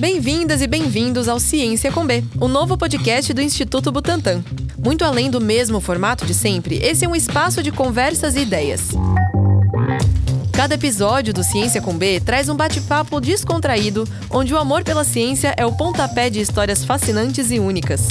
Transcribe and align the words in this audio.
Bem-vindas 0.00 0.62
e 0.62 0.66
bem-vindos 0.66 1.28
ao 1.28 1.38
Ciência 1.38 1.92
com 1.92 2.06
B, 2.06 2.24
o 2.40 2.48
novo 2.48 2.74
podcast 2.78 3.34
do 3.34 3.42
Instituto 3.42 3.92
Butantan. 3.92 4.42
Muito 4.78 5.04
além 5.04 5.30
do 5.30 5.42
mesmo 5.42 5.78
formato 5.78 6.24
de 6.24 6.32
sempre, 6.32 6.76
esse 6.76 7.04
é 7.04 7.08
um 7.08 7.14
espaço 7.14 7.62
de 7.62 7.70
conversas 7.70 8.34
e 8.34 8.40
ideias. 8.40 8.88
Cada 10.54 10.74
episódio 10.74 11.34
do 11.34 11.44
Ciência 11.44 11.82
com 11.82 11.92
B 11.92 12.18
traz 12.18 12.48
um 12.48 12.56
bate-papo 12.56 13.20
descontraído, 13.20 14.08
onde 14.30 14.54
o 14.54 14.58
amor 14.58 14.84
pela 14.84 15.04
ciência 15.04 15.52
é 15.54 15.66
o 15.66 15.72
pontapé 15.72 16.30
de 16.30 16.40
histórias 16.40 16.82
fascinantes 16.82 17.50
e 17.50 17.58
únicas. 17.60 18.08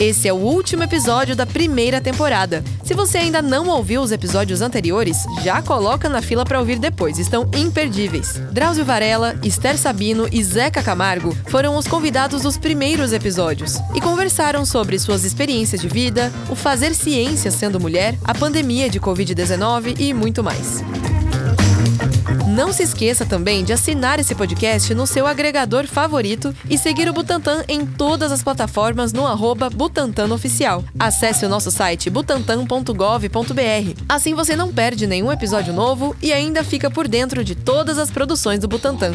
Esse 0.00 0.28
é 0.28 0.32
o 0.32 0.36
último 0.36 0.84
episódio 0.84 1.34
da 1.34 1.44
primeira 1.44 2.00
temporada. 2.00 2.62
Se 2.84 2.94
você 2.94 3.18
ainda 3.18 3.42
não 3.42 3.66
ouviu 3.66 4.00
os 4.00 4.12
episódios 4.12 4.62
anteriores, 4.62 5.16
já 5.42 5.60
coloca 5.60 6.08
na 6.08 6.22
fila 6.22 6.44
para 6.44 6.60
ouvir 6.60 6.78
depois, 6.78 7.18
estão 7.18 7.50
imperdíveis. 7.52 8.40
Drauzio 8.52 8.84
Varela, 8.84 9.34
Esther 9.42 9.76
Sabino 9.76 10.28
e 10.30 10.42
Zeca 10.44 10.84
Camargo 10.84 11.36
foram 11.48 11.76
os 11.76 11.88
convidados 11.88 12.42
dos 12.42 12.56
primeiros 12.56 13.12
episódios 13.12 13.78
e 13.92 14.00
conversaram 14.00 14.64
sobre 14.64 15.00
suas 15.00 15.24
experiências 15.24 15.80
de 15.80 15.88
vida, 15.88 16.32
o 16.48 16.54
fazer 16.54 16.94
ciência 16.94 17.50
sendo 17.50 17.80
mulher, 17.80 18.14
a 18.22 18.32
pandemia 18.32 18.88
de 18.88 19.00
Covid-19 19.00 19.98
e 19.98 20.14
muito 20.14 20.44
mais. 20.44 20.80
Não 22.58 22.72
se 22.72 22.82
esqueça 22.82 23.24
também 23.24 23.62
de 23.62 23.72
assinar 23.72 24.18
esse 24.18 24.34
podcast 24.34 24.92
no 24.92 25.06
seu 25.06 25.28
agregador 25.28 25.86
favorito 25.86 26.52
e 26.68 26.76
seguir 26.76 27.08
o 27.08 27.12
Butantan 27.12 27.62
em 27.68 27.86
todas 27.86 28.32
as 28.32 28.42
plataformas 28.42 29.12
no 29.12 29.28
arroba 29.28 29.70
Butantan 29.70 30.34
Oficial. 30.34 30.82
Acesse 30.98 31.46
o 31.46 31.48
nosso 31.48 31.70
site 31.70 32.10
butantan.gov.br. 32.10 34.02
Assim 34.08 34.34
você 34.34 34.56
não 34.56 34.72
perde 34.72 35.06
nenhum 35.06 35.30
episódio 35.30 35.72
novo 35.72 36.16
e 36.20 36.32
ainda 36.32 36.64
fica 36.64 36.90
por 36.90 37.06
dentro 37.06 37.44
de 37.44 37.54
todas 37.54 37.96
as 37.96 38.10
produções 38.10 38.58
do 38.58 38.66
Butantan. 38.66 39.12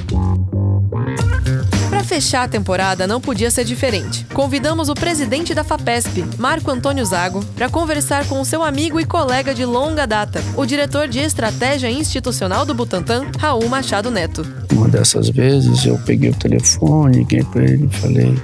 Fechar 2.14 2.44
a 2.44 2.48
temporada 2.48 3.08
não 3.08 3.20
podia 3.20 3.50
ser 3.50 3.66
diferente. 3.66 4.24
Convidamos 4.36 4.88
o 4.88 4.94
presidente 4.94 5.56
da 5.56 5.64
FAPESP, 5.64 6.24
Marco 6.38 6.70
Antônio 6.70 7.04
Zago, 7.04 7.44
para 7.56 7.72
conversar 7.72 8.28
com 8.28 8.40
o 8.40 8.46
seu 8.46 8.62
amigo 8.62 9.00
e 9.00 9.04
colega 9.04 9.52
de 9.52 9.66
longa 9.66 10.06
data, 10.06 10.40
o 10.56 10.64
diretor 10.64 11.08
de 11.08 11.18
estratégia 11.18 11.90
institucional 11.90 12.68
do 12.68 12.76
Butantan, 12.76 13.26
Raul 13.40 13.68
Machado 13.68 14.12
Neto. 14.12 14.46
Uma 14.72 14.88
dessas 14.88 15.28
vezes 15.30 15.88
eu 15.88 15.98
peguei 16.06 16.30
o 16.30 16.36
telefone, 16.36 17.18
liguei 17.18 17.44
para 17.46 17.64
ele 17.64 17.90
e 17.92 17.98
falei: 17.98 18.36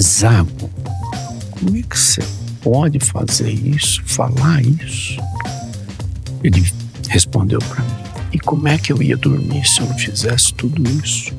Zago, 0.00 0.70
como 1.50 1.76
é 1.76 1.82
que 1.82 1.98
você 1.98 2.22
pode 2.62 3.00
fazer 3.00 3.50
isso, 3.50 4.00
falar 4.06 4.62
isso? 4.62 5.20
Ele 6.44 6.64
respondeu 7.08 7.58
para 7.58 7.82
mim: 7.82 7.90
E 8.32 8.38
como 8.38 8.68
é 8.68 8.78
que 8.78 8.92
eu 8.92 9.02
ia 9.02 9.16
dormir 9.16 9.66
se 9.66 9.80
eu 9.80 9.86
não 9.88 9.98
fizesse 9.98 10.54
tudo 10.54 10.88
isso? 11.04 11.34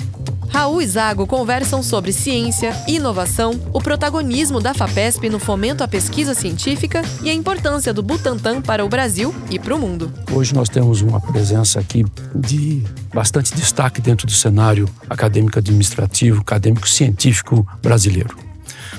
Raul 0.50 0.82
e 0.82 0.88
Zago 0.88 1.28
conversam 1.28 1.82
sobre 1.84 2.12
ciência, 2.12 2.74
inovação, 2.88 3.52
o 3.72 3.80
protagonismo 3.80 4.60
da 4.60 4.74
FAPESP 4.74 5.30
no 5.30 5.40
fomento 5.40 5.84
à 5.84 5.88
pesquisa 5.88 6.34
científica 6.34 7.02
e 7.24 7.30
a 7.30 7.34
importância 7.34 7.94
do 7.94 8.02
Butantan 8.02 8.62
para 8.62 8.84
o 8.84 8.90
Brasil 8.90 9.34
e 9.50 9.60
para 9.60 9.76
o 9.76 9.80
mundo. 9.80 10.12
Hoje 10.32 10.54
nós 10.54 10.68
temos 10.68 11.02
uma 11.02 11.22
presença 11.22 11.80
aqui 11.80 12.06
de 12.36 12.84
bastante 13.14 13.54
destaque 13.54 14.02
dentro 14.02 14.26
do 14.26 14.34
cenário 14.34 14.90
acadêmico 15.10 15.60
administrativo, 15.60 16.42
acadêmico 16.42 16.90
científico 16.90 17.68
brasileiro. 17.82 18.36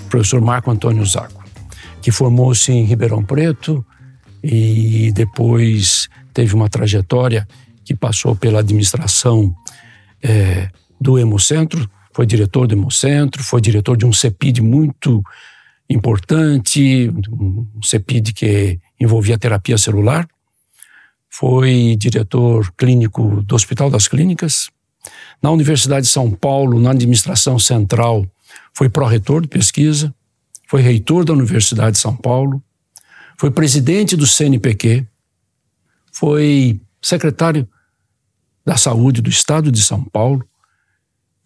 Professor 0.08 0.40
Marco 0.40 0.70
Antônio 0.70 1.04
Zago, 1.04 1.42
que 2.00 2.10
formou-se 2.10 2.72
em 2.72 2.84
Ribeirão 2.84 3.24
Preto 3.24 3.84
e 4.42 5.12
depois 5.12 6.08
teve 6.32 6.54
uma 6.54 6.68
trajetória 6.68 7.46
que 7.84 7.94
passou 7.94 8.36
pela 8.36 8.60
administração 8.60 9.54
é, 10.22 10.70
do 11.00 11.18
Hemocentro, 11.18 11.88
foi 12.12 12.26
diretor 12.26 12.66
do 12.66 12.74
Hemocentro, 12.74 13.42
foi 13.42 13.60
diretor 13.60 13.96
de 13.96 14.04
um 14.04 14.12
CEPID 14.12 14.60
muito 14.60 15.22
importante, 15.88 17.10
um 17.30 17.82
CEPID 17.82 18.32
que 18.32 18.78
envolvia 19.00 19.38
terapia 19.38 19.78
celular, 19.78 20.28
foi 21.28 21.96
diretor 21.96 22.72
clínico 22.76 23.42
do 23.42 23.54
Hospital 23.54 23.88
das 23.88 24.06
Clínicas. 24.06 24.68
Na 25.42 25.50
Universidade 25.50 26.06
de 26.06 26.12
São 26.12 26.30
Paulo, 26.30 26.78
na 26.80 26.90
administração 26.90 27.58
central, 27.58 28.26
foi 28.74 28.88
pró-reitor 28.88 29.40
de 29.40 29.48
pesquisa, 29.48 30.14
foi 30.68 30.82
reitor 30.82 31.24
da 31.24 31.32
Universidade 31.32 31.92
de 31.92 32.02
São 32.02 32.14
Paulo, 32.14 32.62
foi 33.38 33.50
presidente 33.50 34.16
do 34.16 34.26
CNPq, 34.26 35.06
foi 36.12 36.80
secretário 37.00 37.66
da 38.64 38.76
Saúde 38.76 39.22
do 39.22 39.30
Estado 39.30 39.72
de 39.72 39.82
São 39.82 40.04
Paulo, 40.04 40.46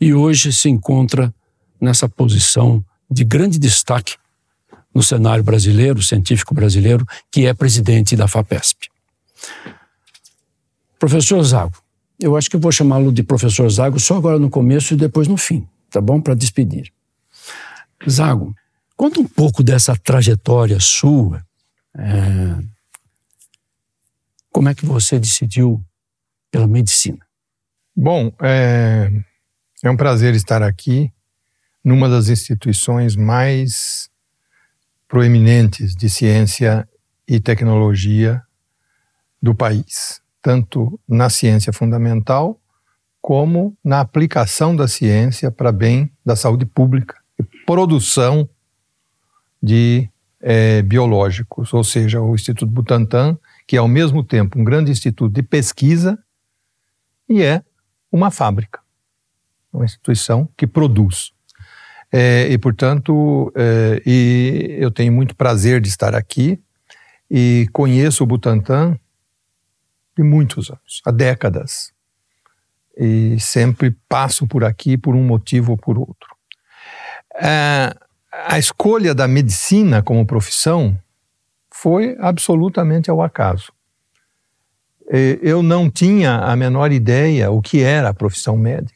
e 0.04 0.12
hoje 0.12 0.52
se 0.52 0.68
encontra 0.68 1.34
nessa 1.80 2.06
posição 2.06 2.84
de 3.10 3.24
grande 3.24 3.58
destaque 3.58 4.16
no 4.94 5.02
cenário 5.02 5.42
brasileiro, 5.42 6.02
científico 6.02 6.52
brasileiro, 6.52 7.06
que 7.32 7.46
é 7.46 7.54
presidente 7.54 8.14
da 8.14 8.28
FAPESP. 8.28 8.90
Professor 10.98 11.42
Zago, 11.42 11.78
eu 12.20 12.36
acho 12.36 12.50
que 12.50 12.58
vou 12.58 12.70
chamá-lo 12.70 13.10
de 13.10 13.22
professor 13.22 13.66
Zago 13.70 13.98
só 13.98 14.18
agora 14.18 14.38
no 14.38 14.50
começo 14.50 14.92
e 14.92 14.96
depois 14.98 15.26
no 15.26 15.38
fim, 15.38 15.66
tá 15.90 16.02
bom? 16.02 16.20
Para 16.20 16.34
despedir. 16.34 16.92
Zago, 18.06 18.54
conta 18.94 19.20
um 19.20 19.26
pouco 19.26 19.62
dessa 19.62 19.96
trajetória 19.96 20.78
sua. 20.80 21.42
É... 21.96 22.58
Como 24.52 24.68
é 24.68 24.74
que 24.74 24.84
você 24.84 25.18
decidiu 25.18 25.82
pela 26.50 26.66
medicina? 26.66 27.26
Bom, 27.96 28.30
é, 28.42 29.10
é 29.84 29.90
um 29.90 29.96
prazer 29.98 30.34
estar 30.34 30.62
aqui 30.62 31.12
numa 31.84 32.08
das 32.08 32.30
instituições 32.30 33.14
mais 33.14 34.08
proeminentes 35.06 35.94
de 35.94 36.08
ciência 36.08 36.88
e 37.28 37.38
tecnologia 37.38 38.42
do 39.42 39.54
país, 39.54 40.22
tanto 40.40 40.98
na 41.06 41.28
ciência 41.28 41.70
fundamental 41.70 42.58
como 43.20 43.76
na 43.84 44.00
aplicação 44.00 44.74
da 44.74 44.88
ciência 44.88 45.50
para 45.50 45.70
bem 45.70 46.10
da 46.24 46.34
saúde 46.34 46.64
pública 46.64 47.16
e 47.38 47.42
produção 47.66 48.48
de 49.62 50.08
é, 50.40 50.80
biológicos, 50.80 51.74
ou 51.74 51.84
seja, 51.84 52.22
o 52.22 52.34
Instituto 52.34 52.70
Butantan, 52.70 53.36
que 53.66 53.76
é 53.76 53.78
ao 53.78 53.88
mesmo 53.88 54.24
tempo 54.24 54.58
um 54.58 54.64
grande 54.64 54.90
instituto 54.90 55.32
de 55.34 55.42
pesquisa 55.42 56.18
e 57.28 57.42
é 57.42 57.62
uma 58.10 58.30
fábrica 58.30 58.83
uma 59.74 59.84
instituição 59.84 60.48
que 60.56 60.66
produz. 60.66 61.32
É, 62.12 62.46
e, 62.48 62.56
portanto, 62.56 63.52
é, 63.56 64.00
e 64.06 64.76
eu 64.78 64.90
tenho 64.90 65.12
muito 65.12 65.34
prazer 65.34 65.80
de 65.80 65.88
estar 65.88 66.14
aqui 66.14 66.60
e 67.28 67.68
conheço 67.72 68.22
o 68.22 68.26
Butantan 68.26 68.96
de 70.16 70.22
muitos 70.22 70.70
anos, 70.70 71.02
há 71.04 71.10
décadas. 71.10 71.92
E 72.96 73.36
sempre 73.40 73.90
passo 74.08 74.46
por 74.46 74.62
aqui 74.62 74.96
por 74.96 75.16
um 75.16 75.24
motivo 75.24 75.72
ou 75.72 75.76
por 75.76 75.98
outro. 75.98 76.36
É, 77.34 77.92
a 78.30 78.58
escolha 78.60 79.12
da 79.12 79.26
medicina 79.26 80.00
como 80.00 80.24
profissão 80.24 80.96
foi 81.72 82.16
absolutamente 82.20 83.10
ao 83.10 83.20
acaso. 83.20 83.72
Eu 85.42 85.62
não 85.62 85.90
tinha 85.90 86.36
a 86.36 86.56
menor 86.56 86.90
ideia 86.90 87.50
o 87.50 87.60
que 87.60 87.82
era 87.82 88.08
a 88.08 88.14
profissão 88.14 88.56
médica. 88.56 88.93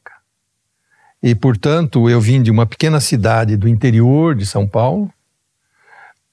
E, 1.22 1.34
portanto, 1.34 2.08
eu 2.08 2.20
vim 2.20 2.42
de 2.42 2.50
uma 2.50 2.64
pequena 2.64 3.00
cidade 3.00 3.56
do 3.56 3.68
interior 3.68 4.34
de 4.34 4.46
São 4.46 4.68
Paulo, 4.68 5.12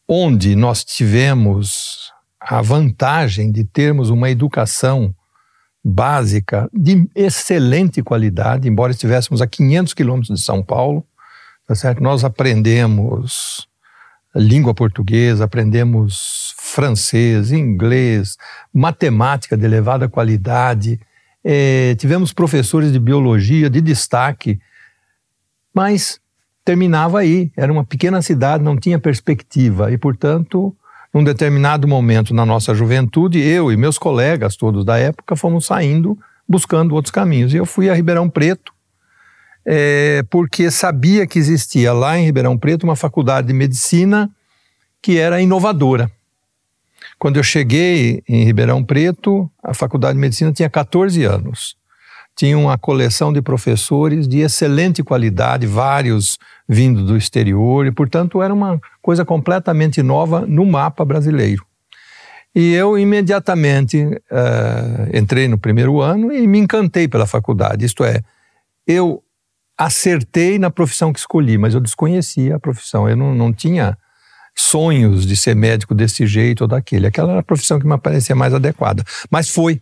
onde 0.07 0.55
nós 0.55 0.83
tivemos 0.83 2.11
a 2.39 2.61
vantagem 2.61 3.51
de 3.51 3.63
termos 3.63 4.09
uma 4.09 4.29
educação 4.29 5.13
básica 5.83 6.69
de 6.73 7.07
excelente 7.15 8.03
qualidade, 8.03 8.67
embora 8.67 8.91
estivéssemos 8.91 9.41
a 9.41 9.47
500 9.47 9.93
quilômetros 9.93 10.39
de 10.39 10.43
São 10.43 10.63
Paulo, 10.63 11.05
tá 11.67 11.73
certo? 11.73 12.01
Nós 12.01 12.23
aprendemos 12.23 13.67
língua 14.35 14.73
portuguesa, 14.73 15.45
aprendemos 15.45 16.53
francês, 16.57 17.51
inglês, 17.51 18.37
matemática 18.73 19.55
de 19.55 19.65
elevada 19.65 20.09
qualidade, 20.09 20.99
eh, 21.43 21.95
tivemos 21.97 22.33
professores 22.33 22.91
de 22.91 22.99
biologia 22.99 23.69
de 23.69 23.79
destaque, 23.79 24.59
mas 25.75 26.19
terminava 26.63 27.19
aí. 27.19 27.51
Era 27.55 27.71
uma 27.71 27.83
pequena 27.83 28.21
cidade, 28.21 28.63
não 28.63 28.77
tinha 28.77 28.97
perspectiva. 28.97 29.91
E, 29.91 29.97
portanto, 29.97 30.75
num 31.13 31.23
determinado 31.23 31.87
momento 31.87 32.33
na 32.33 32.45
nossa 32.45 32.73
juventude, 32.73 33.39
eu 33.39 33.71
e 33.71 33.77
meus 33.77 33.97
colegas 33.97 34.55
todos 34.55 34.85
da 34.85 34.97
época 34.97 35.35
fomos 35.35 35.65
saindo 35.65 36.17
buscando 36.47 36.93
outros 36.93 37.11
caminhos. 37.11 37.53
E 37.53 37.57
eu 37.57 37.65
fui 37.65 37.89
a 37.89 37.93
Ribeirão 37.93 38.29
Preto, 38.29 38.71
é, 39.65 40.23
porque 40.29 40.69
sabia 40.69 41.25
que 41.25 41.39
existia 41.39 41.91
lá 41.91 42.17
em 42.17 42.25
Ribeirão 42.25 42.57
Preto 42.57 42.83
uma 42.83 42.95
faculdade 42.95 43.47
de 43.47 43.53
medicina 43.53 44.29
que 45.01 45.17
era 45.17 45.41
inovadora. 45.41 46.11
Quando 47.17 47.37
eu 47.37 47.43
cheguei 47.43 48.23
em 48.27 48.43
Ribeirão 48.43 48.83
Preto, 48.83 49.49
a 49.63 49.73
faculdade 49.73 50.13
de 50.13 50.21
medicina 50.21 50.51
tinha 50.51 50.69
14 50.69 51.23
anos. 51.23 51.75
Tinha 52.35 52.57
uma 52.57 52.77
coleção 52.77 53.31
de 53.31 53.41
professores 53.41 54.27
de 54.27 54.39
excelente 54.39 55.01
qualidade, 55.03 55.65
vários 55.65 56.37
vindo 56.67 57.03
do 57.03 57.15
exterior, 57.15 57.85
e, 57.85 57.91
portanto, 57.91 58.41
era 58.41 58.53
uma 58.53 58.79
coisa 59.01 59.23
completamente 59.23 60.03
nova 60.03 60.41
no 60.41 60.65
mapa 60.65 61.05
brasileiro. 61.05 61.65
E 62.53 62.73
eu 62.73 62.97
imediatamente 62.97 64.05
uh, 64.05 65.17
entrei 65.17 65.47
no 65.47 65.57
primeiro 65.57 66.01
ano 66.01 66.31
e 66.31 66.47
me 66.47 66.57
encantei 66.59 67.07
pela 67.07 67.25
faculdade. 67.25 67.85
Isto 67.85 68.03
é, 68.03 68.21
eu 68.87 69.21
acertei 69.77 70.57
na 70.57 70.69
profissão 70.69 71.11
que 71.11 71.19
escolhi, 71.19 71.57
mas 71.57 71.73
eu 71.73 71.81
desconhecia 71.81 72.55
a 72.55 72.59
profissão. 72.59 73.09
Eu 73.09 73.17
não, 73.17 73.35
não 73.35 73.51
tinha 73.51 73.97
sonhos 74.55 75.25
de 75.25 75.35
ser 75.35 75.53
médico 75.53 75.93
desse 75.93 76.25
jeito 76.25 76.61
ou 76.61 76.67
daquele. 76.67 77.07
Aquela 77.07 77.31
era 77.31 77.39
a 77.41 77.43
profissão 77.43 77.77
que 77.77 77.85
me 77.85 77.97
parecia 77.97 78.35
mais 78.35 78.53
adequada. 78.53 79.03
Mas 79.29 79.49
foi. 79.49 79.81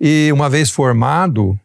E 0.00 0.30
uma 0.32 0.50
vez 0.50 0.70
formado, 0.70 1.58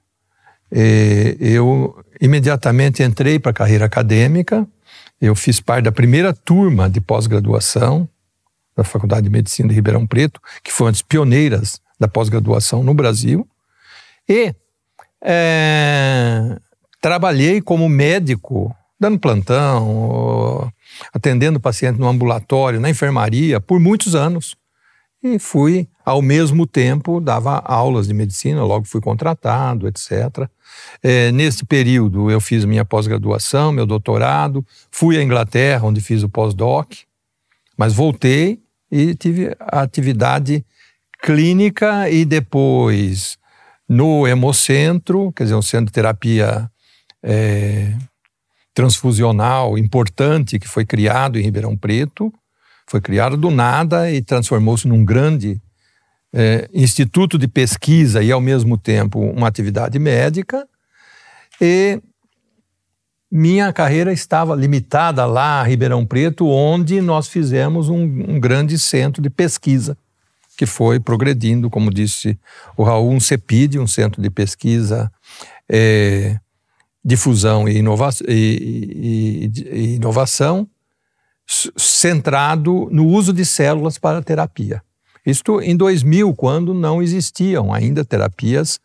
eh, 0.72 1.36
eu 1.40 1.98
imediatamente 2.22 3.04
entrei 3.04 3.40
para 3.40 3.52
a 3.52 3.54
carreira 3.54 3.86
acadêmica. 3.86 4.68
Eu 5.22 5.36
fiz 5.36 5.60
parte 5.60 5.86
da 5.86 5.92
primeira 5.92 6.34
turma 6.34 6.90
de 6.90 7.02
pós-graduação 7.02 8.08
da 8.76 8.84
Faculdade 8.84 9.24
de 9.24 9.30
Medicina 9.30 9.68
de 9.68 9.76
Ribeirão 9.76 10.08
Preto, 10.08 10.42
que 10.64 10.72
foi 10.72 10.86
uma 10.86 10.92
das 10.92 11.02
pioneiras 11.02 11.82
da 12.00 12.08
pós-graduação 12.08 12.84
no 12.84 12.94
Brasil. 12.94 13.48
E 14.28 14.54
é, 15.22 16.58
trabalhei 17.02 17.62
como 17.62 17.90
médico, 17.90 18.74
dando 19.00 19.20
plantão, 19.20 20.72
atendendo 21.14 21.60
paciente 21.60 22.00
no 22.00 22.08
ambulatório, 22.08 22.80
na 22.80 22.90
enfermaria, 22.90 23.60
por 23.60 23.80
muitos 23.80 24.16
anos. 24.16 24.56
E 25.22 25.38
fui, 25.38 25.88
ao 26.06 26.22
mesmo 26.22 26.66
tempo, 26.66 27.20
dava 27.20 27.60
aulas 27.66 28.08
de 28.08 28.14
medicina, 28.14 28.64
logo 28.64 28.86
fui 28.86 29.02
contratado, 29.02 29.88
etc. 29.88 30.48
É, 31.02 31.32
nesse 31.32 31.66
período, 31.66 32.30
eu 32.30 32.42
fiz 32.42 32.66
minha 32.66 32.84
pós-graduação, 32.84 33.72
meu 33.72 33.86
doutorado, 33.86 34.66
fui 34.92 35.18
à 35.18 35.24
Inglaterra, 35.24 35.86
onde 35.86 36.02
fiz 36.02 36.24
o 36.24 36.30
pós-doc, 36.30 36.94
mas 37.78 37.94
voltei 37.94 38.60
e 38.92 39.16
tive 39.16 39.56
atividade 39.60 40.66
clínica 41.22 42.10
e 42.10 42.26
depois 42.26 43.38
no 43.88 44.28
Hemocentro, 44.28 45.32
quer 45.32 45.44
dizer, 45.44 45.56
um 45.56 45.62
centro 45.62 45.88
de 45.88 45.94
terapia 45.94 46.70
é, 47.24 47.94
transfusional 48.74 49.78
importante 49.78 50.60
que 50.60 50.68
foi 50.68 50.86
criado 50.86 51.40
em 51.40 51.44
Ribeirão 51.44 51.76
Preto, 51.76 52.32
foi 52.88 53.02
criado 53.02 53.36
do 53.38 53.52
nada 53.52 54.12
e 54.12 54.22
transformou-se 54.22 54.88
num 54.88 55.04
grande 55.04 55.62
é, 56.34 56.70
instituto 56.74 57.38
de 57.38 57.48
pesquisa 57.48 58.22
e, 58.22 58.32
ao 58.32 58.42
mesmo 58.42 58.78
tempo, 58.78 59.20
uma 59.20 59.48
atividade 59.48 59.98
médica. 59.98 60.68
E 61.60 62.02
minha 63.32 63.72
carreira 63.72 64.12
estava 64.12 64.56
limitada 64.56 65.26
lá 65.26 65.62
a 65.62 65.64
Ribeirão 65.64 66.06
Preto, 66.06 66.48
onde 66.48 67.02
nós 67.02 67.28
fizemos 67.28 67.90
um, 67.90 68.02
um 68.02 68.40
grande 68.40 68.78
centro 68.80 69.22
de 69.22 69.30
pesquisa, 69.30 69.98
que 70.58 70.66
foi 70.66 71.00
progredindo, 71.00 71.70
como 71.70 71.94
disse 71.94 72.40
o 72.76 72.84
Raul, 72.84 73.12
um 73.12 73.20
CEPID, 73.20 73.80
um 73.80 73.88
centro 73.88 74.22
de 74.22 74.30
pesquisa, 74.30 75.12
é, 75.70 76.40
difusão 77.04 77.68
e, 77.68 77.78
inova 77.78 78.10
e, 78.28 79.52
e, 79.56 79.62
e 79.72 79.96
inovação, 79.96 80.68
centrado 81.46 82.88
no 82.92 83.08
uso 83.08 83.34
de 83.34 83.46
células 83.46 83.98
para 83.98 84.22
terapia. 84.22 84.82
Isto 85.26 85.60
em 85.62 85.76
2000, 85.76 86.34
quando 86.36 86.74
não 86.74 87.02
existiam 87.02 87.74
ainda 87.74 88.06
terapias 88.06 88.80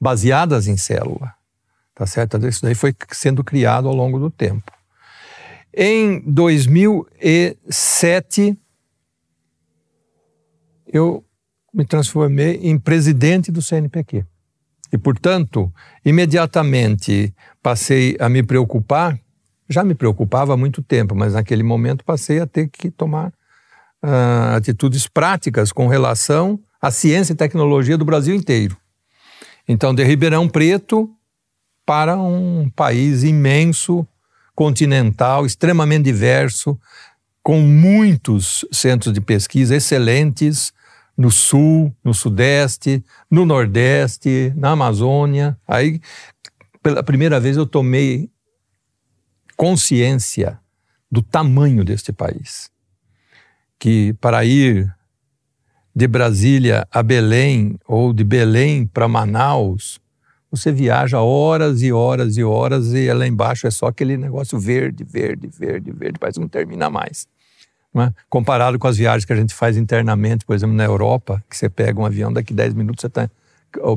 baseadas 0.00 0.68
em 0.68 0.76
célula. 0.76 1.34
Tá 1.94 2.06
certo? 2.06 2.38
Isso 2.46 2.62
daí 2.62 2.74
foi 2.74 2.94
sendo 3.10 3.44
criado 3.44 3.88
ao 3.88 3.94
longo 3.94 4.18
do 4.18 4.30
tempo. 4.30 4.70
Em 5.74 6.22
2007, 6.26 8.58
eu 10.86 11.24
me 11.72 11.84
transformei 11.84 12.60
em 12.62 12.78
presidente 12.78 13.50
do 13.50 13.62
CNPq. 13.62 14.26
E, 14.92 14.98
portanto, 14.98 15.72
imediatamente 16.04 17.34
passei 17.62 18.14
a 18.20 18.28
me 18.28 18.42
preocupar 18.42 19.18
já 19.72 19.82
me 19.82 19.94
preocupava 19.94 20.52
há 20.52 20.56
muito 20.56 20.82
tempo, 20.82 21.14
mas 21.14 21.32
naquele 21.32 21.62
momento 21.62 22.04
passei 22.04 22.38
a 22.38 22.46
ter 22.46 22.68
que 22.68 22.90
tomar 22.90 23.32
uh, 24.02 24.56
atitudes 24.56 25.06
práticas 25.06 25.72
com 25.72 25.86
relação 25.86 26.58
à 26.80 26.90
ciência 26.90 27.32
e 27.32 27.36
tecnologia 27.36 27.96
do 27.96 28.04
Brasil 28.04 28.34
inteiro. 28.34 28.76
Então, 29.66 29.94
de 29.94 30.02
Ribeirão 30.02 30.48
Preto 30.48 31.10
para 31.86 32.16
um 32.16 32.70
país 32.70 33.22
imenso, 33.22 34.06
continental, 34.54 35.46
extremamente 35.46 36.04
diverso, 36.04 36.78
com 37.42 37.60
muitos 37.60 38.64
centros 38.70 39.12
de 39.12 39.20
pesquisa 39.20 39.76
excelentes 39.76 40.72
no 41.16 41.30
sul, 41.30 41.94
no 42.02 42.14
sudeste, 42.14 43.04
no 43.30 43.44
nordeste, 43.44 44.52
na 44.56 44.70
Amazônia. 44.70 45.58
Aí, 45.66 46.00
pela 46.82 47.02
primeira 47.02 47.38
vez, 47.40 47.56
eu 47.56 47.66
tomei 47.66 48.30
consciência 49.56 50.58
do 51.10 51.22
tamanho 51.22 51.84
deste 51.84 52.12
país. 52.12 52.70
Que 53.82 54.12
para 54.20 54.44
ir 54.44 54.94
de 55.92 56.06
Brasília 56.06 56.86
a 56.88 57.02
Belém 57.02 57.76
ou 57.84 58.12
de 58.12 58.22
Belém 58.22 58.86
para 58.86 59.08
Manaus, 59.08 60.00
você 60.48 60.70
viaja 60.70 61.20
horas 61.20 61.82
e 61.82 61.92
horas 61.92 62.36
e 62.36 62.44
horas 62.44 62.94
e 62.94 63.12
lá 63.12 63.26
embaixo 63.26 63.66
é 63.66 63.72
só 63.72 63.86
aquele 63.86 64.16
negócio 64.16 64.56
verde, 64.56 65.02
verde, 65.02 65.48
verde, 65.48 65.90
verde, 65.90 66.16
que 66.16 66.38
não 66.38 66.46
termina 66.46 66.88
mais. 66.88 67.26
Não 67.92 68.04
é? 68.04 68.14
Comparado 68.30 68.78
com 68.78 68.86
as 68.86 68.96
viagens 68.96 69.24
que 69.24 69.32
a 69.32 69.36
gente 69.36 69.52
faz 69.52 69.76
internamente, 69.76 70.44
por 70.44 70.54
exemplo, 70.54 70.76
na 70.76 70.84
Europa, 70.84 71.42
que 71.50 71.56
você 71.56 71.68
pega 71.68 72.00
um 72.00 72.06
avião, 72.06 72.32
daqui 72.32 72.54
10 72.54 72.74
minutos 72.74 73.00
você 73.00 73.08
está 73.08 73.28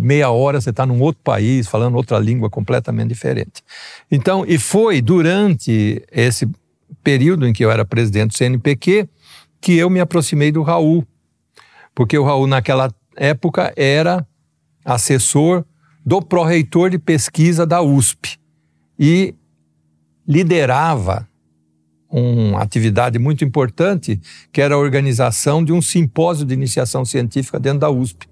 meia 0.02 0.32
hora 0.32 0.60
você 0.60 0.72
está 0.72 0.84
num 0.84 1.00
outro 1.00 1.22
país, 1.24 1.68
falando 1.68 1.94
outra 1.94 2.18
língua 2.18 2.50
completamente 2.50 3.10
diferente. 3.10 3.64
Então, 4.10 4.44
e 4.48 4.58
foi 4.58 5.00
durante 5.00 6.04
esse 6.12 6.50
período 7.04 7.48
em 7.48 7.54
que 7.54 7.64
eu 7.64 7.70
era 7.70 7.86
presidente 7.86 8.30
do 8.30 8.36
CNPq 8.36 9.08
que 9.62 9.74
eu 9.74 9.90
me 9.90 10.00
aproximei 10.00 10.52
do 10.52 10.62
Raul, 10.62 11.06
porque 11.94 12.18
o 12.18 12.24
Raul, 12.24 12.48
naquela 12.48 12.94
época, 13.16 13.74
era 13.76 14.26
assessor 14.84 15.66
do 16.06 16.22
pró-reitor 16.22 16.90
de 16.90 17.00
pesquisa 17.00 17.66
da 17.66 17.82
USP 17.82 18.38
e 19.00 19.34
liderava 20.28 21.28
uma 22.10 22.62
atividade 22.62 23.18
muito 23.18 23.44
importante, 23.44 24.22
que 24.52 24.62
era 24.62 24.76
a 24.76 24.78
organização 24.78 25.64
de 25.64 25.74
um 25.74 25.82
simpósio 25.82 26.46
de 26.46 26.54
iniciação 26.54 27.04
científica 27.04 27.60
dentro 27.60 27.80
da 27.80 27.90
USP 27.90 28.28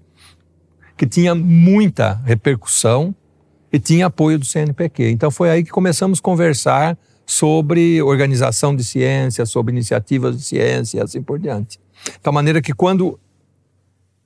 que 0.96 1.06
tinha 1.06 1.34
muita 1.34 2.20
repercussão 2.24 3.14
e 3.72 3.78
tinha 3.78 4.06
apoio 4.06 4.38
do 4.38 4.44
CNPq. 4.44 5.10
Então 5.10 5.30
foi 5.30 5.50
aí 5.50 5.64
que 5.64 5.70
começamos 5.70 6.18
a 6.18 6.22
conversar 6.22 6.98
sobre 7.26 8.02
organização 8.02 8.74
de 8.74 8.84
ciência, 8.84 9.46
sobre 9.46 9.72
iniciativas 9.72 10.36
de 10.36 10.42
ciência 10.42 10.98
e 10.98 11.00
assim 11.00 11.22
por 11.22 11.38
diante. 11.38 11.80
Tal 12.22 12.32
maneira 12.32 12.60
que 12.60 12.72
quando, 12.72 13.18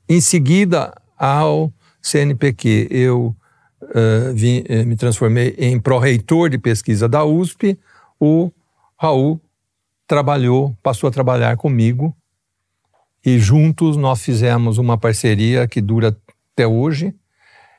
em 0.08 0.20
seguida 0.20 0.92
ao 1.16 1.72
CNPq, 2.02 2.88
eu 2.90 3.36
uh, 3.82 4.34
vim, 4.34 4.60
uh, 4.60 4.86
me 4.86 4.96
transformei 4.96 5.54
em 5.58 5.78
pró-reitor 5.78 6.50
de 6.50 6.58
pesquisa 6.58 7.08
da 7.08 7.24
USP, 7.24 7.78
o 8.18 8.50
Raul 8.96 9.40
trabalhou, 10.06 10.76
passou 10.82 11.08
a 11.08 11.12
trabalhar 11.12 11.56
comigo 11.56 12.16
e 13.24 13.38
juntos 13.38 13.96
nós 13.96 14.22
fizemos 14.22 14.78
uma 14.78 14.96
parceria 14.96 15.68
que 15.68 15.80
dura 15.80 16.16
até 16.52 16.66
hoje 16.66 17.14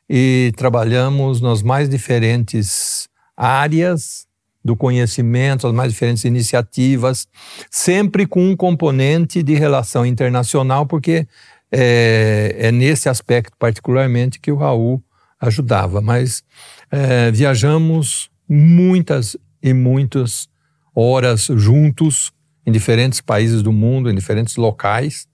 e 0.08 0.54
trabalhamos 0.56 1.42
nas 1.42 1.62
mais 1.62 1.90
diferentes 1.90 3.10
áreas 3.36 4.29
do 4.64 4.76
conhecimento, 4.76 5.68
as 5.68 5.74
mais 5.74 5.92
diferentes 5.92 6.26
iniciativas, 6.26 7.28
sempre 7.72 8.26
com 8.26 8.50
um 8.50 8.56
componente 8.56 9.42
de 9.42 9.56
relação 9.56 10.06
internacional, 10.06 10.86
porque 10.86 11.28
é, 11.72 12.56
é 12.58 12.72
nesse 12.72 13.08
aspecto 13.08 13.56
particularmente 13.58 14.40
que 14.40 14.52
o 14.52 14.58
Raul 14.58 15.02
ajudava. 15.40 16.02
Mas 16.02 16.44
é, 16.92 17.32
viajamos 17.32 18.30
muitas 18.48 19.38
e 19.62 19.74
muitas 19.74 20.48
horas 20.94 21.48
juntos 21.56 22.32
em 22.66 22.72
diferentes 22.72 23.22
países 23.22 23.62
do 23.62 23.72
mundo, 23.72 24.10
em 24.10 24.16
diferentes 24.16 24.56
locais, 24.56 25.28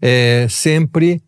é, 0.00 0.46
sempre 0.48 1.22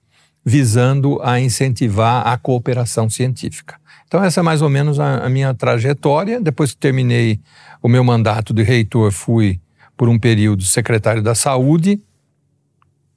visando 0.44 1.20
a 1.22 1.38
incentivar 1.38 2.26
a 2.26 2.36
cooperação 2.36 3.08
científica. 3.08 3.81
Então, 4.12 4.22
essa 4.22 4.40
é 4.40 4.42
mais 4.42 4.60
ou 4.60 4.68
menos 4.68 5.00
a, 5.00 5.24
a, 5.24 5.28
minha 5.30 5.54
trajetória. 5.54 6.38
Depois 6.38 6.72
que 6.72 6.76
terminei 6.76 7.40
o 7.82 7.88
meu 7.88 8.04
mandato 8.04 8.52
de 8.52 8.62
reitor, 8.62 9.10
fui, 9.10 9.58
por 9.96 10.06
um 10.06 10.18
período, 10.18 10.64
secretário 10.64 11.22
da 11.22 11.34
Saúde 11.34 11.98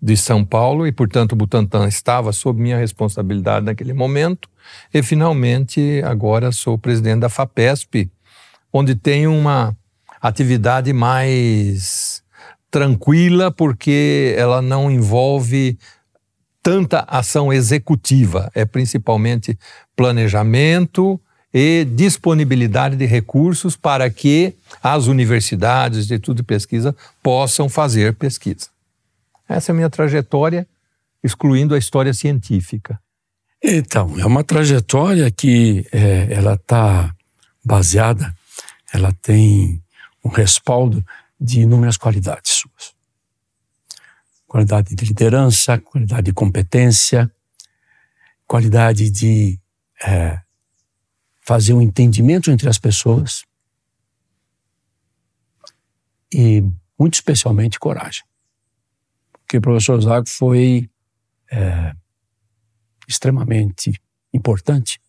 de 0.02 0.16
São 0.16 0.46
Paulo 0.46 0.88
e, 0.88 0.94
portanto, 0.94 1.36
Butantan 1.36 1.86
estava 1.86 2.32
sob 2.32 2.62
minha 2.62 2.78
responsabilidade 2.78 3.66
naquele 3.66 3.92
momento. 3.92 4.48
E, 4.94 5.04
finalmente, 5.04 6.02
agora 6.06 6.50
sou 6.54 6.78
presidente 6.78 7.20
da 7.20 7.28
FAPESP, 7.28 8.10
onde 8.72 8.96
tenho 8.96 9.36
uma 9.36 9.76
atividade 10.22 10.94
mais 10.94 12.24
tranquila, 12.72 13.52
porque 13.52 14.34
ela 14.38 14.62
não 14.62 14.90
envolve 14.90 15.78
tanta 16.64 17.02
ação 17.08 17.54
executiva, 17.54 18.50
é 18.56 18.66
principalmente 18.66 19.56
planejamento 19.96 21.20
e 21.54 21.86
disponibilidade 21.86 22.96
de 22.96 23.06
recursos 23.06 23.76
para 23.76 24.10
que 24.10 24.54
as 24.84 25.08
universidades 25.08 26.06
de 26.06 26.20
tudo 26.20 26.38
de 26.38 26.44
pesquisa 26.44 26.96
possam 27.24 27.70
fazer 27.70 28.14
pesquisa. 28.16 28.68
Essa 29.48 29.72
é 29.72 29.74
a 29.74 29.76
minha 29.76 29.90
trajetória, 29.90 30.68
excluindo 31.24 31.74
a 31.74 31.78
história 31.78 32.14
científica. 32.14 33.00
Então, 33.64 34.20
é 34.20 34.26
uma 34.26 34.44
trajetória 34.44 35.32
que 35.32 35.86
é, 35.92 36.28
ela 36.32 36.56
está 36.56 37.16
baseada, 37.64 38.34
ela 38.94 39.14
tem 39.22 39.82
um 40.24 40.30
respaldo 40.30 41.04
de 41.40 41.62
inúmeras 41.62 41.98
qualidades 41.98 42.52
suas 42.52 42.96
qualidade 44.56 44.96
de 44.96 45.06
liderança, 45.06 45.78
qualidade 45.80 46.28
de 46.28 46.34
competência, 46.34 47.30
qualidade 48.48 49.12
de 49.12 49.60
é, 50.04 50.42
fazer 51.42 51.74
um 51.74 51.82
entendimento 51.82 52.52
entre 52.52 52.68
as 52.68 52.78
pessoas 52.78 53.46
e, 56.34 56.62
muito 57.00 57.14
especialmente, 57.14 57.80
coragem. 57.80 58.24
Porque 59.32 59.58
o 59.58 59.62
professor 59.62 60.02
Zago 60.02 60.28
foi 60.28 60.90
é, 61.52 61.94
extremamente 63.08 63.94
importante 64.34 65.00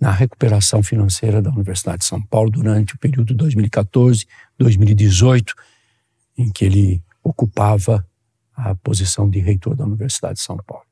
na 0.00 0.10
recuperação 0.10 0.82
financeira 0.82 1.40
da 1.42 1.50
Universidade 1.50 1.98
de 1.98 2.06
São 2.06 2.22
Paulo 2.22 2.50
durante 2.50 2.94
o 2.94 2.98
período 2.98 3.34
2014-2018, 3.34 5.52
em 6.38 6.50
que 6.50 6.64
ele 6.64 7.04
ocupava 7.22 8.08
a 8.54 8.74
posição 8.74 9.28
de 9.28 9.40
reitor 9.40 9.76
da 9.76 9.84
Universidade 9.84 10.34
de 10.34 10.40
São 10.40 10.56
Paulo. 10.56 10.86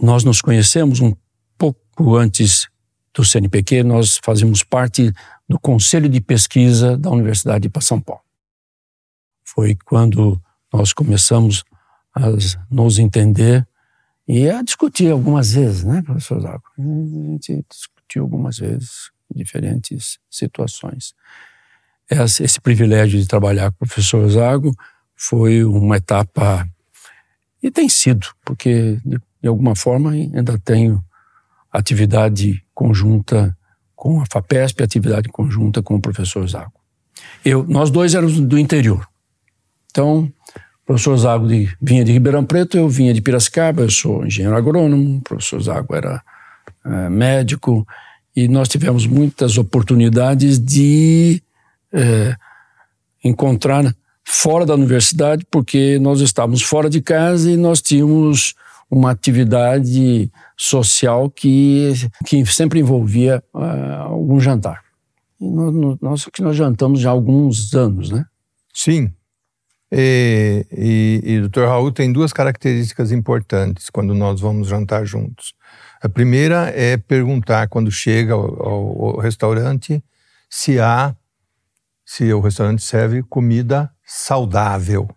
Nós 0.00 0.24
nos 0.24 0.42
conhecemos 0.42 0.98
um 1.00 1.14
pouco 1.62 2.16
antes 2.16 2.66
do 3.14 3.24
CNPq, 3.24 3.84
nós 3.84 4.18
fazíamos 4.24 4.64
parte 4.64 5.12
do 5.48 5.60
Conselho 5.60 6.08
de 6.08 6.20
Pesquisa 6.20 6.96
da 6.96 7.10
Universidade 7.10 7.68
de 7.68 7.84
São 7.84 8.00
Paulo. 8.00 8.22
Foi 9.44 9.76
quando 9.84 10.40
nós 10.72 10.92
começamos 10.92 11.62
a 12.14 12.22
nos 12.70 12.98
entender 12.98 13.66
e 14.26 14.48
a 14.48 14.62
discutir 14.62 15.12
algumas 15.12 15.52
vezes, 15.52 15.84
né, 15.84 16.02
professor 16.02 16.40
Zago? 16.40 16.64
A 16.78 16.82
gente 16.82 17.64
discutiu 17.70 18.22
algumas 18.22 18.58
vezes 18.58 19.10
diferentes 19.32 20.18
situações. 20.30 21.14
Esse, 22.10 22.42
esse 22.42 22.60
privilégio 22.60 23.20
de 23.20 23.26
trabalhar 23.28 23.70
com 23.70 23.84
o 23.84 23.88
professor 23.88 24.28
Zago 24.28 24.74
foi 25.14 25.62
uma 25.64 25.98
etapa, 25.98 26.66
e 27.62 27.70
tem 27.70 27.88
sido, 27.88 28.26
porque 28.44 28.98
de, 29.04 29.20
de 29.40 29.48
alguma 29.48 29.76
forma 29.76 30.10
ainda 30.10 30.58
tenho 30.58 31.02
atividade 31.72 32.62
conjunta 32.74 33.56
com 33.94 34.20
a 34.20 34.24
FAPESP, 34.30 34.82
atividade 34.82 35.28
conjunta 35.28 35.82
com 35.82 35.94
o 35.94 36.00
professor 36.00 36.46
Zago. 36.46 36.72
Eu, 37.44 37.64
nós 37.66 37.90
dois 37.90 38.14
éramos 38.14 38.38
do 38.40 38.58
interior. 38.58 39.06
Então, 39.90 40.30
o 40.82 40.86
professor 40.86 41.16
Zago 41.16 41.46
de, 41.46 41.72
vinha 41.80 42.04
de 42.04 42.12
Ribeirão 42.12 42.44
Preto, 42.44 42.76
eu 42.76 42.88
vinha 42.88 43.14
de 43.14 43.20
Piracicaba, 43.20 43.82
eu 43.82 43.90
sou 43.90 44.26
engenheiro 44.26 44.56
agrônomo, 44.56 45.18
o 45.18 45.20
professor 45.20 45.60
Zago 45.62 45.94
era 45.94 46.22
é, 46.84 47.08
médico, 47.08 47.86
e 48.34 48.48
nós 48.48 48.68
tivemos 48.68 49.06
muitas 49.06 49.58
oportunidades 49.58 50.58
de 50.58 51.42
é, 51.92 52.34
encontrar 53.22 53.94
fora 54.24 54.64
da 54.64 54.74
universidade, 54.74 55.46
porque 55.50 55.98
nós 56.00 56.20
estávamos 56.20 56.62
fora 56.62 56.88
de 56.88 57.00
casa 57.00 57.50
e 57.50 57.56
nós 57.56 57.82
tínhamos 57.82 58.54
uma 58.92 59.10
atividade 59.10 60.30
social 60.54 61.30
que, 61.30 61.94
que 62.26 62.44
sempre 62.44 62.78
envolvia 62.78 63.42
uh, 63.54 64.02
algum 64.02 64.38
jantar. 64.38 64.82
E 65.40 65.46
nós, 65.98 66.26
que 66.26 66.42
nós 66.42 66.54
jantamos 66.54 67.00
já 67.00 67.08
há 67.08 67.12
alguns 67.12 67.72
anos, 67.72 68.10
né? 68.10 68.26
Sim. 68.74 69.10
E, 69.90 70.66
e, 70.70 71.22
e 71.24 71.40
Dr. 71.40 71.62
Raul 71.62 71.90
tem 71.90 72.12
duas 72.12 72.34
características 72.34 73.12
importantes 73.12 73.88
quando 73.88 74.14
nós 74.14 74.42
vamos 74.42 74.68
jantar 74.68 75.06
juntos. 75.06 75.54
A 76.02 76.08
primeira 76.08 76.70
é 76.76 76.98
perguntar, 76.98 77.68
quando 77.68 77.90
chega 77.90 78.34
ao, 78.34 78.62
ao, 78.62 79.04
ao 79.06 79.20
restaurante, 79.20 80.04
se 80.50 80.78
há, 80.78 81.16
se 82.04 82.30
o 82.30 82.40
restaurante 82.40 82.82
serve 82.82 83.22
comida 83.22 83.90
saudável. 84.04 85.08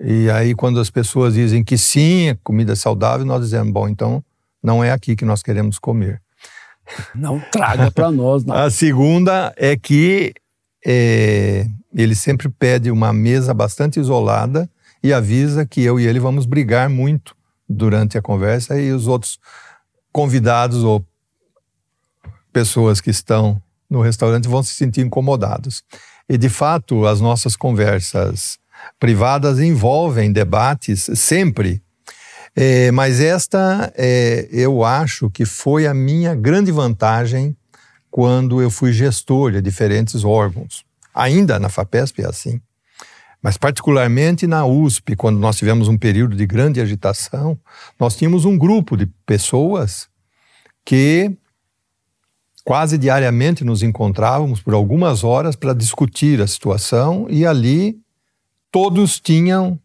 E 0.00 0.30
aí, 0.30 0.54
quando 0.54 0.78
as 0.78 0.90
pessoas 0.90 1.34
dizem 1.34 1.64
que 1.64 1.78
sim, 1.78 2.28
é 2.28 2.38
comida 2.42 2.76
saudável, 2.76 3.24
nós 3.24 3.42
dizemos, 3.42 3.72
bom, 3.72 3.88
então 3.88 4.22
não 4.62 4.84
é 4.84 4.92
aqui 4.92 5.16
que 5.16 5.24
nós 5.24 5.42
queremos 5.42 5.78
comer. 5.78 6.20
Não 7.14 7.40
traga 7.50 7.90
para 7.90 8.10
nós. 8.10 8.44
Não. 8.44 8.54
A 8.56 8.70
segunda 8.70 9.52
é 9.56 9.76
que 9.76 10.34
é, 10.84 11.66
ele 11.94 12.14
sempre 12.14 12.48
pede 12.48 12.90
uma 12.90 13.12
mesa 13.12 13.54
bastante 13.54 13.98
isolada 13.98 14.68
e 15.02 15.12
avisa 15.12 15.66
que 15.66 15.82
eu 15.82 15.98
e 15.98 16.06
ele 16.06 16.20
vamos 16.20 16.46
brigar 16.46 16.88
muito 16.88 17.34
durante 17.68 18.16
a 18.16 18.22
conversa 18.22 18.80
e 18.80 18.92
os 18.92 19.06
outros 19.08 19.38
convidados 20.12 20.84
ou 20.84 21.04
pessoas 22.52 23.00
que 23.00 23.10
estão 23.10 23.60
no 23.88 24.00
restaurante 24.00 24.48
vão 24.48 24.62
se 24.62 24.74
sentir 24.74 25.00
incomodados. 25.00 25.82
E, 26.28 26.36
de 26.36 26.48
fato, 26.48 27.06
as 27.06 27.20
nossas 27.20 27.54
conversas 27.54 28.58
privadas 28.98 29.58
envolvem 29.60 30.32
debates 30.32 31.08
sempre. 31.14 31.82
É, 32.54 32.90
mas 32.90 33.20
esta, 33.20 33.92
é, 33.96 34.48
eu 34.50 34.84
acho 34.84 35.28
que 35.30 35.44
foi 35.44 35.86
a 35.86 35.92
minha 35.92 36.34
grande 36.34 36.72
vantagem 36.72 37.56
quando 38.10 38.62
eu 38.62 38.70
fui 38.70 38.92
gestor 38.92 39.52
de 39.52 39.60
diferentes 39.60 40.24
órgãos. 40.24 40.84
Ainda 41.14 41.58
na 41.58 41.68
FAPESP 41.68 42.22
é 42.22 42.26
assim. 42.26 42.60
Mas, 43.42 43.56
particularmente 43.56 44.46
na 44.46 44.64
USP, 44.64 45.14
quando 45.14 45.38
nós 45.38 45.56
tivemos 45.56 45.86
um 45.86 45.96
período 45.96 46.34
de 46.34 46.46
grande 46.46 46.80
agitação, 46.80 47.58
nós 48.00 48.16
tínhamos 48.16 48.44
um 48.44 48.56
grupo 48.56 48.96
de 48.96 49.06
pessoas 49.24 50.08
que 50.84 51.36
Quase 52.66 52.98
diariamente 52.98 53.62
nos 53.62 53.80
encontrávamos 53.80 54.60
por 54.60 54.74
algumas 54.74 55.22
horas 55.22 55.54
para 55.54 55.72
discutir 55.72 56.42
a 56.42 56.48
situação 56.48 57.28
e 57.30 57.46
ali 57.46 57.96
todos 58.76 59.18
tinham 59.18 59.80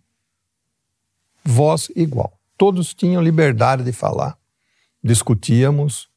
voz 1.46 1.90
igual. 1.96 2.38
Todos 2.58 2.94
tinham 2.94 3.24
liberdade 3.24 3.86
de 3.86 3.94
falar. 3.94 4.38
Discutíamos 5.02 6.10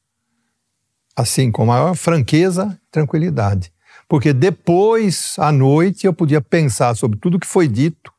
assim, 1.15 1.49
com 1.53 1.65
maior 1.65 1.95
franqueza 1.95 2.77
e 2.85 2.91
tranquilidade. 2.91 3.71
Porque 4.09 4.33
depois, 4.33 5.39
à 5.39 5.53
noite, 5.53 6.05
eu 6.05 6.11
podia 6.11 6.41
pensar 6.41 6.97
sobre 6.97 7.17
tudo 7.17 7.39
que 7.39 7.47
foi 7.47 7.65
dito, 7.69 8.11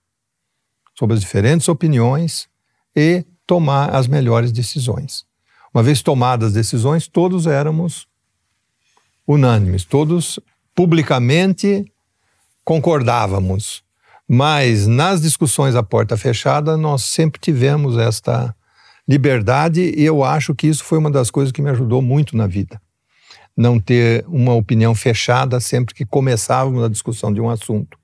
sobre 0.95 1.13
as 1.13 1.21
diferentes 1.21 1.69
opiniões 1.69 2.49
e 2.97 3.27
tomar 3.47 3.95
as 3.95 4.07
melhores 4.07 4.51
decisões. 4.51 5.27
Uma 5.75 5.83
vez 5.83 6.01
tomadas 6.01 6.49
as 6.49 6.55
decisões, 6.55 7.07
todos 7.07 7.47
éramos 7.47 8.09
unânimes, 9.29 9.85
todos 9.85 10.41
publicamente 10.75 11.93
concordávamos. 12.65 13.85
Mas 14.29 14.87
nas 14.87 15.21
discussões 15.21 15.77
à 15.77 15.83
porta 15.83 16.17
fechada, 16.17 16.77
nós 16.77 17.03
sempre 17.03 17.41
tivemos 17.41 17.97
esta 17.97 18.55
liberdade 19.09 19.95
e 19.97 20.05
eu 20.05 20.25
acho 20.25 20.55
que 20.55 20.67
isso 20.67 20.83
foi 20.83 20.99
uma 20.99 21.11
das 21.11 21.31
coisas 21.31 21.53
que 21.53 21.63
me 21.63 21.71
ajudou 21.71 22.03
muito 22.03 22.37
na 22.37 22.47
vida. 22.47 22.81
Não 23.57 23.79
ter 23.79 24.25
uma 24.29 24.53
opinião 24.53 24.95
fechada 24.95 25.61
sempre 25.61 25.95
que 25.95 26.05
começávamos 26.05 26.83
a 26.83 26.89
discussão 26.89 27.33
de 27.33 27.41
um 27.41 27.49
assunto. 27.49 27.97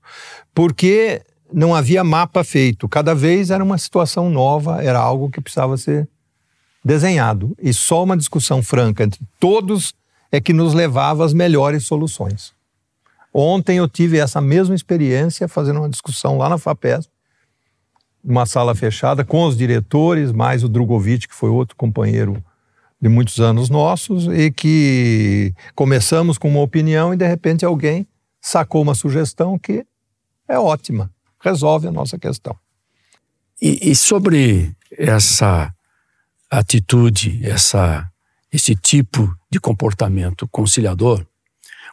Porque 0.55 1.21
não 1.51 1.75
havia 1.75 2.03
mapa 2.03 2.43
feito. 2.43 2.87
Cada 2.87 3.13
vez 3.13 3.51
era 3.51 3.63
uma 3.63 3.77
situação 3.77 4.29
nova, 4.29 4.81
era 4.81 4.99
algo 4.99 5.29
que 5.29 5.41
precisava 5.41 5.77
ser 5.77 6.07
desenhado. 6.83 7.55
E 7.61 7.73
só 7.73 8.03
uma 8.03 8.17
discussão 8.17 8.63
franca 8.63 9.03
entre 9.03 9.21
todos 9.39 9.93
é 10.31 10.41
que 10.41 10.53
nos 10.53 10.73
levava 10.73 11.23
às 11.23 11.33
melhores 11.33 11.85
soluções. 11.85 12.52
Ontem 13.33 13.77
eu 13.77 13.87
tive 13.87 14.19
essa 14.19 14.39
mesma 14.39 14.75
experiência 14.75 15.47
fazendo 15.47 15.79
uma 15.79 15.89
discussão 15.89 16.37
lá 16.37 16.47
na 16.47 16.57
FAPES, 16.57 17.09
uma 18.23 18.45
sala 18.45 18.75
fechada 18.75 19.25
com 19.25 19.43
os 19.45 19.57
diretores, 19.57 20.31
mais 20.31 20.63
o 20.63 20.69
Drogovic, 20.69 21.27
que 21.27 21.33
foi 21.33 21.49
outro 21.49 21.75
companheiro 21.75 22.43
de 23.01 23.09
muitos 23.09 23.39
anos 23.39 23.69
nossos, 23.69 24.27
e 24.27 24.49
que 24.51 25.53
começamos 25.75 26.37
com 26.37 26.47
uma 26.47 26.61
opinião 26.61 27.13
e 27.13 27.17
de 27.17 27.27
repente 27.27 27.65
alguém 27.65 28.07
sacou 28.39 28.81
uma 28.81 28.95
sugestão 28.95 29.57
que 29.57 29.85
é 30.47 30.57
ótima, 30.57 31.11
resolve 31.41 31.87
a 31.87 31.91
nossa 31.91 32.17
questão. 32.17 32.55
e, 33.61 33.91
e 33.91 33.95
sobre 33.95 34.75
essa 34.97 35.73
atitude, 36.49 37.39
essa, 37.43 38.07
esse 38.51 38.75
tipo 38.75 39.35
de 39.49 39.59
comportamento 39.59 40.47
conciliador, 40.49 41.25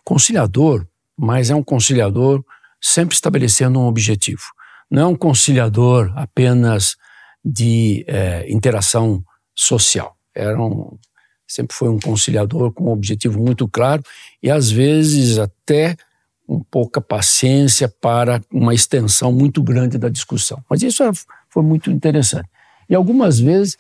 conciliador, 0.05 0.87
mas 1.21 1.51
é 1.51 1.55
um 1.55 1.63
conciliador 1.63 2.43
sempre 2.81 3.15
estabelecendo 3.15 3.79
um 3.79 3.85
objetivo. 3.85 4.41
Não 4.91 5.03
é 5.03 5.07
um 5.07 5.15
conciliador 5.15 6.11
apenas 6.17 6.97
de 7.45 8.05
é, 8.09 8.51
interação 8.51 9.23
social. 9.55 10.17
Era 10.35 10.61
um, 10.61 10.97
sempre 11.47 11.77
foi 11.77 11.91
um 11.91 12.01
conciliador 12.01 12.73
com 12.73 12.85
um 12.85 12.93
objetivo 12.93 13.39
muito 13.39 13.69
claro 13.69 14.03
e 14.43 14.51
às 14.51 14.71
vezes 14.71 15.39
até 15.39 15.95
um 16.49 16.61
pouca 16.61 17.03
paciência 17.03 17.87
para 17.87 18.41
uma 18.51 18.73
extensão 18.73 19.31
muito 19.31 19.63
grande 19.63 19.99
da 19.99 20.09
discussão. 20.09 20.65
Mas 20.71 20.83
isso 20.83 21.03
é, 21.03 21.11
foi 21.51 21.63
muito 21.63 21.91
interessante. 21.91 22.49
E 22.89 22.95
algumas 22.95 23.39
vezes 23.39 23.77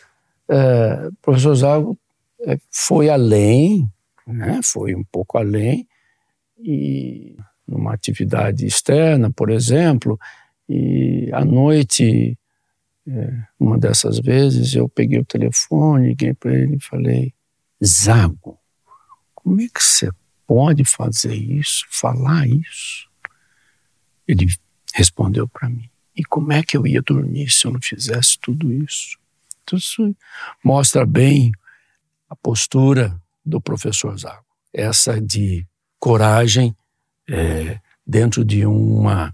é, 0.47 1.09
o 1.09 1.14
professor 1.23 1.54
Zago 1.54 1.99
é, 2.47 2.59
foi 2.70 3.09
além, 3.09 3.88
né, 4.26 4.61
foi 4.62 4.94
um 4.94 5.04
pouco 5.11 5.38
além, 5.38 5.87
e 6.62 7.37
numa 7.67 7.95
atividade 7.95 8.67
externa, 8.67 9.31
por 9.31 9.50
exemplo, 9.50 10.19
e 10.69 11.31
à 11.33 11.45
noite, 11.45 12.38
é, 13.09 13.43
uma 13.59 13.79
dessas 13.79 14.21
vezes, 14.21 14.75
eu 14.75 14.88
peguei 14.88 15.19
o 15.19 15.25
telefone, 15.25 16.09
liguei 16.09 16.33
para 16.33 16.55
ele 16.55 16.76
e 16.76 16.81
falei: 16.81 17.35
Zago, 17.85 18.59
como 19.35 19.61
é 19.61 19.67
que 19.69 19.83
você 19.83 20.11
pode 20.47 20.85
fazer 20.85 21.35
isso, 21.35 21.85
falar 21.90 22.47
isso? 22.47 23.09
Ele 24.29 24.47
respondeu 24.95 25.49
para 25.49 25.69
mim: 25.69 25.90
e 26.17 26.25
como 26.25 26.52
é 26.52 26.62
que 26.62 26.76
eu 26.76 26.87
ia 26.87 27.02
dormir 27.02 27.50
se 27.50 27.67
eu 27.67 27.73
não 27.73 27.81
fizesse 27.81 28.38
tudo 28.38 28.73
isso? 28.73 29.19
Isso 29.73 30.14
mostra 30.64 31.07
bem 31.07 31.52
a 32.29 32.37
postura 32.37 33.21
do 33.45 33.61
professor 33.61 34.19
Zago, 34.19 34.45
essa 34.73 35.21
de 35.21 35.67
coragem 36.00 36.75
é, 37.28 37.78
dentro 38.04 38.45
de 38.45 38.66
uma, 38.66 39.33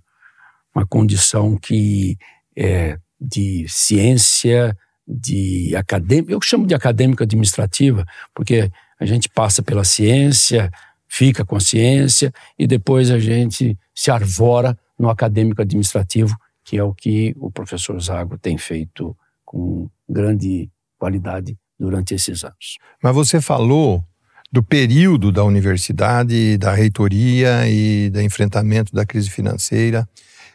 uma 0.74 0.84
condição 0.86 1.56
que 1.56 2.18
é 2.54 2.98
de 3.18 3.64
ciência, 3.68 4.76
de 5.06 5.74
acadêmica, 5.76 6.32
eu 6.32 6.40
chamo 6.40 6.66
de 6.66 6.74
acadêmica 6.74 7.24
administrativa, 7.24 8.04
porque 8.34 8.70
a 8.98 9.06
gente 9.06 9.28
passa 9.28 9.62
pela 9.62 9.84
ciência, 9.84 10.70
fica 11.06 11.44
com 11.44 11.56
a 11.56 11.60
ciência 11.60 12.32
e 12.58 12.66
depois 12.66 13.10
a 13.10 13.18
gente 13.18 13.78
se 13.94 14.10
arvora 14.10 14.76
no 14.98 15.08
acadêmico 15.08 15.62
administrativo, 15.62 16.36
que 16.64 16.76
é 16.76 16.82
o 16.82 16.92
que 16.92 17.34
o 17.38 17.50
professor 17.50 17.98
Zago 18.00 18.36
tem 18.36 18.58
feito 18.58 19.16
com 19.44 19.88
grande 20.08 20.68
qualidade 20.98 21.56
durante 21.78 22.14
esses 22.14 22.42
anos. 22.42 22.78
Mas 23.02 23.14
você 23.14 23.40
falou 23.40 24.04
do 24.50 24.62
período 24.62 25.32
da 25.32 25.44
universidade, 25.44 26.56
da 26.58 26.72
reitoria 26.72 27.68
e 27.68 28.10
do 28.10 28.20
enfrentamento 28.20 28.94
da 28.94 29.04
crise 29.04 29.30
financeira. 29.30 30.08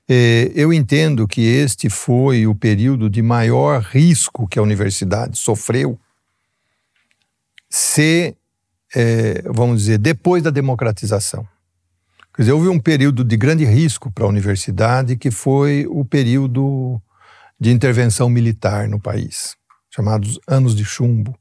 É, 0.09 0.51
eu 0.55 0.73
entendo 0.73 1.27
que 1.27 1.41
este 1.41 1.89
foi 1.89 2.47
o 2.47 2.55
período 2.55 3.09
de 3.09 3.21
maior 3.21 3.81
risco 3.81 4.47
que 4.47 4.59
a 4.59 4.61
universidade 4.61 5.37
sofreu 5.37 5.99
se, 7.69 8.35
é, 8.93 9.41
vamos 9.45 9.81
dizer, 9.81 9.97
depois 9.97 10.43
da 10.43 10.49
democratização. 10.49 11.47
Quer 12.35 12.43
dizer, 12.43 12.51
houve 12.53 12.67
um 12.67 12.79
período 12.79 13.23
de 13.23 13.37
grande 13.37 13.65
risco 13.65 14.11
para 14.11 14.25
a 14.25 14.27
universidade 14.27 15.15
que 15.15 15.31
foi 15.31 15.85
o 15.89 16.03
período 16.03 17.01
de 17.59 17.71
intervenção 17.71 18.29
militar 18.29 18.87
no 18.89 18.99
país, 18.99 19.55
chamados 19.89 20.39
Anos 20.47 20.75
de 20.75 20.83
Chumbo, 20.83 21.37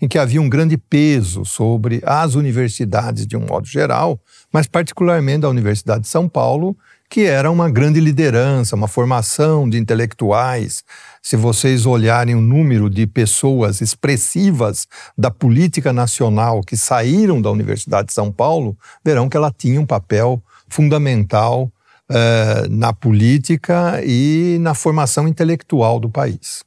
em 0.00 0.08
que 0.08 0.18
havia 0.18 0.40
um 0.40 0.48
grande 0.48 0.76
peso 0.76 1.44
sobre 1.44 2.00
as 2.04 2.34
universidades 2.34 3.26
de 3.26 3.36
um 3.36 3.46
modo 3.46 3.66
geral, 3.66 4.20
mas 4.52 4.66
particularmente 4.66 5.44
a 5.44 5.48
Universidade 5.48 6.02
de 6.02 6.08
São 6.08 6.28
Paulo, 6.28 6.76
que 7.08 7.22
era 7.22 7.50
uma 7.50 7.70
grande 7.70 8.00
liderança, 8.00 8.74
uma 8.74 8.88
formação 8.88 9.68
de 9.68 9.78
intelectuais. 9.78 10.82
Se 11.22 11.36
vocês 11.36 11.86
olharem 11.86 12.34
o 12.34 12.40
número 12.40 12.90
de 12.90 13.06
pessoas 13.06 13.80
expressivas 13.80 14.86
da 15.16 15.30
política 15.30 15.92
nacional 15.92 16.60
que 16.60 16.76
saíram 16.76 17.40
da 17.40 17.50
Universidade 17.50 18.08
de 18.08 18.14
São 18.14 18.32
Paulo, 18.32 18.76
verão 19.04 19.28
que 19.28 19.36
ela 19.36 19.52
tinha 19.56 19.80
um 19.80 19.86
papel 19.86 20.42
fundamental 20.68 21.70
uh, 22.10 22.68
na 22.68 22.92
política 22.92 24.00
e 24.04 24.58
na 24.60 24.74
formação 24.74 25.28
intelectual 25.28 26.00
do 26.00 26.10
país. 26.10 26.64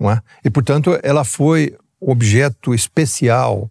É? 0.00 0.20
E, 0.44 0.50
portanto, 0.50 0.98
ela 1.02 1.24
foi 1.24 1.74
objeto 2.00 2.74
especial 2.74 3.70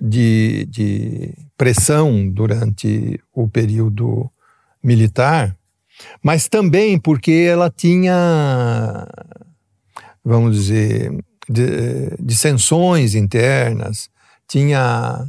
de, 0.00 0.66
de 0.66 1.34
pressão 1.56 2.28
durante 2.28 3.20
o 3.32 3.48
período 3.48 4.30
militar, 4.82 5.56
mas 6.22 6.48
também 6.48 6.98
porque 6.98 7.46
ela 7.48 7.70
tinha, 7.70 9.06
vamos 10.24 10.56
dizer, 10.56 11.12
dissensões 12.18 13.14
internas, 13.14 14.10
tinha 14.48 15.26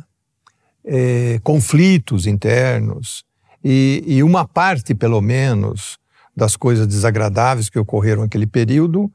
é, 0.85 1.39
conflitos 1.43 2.25
internos, 2.25 3.23
e, 3.63 4.03
e 4.05 4.23
uma 4.23 4.45
parte, 4.45 4.93
pelo 4.93 5.21
menos, 5.21 5.97
das 6.35 6.55
coisas 6.55 6.87
desagradáveis 6.87 7.69
que 7.69 7.79
ocorreram 7.79 8.23
naquele 8.23 8.47
período, 8.47 9.11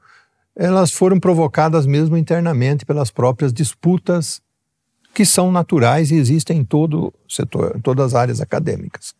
elas 0.58 0.90
foram 0.90 1.20
provocadas 1.20 1.86
mesmo 1.86 2.16
internamente 2.16 2.84
pelas 2.84 3.12
próprias 3.12 3.52
disputas 3.52 4.42
que 5.14 5.24
são 5.24 5.52
naturais 5.52 6.10
e 6.10 6.16
existem 6.16 6.58
em 6.58 6.64
todo 6.64 7.14
setor, 7.28 7.76
em 7.76 7.80
todas 7.80 8.06
as 8.06 8.14
áreas 8.14 8.40
acadêmicas. 8.40 9.14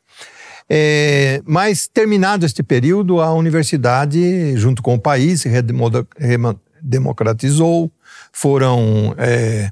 É, 0.69 1.41
mas, 1.47 1.87
terminado 1.89 2.45
este 2.45 2.61
período, 2.63 3.21
a 3.21 3.33
universidade, 3.33 4.57
junto 4.57 4.83
com 4.83 4.97
o 4.97 5.01
país, 5.01 5.43
se 5.43 5.49
redemocratizou, 5.49 7.91
foram, 8.33 9.15
é, 9.17 9.71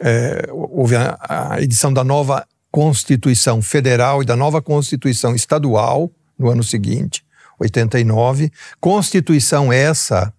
é, 0.00 0.48
houve 0.52 0.96
a, 0.96 1.16
a 1.20 1.62
edição 1.62 1.92
da 1.92 2.02
nova 2.04 2.46
Constituição 2.70 3.62
Federal 3.62 4.22
e 4.22 4.26
da 4.26 4.36
nova 4.36 4.60
Constituição 4.60 5.34
Estadual 5.34 6.12
no 6.38 6.50
ano 6.50 6.62
seguinte, 6.62 7.24
89. 7.58 8.52
Constituição 8.78 9.72
essa 9.72 10.30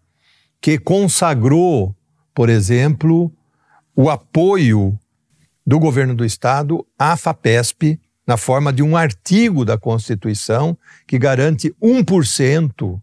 que 0.61 0.77
consagrou, 0.77 1.95
por 2.33 2.49
exemplo, 2.49 3.31
o 3.95 4.09
apoio 4.09 4.97
do 5.65 5.79
governo 5.79 6.15
do 6.15 6.23
estado 6.23 6.85
à 6.97 7.17
FAPESP 7.17 7.99
na 8.25 8.37
forma 8.37 8.73
de 8.73 8.83
um 8.83 8.97
artigo 8.97 9.63
da 9.63 9.77
Constituição 9.77 10.77
que 11.07 11.17
garante 11.17 11.73
1% 11.81 13.01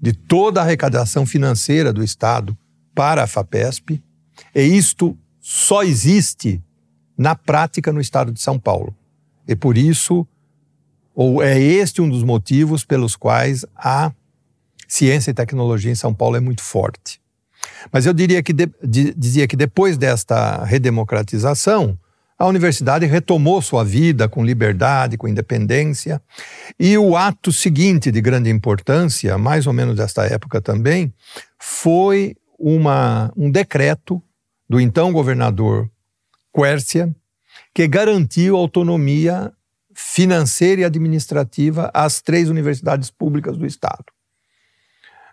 de 0.00 0.12
toda 0.12 0.60
a 0.60 0.64
arrecadação 0.64 1.26
financeira 1.26 1.92
do 1.92 2.04
estado 2.04 2.56
para 2.94 3.24
a 3.24 3.26
FAPESP, 3.26 4.02
e 4.54 4.62
isto 4.62 5.18
só 5.40 5.82
existe 5.82 6.62
na 7.16 7.34
prática 7.34 7.92
no 7.92 8.00
estado 8.00 8.32
de 8.32 8.40
São 8.40 8.58
Paulo. 8.58 8.94
E 9.46 9.56
por 9.56 9.76
isso, 9.76 10.26
ou 11.14 11.42
é 11.42 11.58
este 11.58 12.00
um 12.00 12.08
dos 12.08 12.22
motivos 12.22 12.84
pelos 12.84 13.16
quais 13.16 13.64
a 13.74 14.12
ciência 14.88 15.30
e 15.30 15.34
tecnologia 15.34 15.92
em 15.92 15.94
São 15.94 16.12
Paulo 16.14 16.36
é 16.36 16.40
muito 16.40 16.62
forte. 16.62 17.20
Mas 17.92 18.06
eu 18.06 18.12
diria 18.12 18.42
que 18.42 18.52
de, 18.52 18.68
de, 18.82 19.14
dizia 19.14 19.46
que 19.46 19.56
depois 19.56 19.96
desta 19.96 20.64
redemocratização, 20.64 21.98
a 22.38 22.46
universidade 22.46 23.04
retomou 23.04 23.60
sua 23.60 23.84
vida 23.84 24.28
com 24.28 24.44
liberdade, 24.44 25.16
com 25.16 25.26
independência, 25.26 26.22
e 26.78 26.96
o 26.96 27.16
ato 27.16 27.52
seguinte 27.52 28.12
de 28.12 28.20
grande 28.20 28.48
importância, 28.48 29.36
mais 29.36 29.66
ou 29.66 29.72
menos 29.72 29.96
desta 29.96 30.24
época 30.24 30.60
também, 30.60 31.12
foi 31.58 32.36
uma, 32.58 33.32
um 33.36 33.50
decreto 33.50 34.22
do 34.68 34.80
então 34.80 35.12
governador 35.12 35.90
Quércia, 36.54 37.14
que 37.74 37.86
garantiu 37.88 38.56
autonomia 38.56 39.52
financeira 39.94 40.82
e 40.82 40.84
administrativa 40.84 41.90
às 41.92 42.20
três 42.20 42.48
universidades 42.48 43.10
públicas 43.10 43.56
do 43.56 43.66
Estado, 43.66 44.04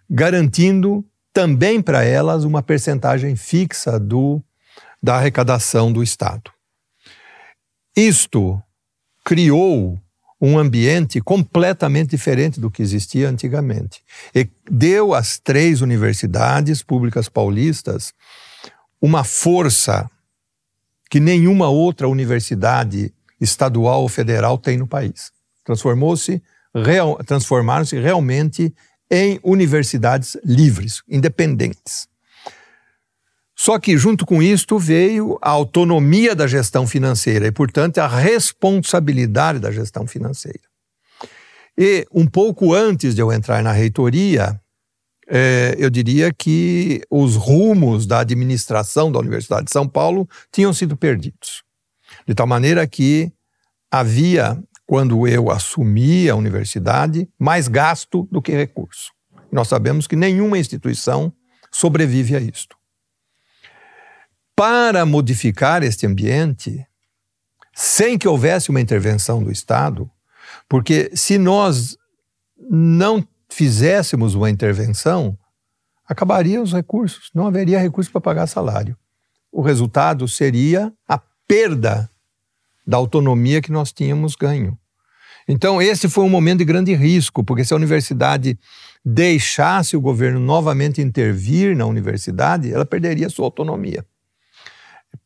garantindo 0.09 1.05
também 1.33 1.81
para 1.81 2.03
elas 2.03 2.43
uma 2.43 2.63
percentagem 2.63 3.35
fixa 3.35 3.99
do, 3.99 4.41
da 5.01 5.15
arrecadação 5.15 5.91
do 5.91 6.01
Estado. 6.01 6.51
Isto 7.95 8.61
criou 9.23 9.99
um 10.39 10.57
ambiente 10.57 11.21
completamente 11.21 12.11
diferente 12.11 12.59
do 12.59 12.69
que 12.69 12.81
existia 12.81 13.29
antigamente. 13.29 14.03
E 14.33 14.47
deu 14.69 15.13
às 15.13 15.39
três 15.39 15.81
universidades 15.81 16.83
públicas 16.83 17.27
paulistas 17.27 18.13
uma 19.01 19.23
força 19.23 20.09
que 21.09 21.19
nenhuma 21.19 21.69
outra 21.69 22.07
universidade 22.07 23.13
estadual 23.39 24.01
ou 24.01 24.09
federal 24.09 24.57
tem 24.57 24.77
no 24.77 24.87
país. 24.87 25.31
Transformou-se, 25.63 26.41
real, 26.73 27.17
transformaram-se 27.23 27.97
realmente 27.97 28.73
em 29.09 29.39
universidades 29.43 30.37
livres, 30.43 31.01
independentes. 31.07 32.07
Só 33.55 33.79
que, 33.79 33.97
junto 33.97 34.25
com 34.25 34.43
isto, 34.43 34.77
veio 34.77 35.37
a 35.41 35.49
autonomia 35.49 36.35
da 36.35 36.45
gestão 36.45 36.85
financeira 36.85 37.47
e, 37.47 37.51
portanto, 37.51 37.99
a 37.99 38.07
responsabilidade 38.07 39.59
da 39.59 39.71
gestão 39.71 40.05
financeira. 40.05 40.59
E, 41.77 42.05
um 42.11 42.27
pouco 42.27 42.73
antes 42.73 43.15
de 43.15 43.21
eu 43.21 43.31
entrar 43.31 43.63
na 43.63 43.71
reitoria, 43.71 44.59
é, 45.27 45.75
eu 45.77 45.89
diria 45.89 46.33
que 46.33 47.01
os 47.09 47.35
rumos 47.35 48.05
da 48.05 48.19
administração 48.19 49.11
da 49.11 49.19
Universidade 49.19 49.65
de 49.65 49.71
São 49.71 49.87
Paulo 49.87 50.27
tinham 50.51 50.73
sido 50.73 50.95
perdidos. 50.95 51.63
De 52.27 52.35
tal 52.35 52.45
maneira 52.45 52.85
que 52.85 53.31
havia, 53.89 54.61
quando 54.85 55.27
eu 55.27 55.49
assumi 55.49 56.29
a 56.29 56.35
universidade, 56.35 57.27
mais 57.39 57.67
gasto 57.67 58.27
do 58.31 58.41
que 58.41 58.51
recurso. 58.51 59.11
Nós 59.51 59.67
sabemos 59.67 60.05
que 60.05 60.15
nenhuma 60.15 60.57
instituição 60.57 61.33
sobrevive 61.71 62.35
a 62.35 62.39
isto. 62.39 62.77
Para 64.55 65.05
modificar 65.05 65.83
este 65.83 66.05
ambiente, 66.05 66.85
sem 67.73 68.17
que 68.17 68.27
houvesse 68.27 68.69
uma 68.69 68.79
intervenção 68.79 69.43
do 69.43 69.51
Estado, 69.51 70.09
porque 70.69 71.11
se 71.13 71.37
nós 71.37 71.97
não 72.69 73.27
fizéssemos 73.49 74.35
uma 74.35 74.49
intervenção, 74.49 75.37
acabariam 76.07 76.63
os 76.63 76.73
recursos, 76.73 77.29
não 77.33 77.47
haveria 77.47 77.79
recurso 77.79 78.11
para 78.11 78.21
pagar 78.21 78.47
salário. 78.47 78.97
O 79.51 79.61
resultado 79.61 80.27
seria 80.27 80.93
a 81.07 81.17
perda 81.47 82.09
da 82.85 82.97
autonomia 82.97 83.61
que 83.61 83.71
nós 83.71 83.91
tínhamos 83.91 84.35
ganho. 84.35 84.77
Então, 85.47 85.81
esse 85.81 86.09
foi 86.09 86.23
um 86.23 86.29
momento 86.29 86.59
de 86.59 86.65
grande 86.65 86.93
risco, 86.93 87.43
porque 87.43 87.63
se 87.63 87.73
a 87.73 87.77
universidade 87.77 88.57
deixasse 89.05 89.95
o 89.95 90.01
governo 90.01 90.39
novamente 90.39 91.01
intervir 91.01 91.77
na 91.77 91.85
universidade, 91.85 92.73
ela 92.73 92.85
perderia 92.85 93.29
sua 93.29 93.45
autonomia. 93.45 94.03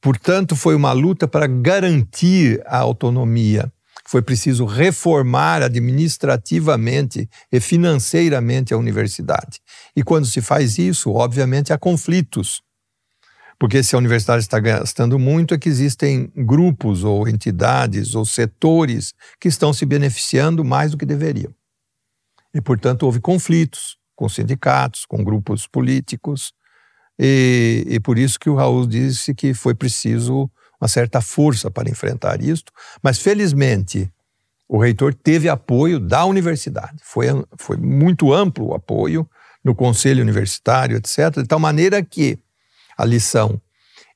Portanto, 0.01 0.55
foi 0.55 0.75
uma 0.75 0.91
luta 0.91 1.27
para 1.27 1.47
garantir 1.47 2.61
a 2.65 2.77
autonomia. 2.77 3.71
Foi 4.05 4.21
preciso 4.21 4.65
reformar 4.65 5.61
administrativamente 5.61 7.29
e 7.51 7.59
financeiramente 7.59 8.73
a 8.73 8.77
universidade. 8.77 9.59
E 9.95 10.03
quando 10.03 10.25
se 10.25 10.41
faz 10.41 10.77
isso, 10.77 11.11
obviamente 11.11 11.71
há 11.71 11.77
conflitos. 11.77 12.61
Porque 13.59 13.83
se 13.83 13.93
a 13.93 13.97
universidade 13.97 14.41
está 14.41 14.57
gastando 14.57 15.19
muito, 15.19 15.53
é 15.53 15.57
que 15.57 15.67
existem 15.67 16.31
grupos 16.33 17.03
ou 17.03 17.27
entidades 17.27 18.15
ou 18.15 18.25
setores 18.25 19.13
que 19.37 19.49
estão 19.49 19.73
se 19.73 19.85
beneficiando 19.85 20.63
mais 20.63 20.91
do 20.91 20.97
que 20.97 21.05
deveriam. 21.05 21.53
E, 22.53 22.61
portanto, 22.61 23.03
houve 23.03 23.19
conflitos 23.19 23.97
com 24.15 24.29
sindicatos, 24.29 25.05
com 25.05 25.23
grupos 25.23 25.67
políticos, 25.67 26.53
e, 27.19 27.85
e 27.85 27.99
por 27.99 28.17
isso 28.17 28.39
que 28.39 28.49
o 28.49 28.55
Raul 28.55 28.87
disse 28.87 29.35
que 29.35 29.53
foi 29.53 29.75
preciso 29.75 30.49
uma 30.79 30.87
certa 30.87 31.19
força 31.19 31.69
para 31.69 31.89
enfrentar 31.89 32.41
isto, 32.41 32.71
mas 33.03 33.19
felizmente 33.19 34.09
o 34.69 34.77
reitor 34.77 35.13
teve 35.13 35.49
apoio 35.49 35.99
da 35.99 36.23
universidade, 36.23 36.97
foi, 37.01 37.27
foi 37.57 37.75
muito 37.75 38.33
amplo 38.33 38.67
o 38.67 38.73
apoio 38.73 39.29
no 39.63 39.75
conselho 39.75 40.21
universitário, 40.21 40.95
etc., 40.95 41.41
de 41.41 41.47
tal 41.47 41.59
maneira 41.59 42.01
que 42.01 42.39
a 42.99 43.05
lição 43.05 43.61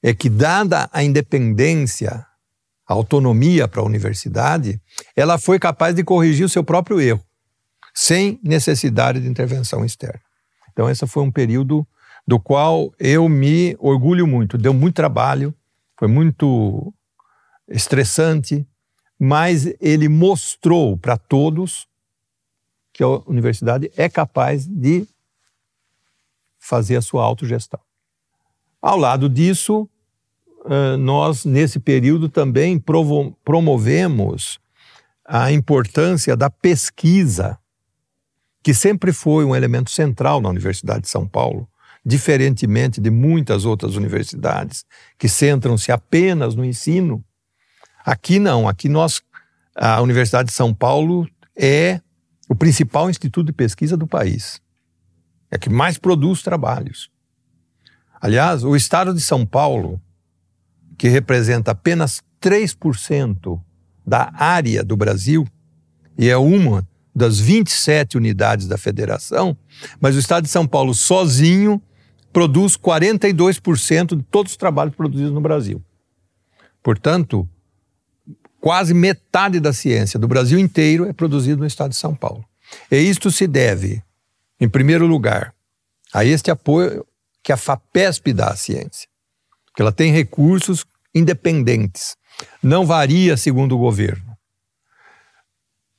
é 0.04 0.14
que, 0.14 0.30
dada 0.30 0.90
a 0.92 1.02
independência, 1.02 2.26
a 2.86 2.94
autonomia 2.94 3.66
para 3.66 3.80
a 3.80 3.86
universidade, 3.86 4.82
ela 5.16 5.38
foi 5.38 5.58
capaz 5.58 5.96
de 5.96 6.04
corrigir 6.04 6.46
o 6.46 6.50
seu 6.50 6.66
próprio 6.66 7.00
erro, 7.00 7.24
sem 7.94 8.38
necessidade 8.44 9.22
de 9.22 9.30
intervenção 9.30 9.86
externa. 9.86 10.20
Então, 10.74 10.90
esse 10.90 11.08
foi 11.08 11.24
um 11.24 11.32
período 11.32 11.88
do 12.28 12.38
qual 12.38 12.94
eu 13.00 13.30
me 13.30 13.78
orgulho 13.80 14.28
muito. 14.28 14.58
Deu 14.58 14.74
muito 14.74 14.96
trabalho, 14.96 15.56
foi 15.98 16.10
muito 16.10 16.94
estressante, 17.70 18.68
mas 19.18 19.74
ele 19.80 20.10
mostrou 20.10 20.98
para 20.98 21.16
todos 21.16 21.88
que 22.92 23.02
a 23.02 23.08
universidade 23.08 23.90
é 23.96 24.10
capaz 24.10 24.68
de 24.68 25.08
fazer 26.60 26.98
a 26.98 27.02
sua 27.02 27.24
autogestão. 27.24 27.80
Ao 28.84 28.98
lado 28.98 29.30
disso, 29.30 29.90
nós, 31.00 31.46
nesse 31.46 31.80
período, 31.80 32.28
também 32.28 32.78
promovemos 33.46 34.60
a 35.26 35.54
importância 35.54 36.36
da 36.36 36.50
pesquisa, 36.50 37.58
que 38.62 38.74
sempre 38.74 39.14
foi 39.14 39.46
um 39.46 39.56
elemento 39.56 39.90
central 39.90 40.42
na 40.42 40.50
Universidade 40.50 41.04
de 41.04 41.10
São 41.10 41.26
Paulo 41.26 41.66
diferentemente 42.06 43.00
de 43.00 43.10
muitas 43.10 43.64
outras 43.64 43.96
universidades 43.96 44.84
que 45.18 45.30
centram-se 45.30 45.90
apenas 45.90 46.54
no 46.54 46.66
ensino, 46.66 47.24
aqui 48.06 48.40
não, 48.40 48.68
aqui 48.68 48.90
nós, 48.90 49.22
a 49.74 50.02
Universidade 50.02 50.50
de 50.50 50.54
São 50.54 50.74
Paulo 50.74 51.26
é 51.56 52.02
o 52.50 52.56
principal 52.56 53.10
instituto 53.10 53.46
de 53.46 53.54
pesquisa 53.54 53.96
do 53.96 54.06
país. 54.06 54.62
É 55.50 55.58
que 55.58 55.70
mais 55.70 55.98
produz 55.98 56.42
trabalhos. 56.42 57.10
Aliás, 58.24 58.64
o 58.64 58.74
estado 58.74 59.14
de 59.14 59.20
São 59.20 59.46
Paulo, 59.46 60.02
que 60.98 61.10
representa 61.10 61.72
apenas 61.72 62.24
3% 62.42 63.62
da 64.08 64.32
área 64.34 64.82
do 64.82 64.96
Brasil, 64.96 65.46
e 66.18 66.30
é 66.30 66.38
uma 66.38 66.88
das 67.14 67.38
27 67.38 68.16
unidades 68.16 68.66
da 68.66 68.78
federação, 68.78 69.58
mas 70.00 70.16
o 70.16 70.20
estado 70.20 70.46
de 70.46 70.50
São 70.50 70.66
Paulo 70.66 70.94
sozinho 70.94 71.82
produz 72.32 72.78
42% 72.78 74.16
de 74.16 74.24
todos 74.24 74.54
os 74.54 74.58
trabalhos 74.58 74.96
produzidos 74.96 75.34
no 75.34 75.42
Brasil. 75.42 75.84
Portanto, 76.82 77.46
quase 78.62 78.94
metade 78.94 79.60
da 79.60 79.74
ciência 79.74 80.18
do 80.18 80.30
Brasil 80.30 80.58
inteiro 80.58 81.10
é 81.10 81.12
produzida 81.12 81.58
no 81.58 81.68
estado 81.68 81.90
de 81.90 81.98
São 81.98 82.16
Paulo. 82.16 82.46
E 82.90 82.96
isto 83.00 83.30
se 83.30 83.48
deve, 83.48 84.02
em 84.62 84.70
primeiro 84.70 85.06
lugar, 85.06 85.54
a 86.14 86.24
este 86.24 86.50
apoio 86.50 87.06
que 87.44 87.52
a 87.52 87.58
FAPESP 87.58 88.34
dá 88.34 88.48
à 88.48 88.56
ciência, 88.56 89.08
que 89.76 89.82
ela 89.82 89.92
tem 89.92 90.12
recursos 90.12 90.86
independentes, 91.14 92.16
não 92.62 92.86
varia 92.86 93.36
segundo 93.38 93.76
o 93.76 93.80
governo. 93.80 94.34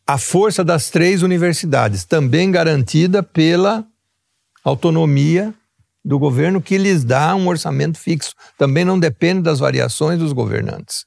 A 0.07 0.19
força 0.19 0.65
das 0.65 0.91
três 0.91 1.23
universidades, 1.23 2.05
também 2.05 2.51
garantida 2.51 3.23
pela 3.23 3.87
autonomia 4.65 5.55
do 6.05 6.19
governo 6.19 6.61
que 6.61 6.77
lhes 6.77 7.05
dá 7.05 7.35
um 7.35 7.49
orçamento 7.49 7.99
fixo. 7.99 8.35
Também 8.59 8.85
não 8.85 8.99
depende 8.99 9.43
das 9.43 9.59
variações 9.59 10.19
dos 10.19 10.33
governantes. 10.33 11.07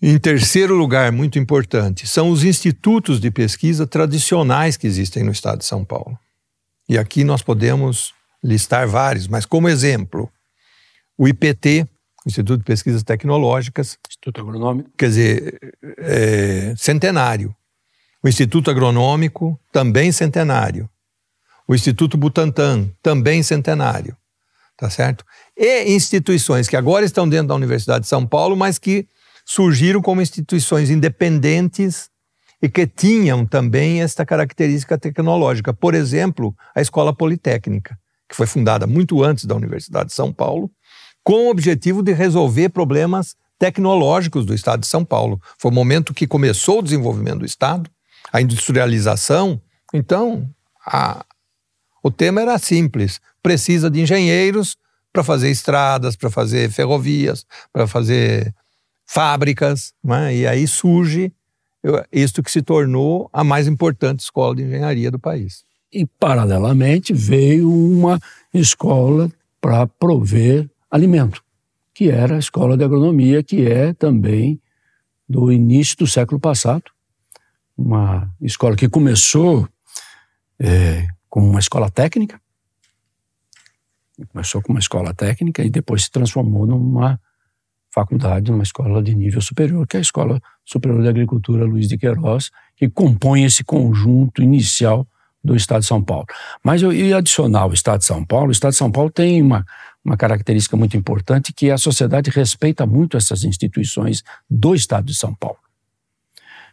Em 0.00 0.18
terceiro 0.18 0.76
lugar, 0.76 1.10
muito 1.10 1.38
importante, 1.38 2.06
são 2.06 2.30
os 2.30 2.44
institutos 2.44 3.18
de 3.18 3.30
pesquisa 3.30 3.86
tradicionais 3.86 4.76
que 4.76 4.86
existem 4.86 5.24
no 5.24 5.32
estado 5.32 5.58
de 5.58 5.64
São 5.64 5.84
Paulo. 5.84 6.18
E 6.88 6.96
aqui 6.96 7.24
nós 7.24 7.42
podemos 7.42 8.14
listar 8.42 8.88
vários, 8.88 9.28
mas 9.28 9.44
como 9.44 9.68
exemplo, 9.68 10.30
o 11.16 11.28
IPT, 11.28 11.86
Instituto 12.26 12.58
de 12.58 12.64
Pesquisas 12.64 13.02
Tecnológicas. 13.02 13.98
Instituto 14.08 14.40
Agronômico. 14.40 14.90
Quer 14.96 15.08
dizer, 15.08 15.58
é, 15.98 16.74
centenário. 16.76 17.54
O 18.22 18.28
Instituto 18.28 18.70
Agronômico, 18.70 19.58
também 19.72 20.12
centenário 20.12 20.88
o 21.68 21.74
Instituto 21.74 22.16
Butantan, 22.16 22.90
também 23.02 23.42
centenário, 23.42 24.16
tá 24.74 24.88
certo? 24.88 25.22
E 25.54 25.94
instituições 25.94 26.66
que 26.66 26.76
agora 26.76 27.04
estão 27.04 27.28
dentro 27.28 27.48
da 27.48 27.54
Universidade 27.54 28.04
de 28.04 28.08
São 28.08 28.26
Paulo, 28.26 28.56
mas 28.56 28.78
que 28.78 29.06
surgiram 29.44 30.00
como 30.00 30.22
instituições 30.22 30.88
independentes 30.88 32.08
e 32.60 32.68
que 32.68 32.86
tinham 32.86 33.46
também 33.46 34.02
esta 34.02 34.26
característica 34.26 34.98
tecnológica. 34.98 35.72
Por 35.72 35.94
exemplo, 35.94 36.54
a 36.74 36.80
Escola 36.80 37.14
Politécnica, 37.14 37.98
que 38.28 38.36
foi 38.36 38.46
fundada 38.46 38.86
muito 38.86 39.22
antes 39.22 39.44
da 39.44 39.54
Universidade 39.54 40.08
de 40.08 40.14
São 40.14 40.32
Paulo, 40.32 40.70
com 41.22 41.46
o 41.46 41.50
objetivo 41.50 42.02
de 42.02 42.12
resolver 42.12 42.70
problemas 42.70 43.36
tecnológicos 43.58 44.44
do 44.44 44.54
Estado 44.54 44.80
de 44.80 44.86
São 44.86 45.04
Paulo. 45.04 45.40
Foi 45.58 45.70
o 45.70 45.74
momento 45.74 46.14
que 46.14 46.26
começou 46.26 46.78
o 46.78 46.82
desenvolvimento 46.82 47.40
do 47.40 47.46
Estado, 47.46 47.90
a 48.32 48.40
industrialização. 48.40 49.60
Então, 49.92 50.48
a, 50.86 51.24
o 52.02 52.10
tema 52.10 52.40
era 52.40 52.58
simples: 52.58 53.20
precisa 53.42 53.90
de 53.90 54.00
engenheiros 54.00 54.76
para 55.12 55.24
fazer 55.24 55.50
estradas, 55.50 56.16
para 56.16 56.30
fazer 56.30 56.70
ferrovias, 56.70 57.44
para 57.72 57.86
fazer 57.86 58.54
fábricas, 59.06 59.92
né? 60.04 60.36
e 60.36 60.46
aí 60.46 60.66
surge 60.66 61.32
isto 62.12 62.42
que 62.42 62.50
se 62.50 62.62
tornou 62.62 63.30
a 63.32 63.44
mais 63.44 63.66
importante 63.66 64.20
escola 64.20 64.56
de 64.56 64.62
engenharia 64.62 65.10
do 65.10 65.18
país. 65.18 65.64
E, 65.92 66.04
paralelamente, 66.04 67.12
veio 67.12 67.70
uma 67.70 68.20
escola 68.52 69.30
para 69.60 69.86
prover 69.86 70.68
alimento, 70.90 71.42
que 71.94 72.10
era 72.10 72.36
a 72.36 72.38
escola 72.38 72.76
de 72.76 72.84
agronomia, 72.84 73.42
que 73.42 73.66
é 73.66 73.92
também 73.92 74.60
do 75.28 75.52
início 75.52 75.96
do 75.96 76.06
século 76.06 76.40
passado. 76.40 76.84
Uma 77.76 78.30
escola 78.40 78.76
que 78.76 78.88
começou 78.88 79.68
é, 80.58 81.06
como 81.28 81.48
uma 81.48 81.60
escola 81.60 81.90
técnica. 81.90 82.40
Começou 84.32 84.60
com 84.60 84.72
uma 84.72 84.80
escola 84.80 85.14
técnica 85.14 85.62
e 85.62 85.70
depois 85.70 86.04
se 86.04 86.10
transformou 86.10 86.66
numa 86.66 87.20
faculdade, 87.90 88.50
numa 88.50 88.62
escola 88.62 89.02
de 89.02 89.14
nível 89.14 89.40
superior, 89.40 89.86
que 89.86 89.96
é 89.96 89.98
a 89.98 90.02
Escola 90.02 90.40
Superior 90.68 91.00
de 91.00 91.08
Agricultura 91.08 91.64
Luiz 91.64 91.88
de 91.88 91.96
Queiroz, 91.96 92.50
que 92.76 92.90
compõe 92.90 93.44
esse 93.44 93.64
conjunto 93.64 94.42
inicial 94.42 95.06
do 95.42 95.56
Estado 95.56 95.80
de 95.80 95.86
São 95.86 96.04
Paulo. 96.04 96.26
Mas 96.62 96.82
eu 96.82 96.92
ia 96.92 97.16
adicionar 97.16 97.66
o 97.66 97.72
Estado 97.72 98.00
de 98.00 98.04
São 98.04 98.22
Paulo. 98.22 98.48
O 98.48 98.52
Estado 98.52 98.72
de 98.72 98.76
São 98.76 98.92
Paulo 98.92 99.10
tem 99.10 99.40
uma, 99.40 99.64
uma 100.04 100.16
característica 100.16 100.76
muito 100.76 100.94
importante 100.94 101.54
que 101.54 101.70
a 101.70 101.78
sociedade 101.78 102.28
respeita 102.28 102.84
muito 102.84 103.16
essas 103.16 103.44
instituições 103.44 104.22
do 104.50 104.74
Estado 104.74 105.06
de 105.06 105.14
São 105.14 105.34
Paulo. 105.34 105.58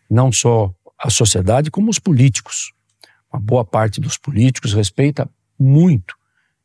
Não 0.09 0.29
só 0.29 0.73
a 0.99 1.09
sociedade, 1.09 1.71
como 1.71 1.89
os 1.89 1.99
políticos. 1.99 2.73
Uma 3.31 3.39
boa 3.39 3.63
parte 3.63 4.01
dos 4.01 4.17
políticos 4.17 4.73
respeita 4.73 5.29
muito 5.57 6.15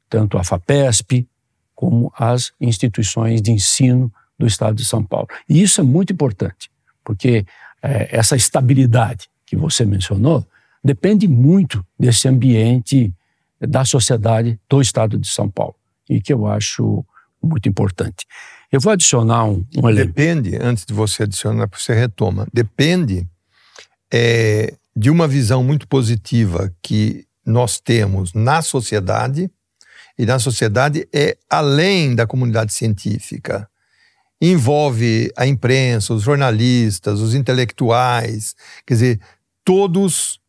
tanto 0.09 0.37
a 0.37 0.43
FAPESP 0.43 1.29
como 1.77 2.13
as 2.19 2.53
instituições 2.61 3.41
de 3.41 3.53
ensino 3.53 4.13
do 4.39 4.47
Estado 4.47 4.75
de 4.75 4.85
São 4.85 5.05
Paulo. 5.05 5.29
E 5.49 5.63
isso 5.63 5.81
é 5.81 5.85
muito 5.85 6.13
importante, 6.13 6.70
porque 7.05 7.45
é, 7.83 8.17
essa 8.17 8.37
estabilidade 8.37 9.29
que 9.47 9.57
você 9.57 9.85
mencionou 9.85 10.47
depende 10.83 11.27
muito 11.29 11.85
desse 11.99 12.29
ambiente 12.29 13.13
da 13.61 13.85
sociedade 13.85 14.59
do 14.69 14.81
Estado 14.81 15.19
de 15.19 15.29
São 15.29 15.49
Paulo, 15.49 15.75
e 16.09 16.21
que 16.21 16.33
eu 16.33 16.47
acho 16.47 17.05
muito 17.43 17.69
importante. 17.69 18.27
Eu 18.73 18.81
vou 18.81 18.93
adicionar 18.93 19.45
um, 19.45 19.65
um 19.77 19.89
elemento. 19.89 20.15
Depende, 20.15 20.57
antes 20.57 20.85
de 20.85 20.95
você 20.95 21.25
adicionar, 21.25 21.69
você 21.73 21.95
retoma, 21.95 22.47
depende 22.53 23.27
é, 24.13 24.75
de 24.97 25.11
uma 25.11 25.27
visão 25.29 25.63
muito 25.63 25.87
positiva 25.89 26.73
que 26.83 27.27
nós 27.45 27.81
temos 27.81 28.33
na 28.33 28.63
sociedade, 28.63 29.51
e 30.19 30.27
na 30.27 30.39
sociedade 30.39 31.09
é 31.13 31.37
além 31.49 32.15
da 32.15 32.27
comunidade 32.27 32.75
científica 32.75 33.67
envolve 34.41 35.31
a 35.37 35.47
imprensa, 35.47 36.15
os 36.15 36.23
jornalistas, 36.23 37.21
os 37.21 37.35
intelectuais, 37.35 38.55
quer 38.87 38.95
dizer, 38.95 39.21
todos 39.65 40.41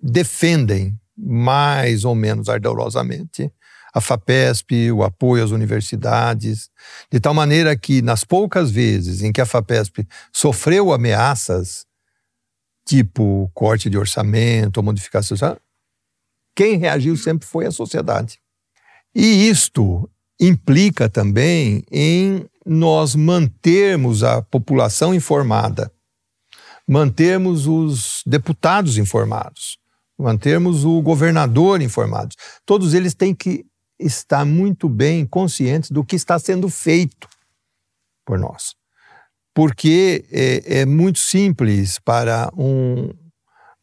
defendem 0.00 0.98
mais 1.16 2.04
ou 2.04 2.14
menos 2.14 2.48
ardorosamente 2.48 3.50
a 3.92 4.00
FAPESP, 4.00 4.90
o 4.90 5.02
apoio 5.02 5.44
às 5.44 5.50
universidades, 5.50 6.70
de 7.10 7.20
tal 7.20 7.34
maneira 7.34 7.76
que 7.76 8.00
nas 8.00 8.24
poucas 8.24 8.70
vezes 8.70 9.20
em 9.22 9.30
que 9.30 9.40
a 9.40 9.46
FAPESP 9.46 10.08
sofreu 10.32 10.92
ameaças, 10.92 11.84
tipo 12.86 13.50
corte 13.52 13.90
de 13.90 13.98
orçamento 13.98 14.78
ou 14.78 14.82
modificação, 14.82 15.58
quem 16.56 16.76
reagiu 16.76 17.16
sempre 17.16 17.46
foi 17.46 17.66
a 17.66 17.70
sociedade. 17.70 18.40
E 19.14 19.48
isto 19.48 20.08
implica 20.42 21.08
também 21.08 21.84
em 21.88 22.44
nós 22.66 23.14
mantermos 23.14 24.24
a 24.24 24.42
população 24.42 25.14
informada, 25.14 25.92
mantermos 26.86 27.68
os 27.68 28.22
deputados 28.26 28.98
informados, 28.98 29.78
mantermos 30.18 30.84
o 30.84 31.00
governador 31.00 31.80
informado. 31.80 32.34
Todos 32.66 32.92
eles 32.92 33.14
têm 33.14 33.32
que 33.32 33.64
estar 34.00 34.44
muito 34.44 34.88
bem 34.88 35.24
conscientes 35.24 35.92
do 35.92 36.04
que 36.04 36.16
está 36.16 36.36
sendo 36.40 36.68
feito 36.68 37.28
por 38.26 38.36
nós. 38.36 38.74
Porque 39.54 40.24
é, 40.32 40.80
é 40.80 40.86
muito 40.86 41.20
simples 41.20 42.00
para 42.00 42.50
um 42.56 43.10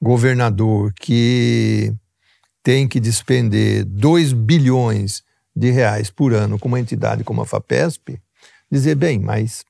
governador 0.02 0.92
que 0.94 1.94
tem 2.62 2.86
que 2.86 3.00
despender 3.00 3.86
2 3.86 4.34
bilhões 4.34 5.24
de 5.60 5.72
reais 5.72 6.10
por 6.10 6.34
ano 6.34 6.58
com 6.58 6.70
uma 6.70 6.80
entidade 6.80 7.22
como 7.22 7.42
a 7.42 7.46
FAPESP, 7.46 8.18
dizer, 8.72 8.96
bem, 8.96 9.20
mas 9.20 9.66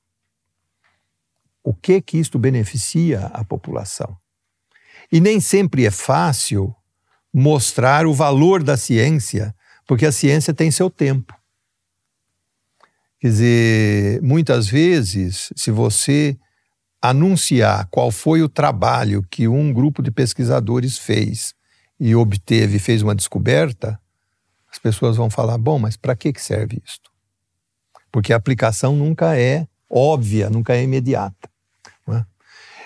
o 1.63 1.73
que 1.73 1.99
que 1.99 2.19
isto 2.19 2.38
beneficia 2.38 3.25
a 3.34 3.43
população? 3.43 4.15
E 5.12 5.19
nem 5.19 5.39
sempre 5.39 5.88
é 5.88 5.89
fácil 5.89 6.75
mostrar 7.34 8.06
o 8.06 8.13
valor 8.13 8.62
da 8.62 8.78
ciência, 8.78 9.56
porque 9.88 10.06
a 10.06 10.12
ciência 10.12 10.54
tem 10.54 10.69
seu 10.69 10.91
tempo. 10.91 11.34
Quer 13.19 13.30
dizer, 13.30 14.21
muitas 14.21 14.67
vezes, 14.67 15.52
se 15.56 15.71
você 15.71 16.38
anunciar 17.02 17.88
qual 17.89 18.12
foi 18.12 18.43
o 18.43 18.49
trabalho 18.49 19.25
que 19.28 19.47
um 19.47 19.73
grupo 19.73 20.04
de 20.04 20.12
pesquisadores 20.12 20.99
fez 20.99 21.56
e 21.99 22.13
obteve, 22.13 22.78
fez 22.78 23.02
uma 23.02 23.15
descoberta, 23.15 23.99
as 24.87 24.95
pessoas 24.95 25.17
vão 25.17 25.29
falar: 25.29 25.57
bom, 25.57 25.77
mas 25.77 25.97
para 25.97 26.15
que 26.15 26.33
serve 26.37 26.81
isto? 26.85 27.09
porque 28.11 28.33
a 28.33 28.37
aplicação 28.37 28.95
nunca 28.95 29.37
é 29.37 29.67
óbvia, 29.89 30.49
nunca 30.49 30.75
é 30.75 30.83
imediata. 30.83 31.49
É? 32.07 32.25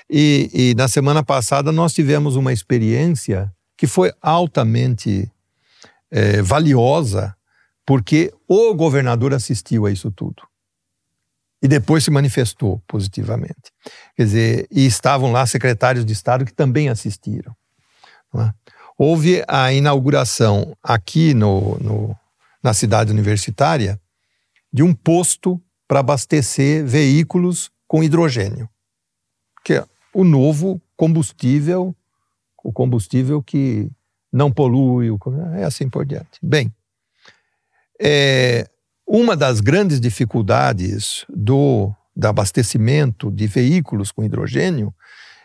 E, 0.10 0.50
e, 0.54 0.76
na 0.76 0.88
semana 0.88 1.24
passada 1.24 1.72
nós 1.72 1.94
tivemos 1.94 2.36
uma 2.36 2.54
experiência 2.54 3.54
que 3.78 3.88
foi 3.88 4.14
altamente 4.22 5.32
é, 6.12 6.42
valiosa, 6.42 7.36
porque 7.86 8.34
o 8.48 8.74
governador 8.74 9.34
assistiu 9.34 9.86
a 9.86 9.92
isso 9.92 10.12
tudo. 10.12 10.44
E 11.62 11.68
depois 11.68 12.04
se 12.04 12.12
manifestou 12.12 12.82
positivamente. 12.88 13.72
Quer 14.16 14.24
dizer, 14.24 14.68
e 14.70 14.86
estavam 14.86 15.32
lá 15.32 15.46
secretários 15.46 16.06
de 16.06 16.12
Estado 16.12 16.46
que 16.46 16.54
também 16.54 16.90
assistiram. 16.90 17.56
É? 18.36 18.54
Houve 18.98 19.44
a 19.48 19.74
inauguração 19.74 20.76
aqui 20.82 21.34
no, 21.34 21.78
no, 21.80 22.16
na 22.64 22.74
cidade 22.74 23.12
universitária 23.12 24.00
de 24.72 24.84
um 24.84 24.94
posto 24.94 25.62
para 25.88 26.00
abastecer 26.00 26.86
veículos 26.86 27.72
com 27.88 28.04
hidrogênio, 28.04 28.70
que 29.64 29.74
é 29.74 29.86
o 30.14 30.24
novo 30.24 30.82
combustível, 30.96 31.96
o 32.64 32.72
combustível 32.72 33.42
que 33.44 33.90
não 34.32 34.52
polui, 34.52 35.10
é 35.56 35.64
assim 35.64 35.90
por 35.90 36.06
diante. 36.06 36.40
Bem, 36.42 36.74
é, 38.02 38.68
uma 39.06 39.36
das 39.36 39.60
grandes 39.60 40.00
dificuldades 40.00 41.26
do, 41.30 41.94
do 42.16 42.28
abastecimento 42.28 43.30
de 43.30 43.46
veículos 43.46 44.12
com 44.12 44.24
hidrogênio 44.24 44.94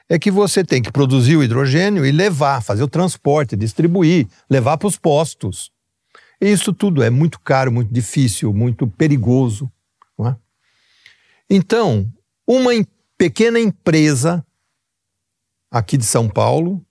é 0.08 0.18
que 0.18 0.30
você 0.30 0.64
tem 0.64 0.80
que 0.80 0.90
produzir 0.90 1.36
o 1.36 1.42
hidrogênio 1.42 2.04
e 2.06 2.10
levar, 2.10 2.62
fazer 2.62 2.82
o 2.82 2.88
transporte, 2.88 3.56
distribuir, 3.56 4.26
levar 4.48 4.78
para 4.78 4.88
os 4.88 4.96
postos. 4.96 5.70
Isso 6.40 6.72
tudo 6.72 7.02
é 7.02 7.10
muito 7.10 7.38
caro, 7.40 7.70
muito 7.70 7.92
difícil, 7.92 8.52
muito 8.52 8.86
perigoso. 8.86 9.70
É? 10.20 10.34
Então, 11.50 12.10
uma 12.46 12.70
pequena 13.16 13.60
empresa 13.60 14.44
aqui 15.70 15.96
de 15.96 16.04
São 16.04 16.28
Paulo, 16.28 16.84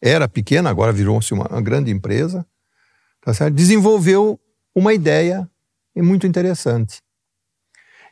era 0.00 0.28
pequena, 0.28 0.70
agora 0.70 0.92
virou-se 0.92 1.32
uma, 1.32 1.46
uma, 1.48 1.60
grande 1.60 1.90
empresa, 1.90 2.46
tá 3.22 3.34
certo? 3.34 3.54
desenvolveu 3.54 4.38
uma 4.74 4.92
ideia 4.92 5.48
muito 5.96 6.26
interessante. 6.26 7.02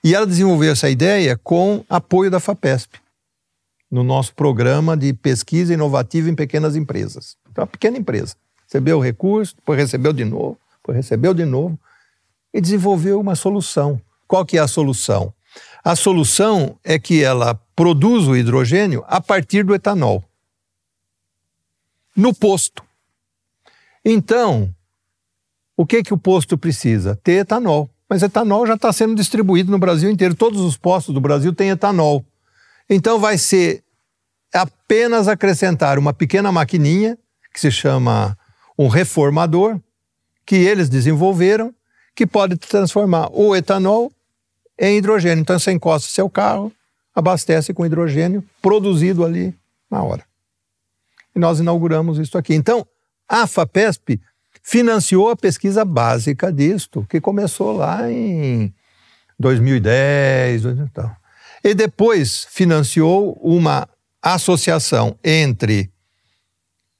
E 0.02 0.14
ela 0.14 0.26
desenvolveu 0.26 0.72
essa 0.72 0.90
ideia 0.90 1.36
com 1.36 1.84
apoio 1.88 2.30
da 2.30 2.40
FAPESP, 2.40 2.98
no 3.90 4.02
nosso 4.02 4.34
programa 4.34 4.96
de 4.96 5.12
pesquisa 5.12 5.74
inovativa 5.74 6.28
em 6.28 6.34
pequenas 6.34 6.76
empresas. 6.76 7.36
Então, 7.50 7.62
uma 7.62 7.68
pequena 7.68 7.98
empresa. 7.98 8.34
Recebeu 8.64 8.98
o 8.98 9.02
recurso, 9.02 9.54
depois 9.56 9.78
recebeu 9.78 10.12
de 10.12 10.24
novo, 10.24 10.58
recebeu 10.88 11.32
de 11.32 11.44
novo 11.44 11.78
e 12.52 12.60
desenvolveu 12.60 13.20
uma 13.20 13.34
solução. 13.34 14.00
Qual 14.26 14.44
que 14.44 14.58
é 14.58 14.60
a 14.60 14.68
solução? 14.68 15.32
A 15.84 15.94
solução 15.94 16.78
é 16.82 16.98
que 16.98 17.22
ela 17.22 17.54
produz 17.76 18.26
o 18.26 18.36
hidrogênio 18.36 19.04
a 19.06 19.20
partir 19.20 19.62
do 19.62 19.74
etanol. 19.74 20.24
No 22.14 22.34
posto. 22.34 22.82
Então, 24.04 24.74
o 25.76 25.84
que 25.84 26.02
que 26.02 26.14
o 26.14 26.18
posto 26.18 26.56
precisa? 26.56 27.14
Ter 27.22 27.40
etanol. 27.40 27.90
Mas 28.08 28.22
etanol 28.22 28.66
já 28.66 28.74
está 28.74 28.92
sendo 28.92 29.14
distribuído 29.14 29.70
no 29.70 29.78
Brasil 29.78 30.10
inteiro. 30.10 30.34
Todos 30.34 30.60
os 30.60 30.76
postos 30.76 31.14
do 31.14 31.20
Brasil 31.20 31.52
têm 31.52 31.70
etanol. 31.70 32.24
Então 32.88 33.18
vai 33.18 33.36
ser 33.36 33.82
apenas 34.52 35.28
acrescentar 35.28 35.98
uma 35.98 36.12
pequena 36.12 36.52
maquininha, 36.52 37.18
que 37.52 37.60
se 37.60 37.70
chama 37.70 38.36
um 38.78 38.88
reformador, 38.88 39.80
que 40.44 40.56
eles 40.56 40.88
desenvolveram, 40.88 41.74
que 42.14 42.26
pode 42.26 42.56
transformar 42.56 43.28
o 43.32 43.54
etanol 43.56 44.12
em 44.78 44.98
hidrogênio. 44.98 45.42
Então 45.42 45.58
você 45.58 45.72
encosta 45.72 46.10
seu 46.10 46.30
carro, 46.30 46.72
abastece 47.14 47.74
com 47.74 47.84
hidrogênio 47.84 48.44
produzido 48.62 49.24
ali 49.24 49.54
na 49.90 50.02
hora. 50.02 50.24
E 51.34 51.38
nós 51.38 51.58
inauguramos 51.58 52.18
isso 52.18 52.38
aqui. 52.38 52.54
Então, 52.54 52.86
a 53.28 53.46
FAPESP 53.46 54.20
financiou 54.62 55.30
a 55.30 55.36
pesquisa 55.36 55.84
básica 55.84 56.52
disto, 56.52 57.06
que 57.08 57.20
começou 57.20 57.76
lá 57.76 58.10
em 58.10 58.72
2010, 59.38 60.64
então. 60.64 61.10
E 61.66 61.74
depois 61.74 62.46
financiou 62.48 63.32
uma 63.42 63.88
associação 64.22 65.18
entre 65.24 65.90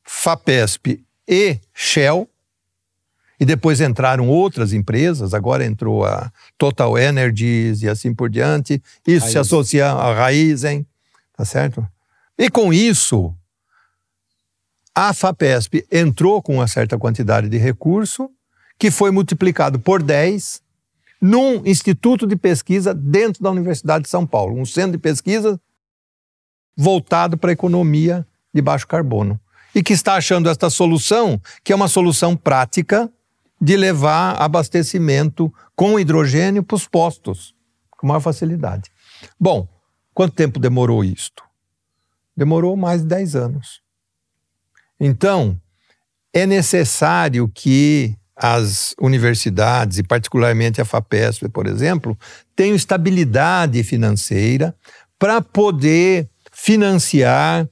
FAPESP 0.02 1.04
e 1.28 1.60
Shell, 1.72 2.28
e 3.38 3.44
depois 3.44 3.80
entraram 3.80 4.28
outras 4.28 4.72
empresas, 4.72 5.32
agora 5.32 5.64
entrou 5.64 6.04
a 6.04 6.32
Total 6.58 6.98
Energies 6.98 7.82
e 7.82 7.88
assim 7.88 8.12
por 8.12 8.28
diante. 8.28 8.82
Isso 9.06 9.26
Raiz. 9.26 9.32
se 9.32 9.38
associa 9.38 9.86
à 9.86 10.12
Raizen, 10.12 10.84
tá 11.36 11.44
certo? 11.44 11.86
E 12.36 12.50
com 12.50 12.72
isso, 12.72 13.32
a 14.92 15.14
FAPESP 15.14 15.86
entrou 15.92 16.42
com 16.42 16.56
uma 16.56 16.66
certa 16.66 16.98
quantidade 16.98 17.48
de 17.48 17.56
recurso, 17.56 18.28
que 18.76 18.90
foi 18.90 19.12
multiplicado 19.12 19.78
por 19.78 20.02
10 20.02 20.60
num 21.20 21.64
instituto 21.66 22.26
de 22.26 22.36
pesquisa 22.36 22.94
dentro 22.94 23.42
da 23.42 23.50
Universidade 23.50 24.04
de 24.04 24.10
São 24.10 24.26
Paulo, 24.26 24.58
um 24.58 24.66
centro 24.66 24.92
de 24.92 24.98
pesquisa 24.98 25.60
voltado 26.76 27.38
para 27.38 27.50
a 27.50 27.52
economia 27.52 28.26
de 28.52 28.60
baixo 28.60 28.86
carbono. 28.86 29.40
E 29.74 29.82
que 29.82 29.92
está 29.92 30.14
achando 30.14 30.48
esta 30.48 30.70
solução, 30.70 31.40
que 31.62 31.72
é 31.72 31.76
uma 31.76 31.88
solução 31.88 32.36
prática 32.36 33.10
de 33.60 33.76
levar 33.76 34.40
abastecimento 34.40 35.52
com 35.74 35.98
hidrogênio 35.98 36.62
para 36.62 36.74
os 36.74 36.86
postos, 36.86 37.54
com 37.90 38.06
maior 38.06 38.20
facilidade. 38.20 38.90
Bom, 39.38 39.68
quanto 40.14 40.34
tempo 40.34 40.58
demorou 40.58 41.04
isto? 41.04 41.42
Demorou 42.36 42.76
mais 42.76 43.02
de 43.02 43.08
10 43.08 43.36
anos. 43.36 43.82
Então, 45.00 45.60
é 46.32 46.46
necessário 46.46 47.48
que 47.48 48.16
as 48.36 48.94
universidades, 49.00 49.98
e 49.98 50.02
particularmente 50.02 50.80
a 50.80 50.84
FAPESP, 50.84 51.48
por 51.48 51.66
exemplo, 51.66 52.16
tenham 52.54 52.76
estabilidade 52.76 53.82
financeira 53.82 54.76
para 55.18 55.40
poder 55.40 56.28
financiar 56.52 57.66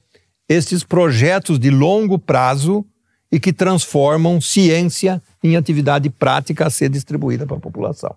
esses 0.49 0.83
projetos 0.83 1.59
de 1.59 1.69
longo 1.69 2.17
prazo 2.17 2.85
e 3.31 3.39
que 3.39 3.53
transformam 3.53 4.41
ciência 4.41 5.21
em 5.43 5.55
atividade 5.55 6.09
prática 6.09 6.65
a 6.65 6.69
ser 6.69 6.89
distribuída 6.89 7.45
para 7.45 7.57
a 7.57 7.59
população. 7.59 8.15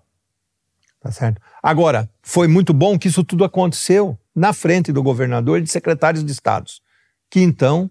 Tá 0.99 1.11
certo? 1.11 1.41
Agora, 1.61 2.09
foi 2.21 2.47
muito 2.47 2.73
bom 2.73 2.97
que 2.97 3.07
isso 3.07 3.23
tudo 3.23 3.43
aconteceu 3.43 4.17
na 4.35 4.53
frente 4.53 4.91
do 4.91 5.03
governador 5.03 5.59
e 5.59 5.61
de 5.61 5.71
secretários 5.71 6.23
de 6.23 6.31
estados, 6.31 6.81
que 7.29 7.41
então 7.41 7.89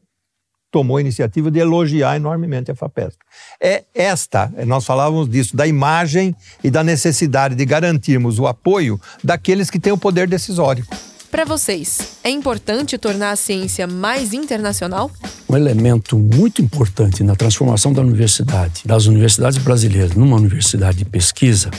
tomou 0.70 0.96
a 0.96 1.00
iniciativa 1.00 1.50
de 1.50 1.58
elogiar 1.58 2.16
enormemente 2.16 2.70
a 2.70 2.74
FAPESP. 2.74 3.18
É 3.60 3.84
esta, 3.94 4.52
nós 4.66 4.84
falávamos 4.84 5.28
disso, 5.28 5.56
da 5.56 5.66
imagem 5.66 6.34
e 6.62 6.70
da 6.70 6.84
necessidade 6.84 7.54
de 7.54 7.64
garantirmos 7.64 8.38
o 8.38 8.46
apoio 8.46 9.00
daqueles 9.22 9.70
que 9.70 9.80
têm 9.80 9.92
o 9.92 9.98
poder 9.98 10.28
decisório. 10.28 10.86
Para 11.30 11.44
vocês, 11.44 12.18
é 12.24 12.30
importante 12.30 12.96
tornar 12.96 13.32
a 13.32 13.36
ciência 13.36 13.86
mais 13.86 14.32
internacional? 14.32 15.10
Um 15.48 15.56
elemento 15.56 16.18
muito 16.18 16.62
importante 16.62 17.22
na 17.22 17.36
transformação 17.36 17.92
da 17.92 18.00
universidade, 18.00 18.82
das 18.86 19.04
universidades 19.04 19.58
brasileiras, 19.58 20.14
numa 20.14 20.36
universidade 20.36 20.98
de 20.98 21.04
pesquisa, 21.04 21.70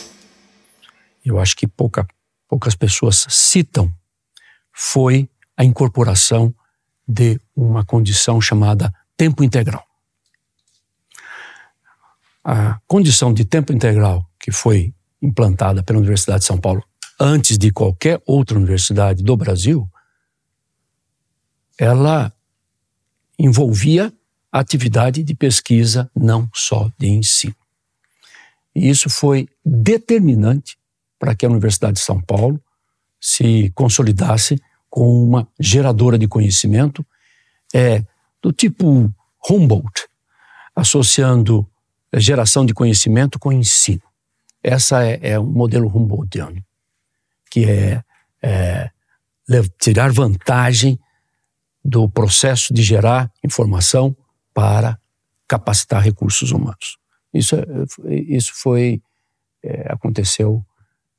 eu 1.26 1.40
acho 1.40 1.56
que 1.56 1.68
pouca, 1.68 2.08
poucas 2.48 2.76
pessoas 2.76 3.26
citam, 3.30 3.92
foi 4.74 5.30
a 5.58 5.64
incorporação 5.64 6.54
de 7.10 7.42
uma 7.56 7.84
condição 7.84 8.40
chamada 8.40 8.94
tempo 9.18 9.44
integral. 9.44 9.84
A 12.44 12.80
condição 12.88 13.34
de 13.34 13.44
tempo 13.44 13.74
integral 13.74 14.30
que 14.40 14.52
foi 14.52 14.94
implantada 15.20 15.82
pela 15.82 15.98
Universidade 15.98 16.42
de 16.42 16.46
São 16.46 16.60
Paulo 16.60 16.84
antes 17.20 17.58
de 17.58 17.72
qualquer 17.72 18.22
outra 18.28 18.58
universidade 18.58 19.24
do 19.24 19.36
Brasil, 19.36 19.90
ela 21.78 22.32
envolvia 23.38 24.14
atividade 24.52 25.24
de 25.24 25.34
pesquisa, 25.34 26.10
não 26.16 26.48
só 26.54 26.92
de 26.98 27.08
ensino. 27.08 27.56
E 28.76 28.88
isso 28.88 29.10
foi 29.10 29.50
determinante 29.66 30.78
para 31.18 31.36
que 31.36 31.46
a 31.46 31.50
Universidade 31.50 31.94
de 31.94 32.02
São 32.02 32.22
Paulo 32.22 32.62
se 33.20 33.72
consolidasse 33.76 34.62
como 34.90 35.24
uma 35.24 35.48
geradora 35.60 36.18
de 36.18 36.28
conhecimento 36.28 37.06
é, 37.74 38.04
do 38.42 38.52
tipo 38.52 39.14
Humboldt, 39.50 40.08
associando 40.76 41.70
geração 42.14 42.66
de 42.66 42.74
conhecimento 42.74 43.38
com 43.38 43.52
ensino. 43.52 44.02
Essa 44.64 45.06
é, 45.06 45.20
é 45.32 45.40
um 45.40 45.46
modelo 45.46 45.88
Humboldtiano 45.88 46.64
que 47.50 47.66
é, 47.66 48.04
é 48.42 48.90
tirar 49.80 50.12
vantagem 50.12 51.00
do 51.84 52.08
processo 52.10 52.74
de 52.74 52.84
gerar 52.84 53.32
informação 53.44 54.16
para 54.54 55.00
capacitar 55.48 56.04
recursos 56.04 56.52
humanos. 56.52 56.98
Isso, 57.34 57.56
é, 57.56 58.14
isso 58.28 58.52
foi 58.54 59.02
é, 59.64 59.92
aconteceu 59.92 60.64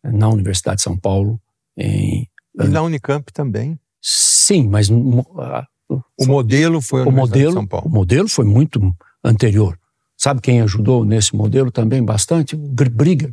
na 0.02 0.28
Universidade 0.28 0.76
de 0.76 0.82
São 0.82 0.96
Paulo 0.96 1.40
em 1.76 2.28
e 2.54 2.68
na 2.68 2.82
Unicamp 2.82 3.32
também. 3.32 3.78
Sim, 4.00 4.68
mas 4.68 4.88
o 4.88 6.26
modelo 6.26 6.80
foi 6.80 7.04
o 7.04 7.10
modelo, 7.10 7.50
de 7.50 7.54
São 7.54 7.66
Paulo. 7.66 7.86
O 7.86 7.90
modelo 7.90 8.28
foi 8.28 8.44
muito 8.44 8.80
anterior. 9.22 9.78
Sabe 10.16 10.40
quem 10.40 10.60
ajudou 10.60 11.04
nesse 11.04 11.34
modelo 11.34 11.70
também 11.70 12.04
bastante? 12.04 12.54
O 12.54 12.58
Brigger, 12.58 13.32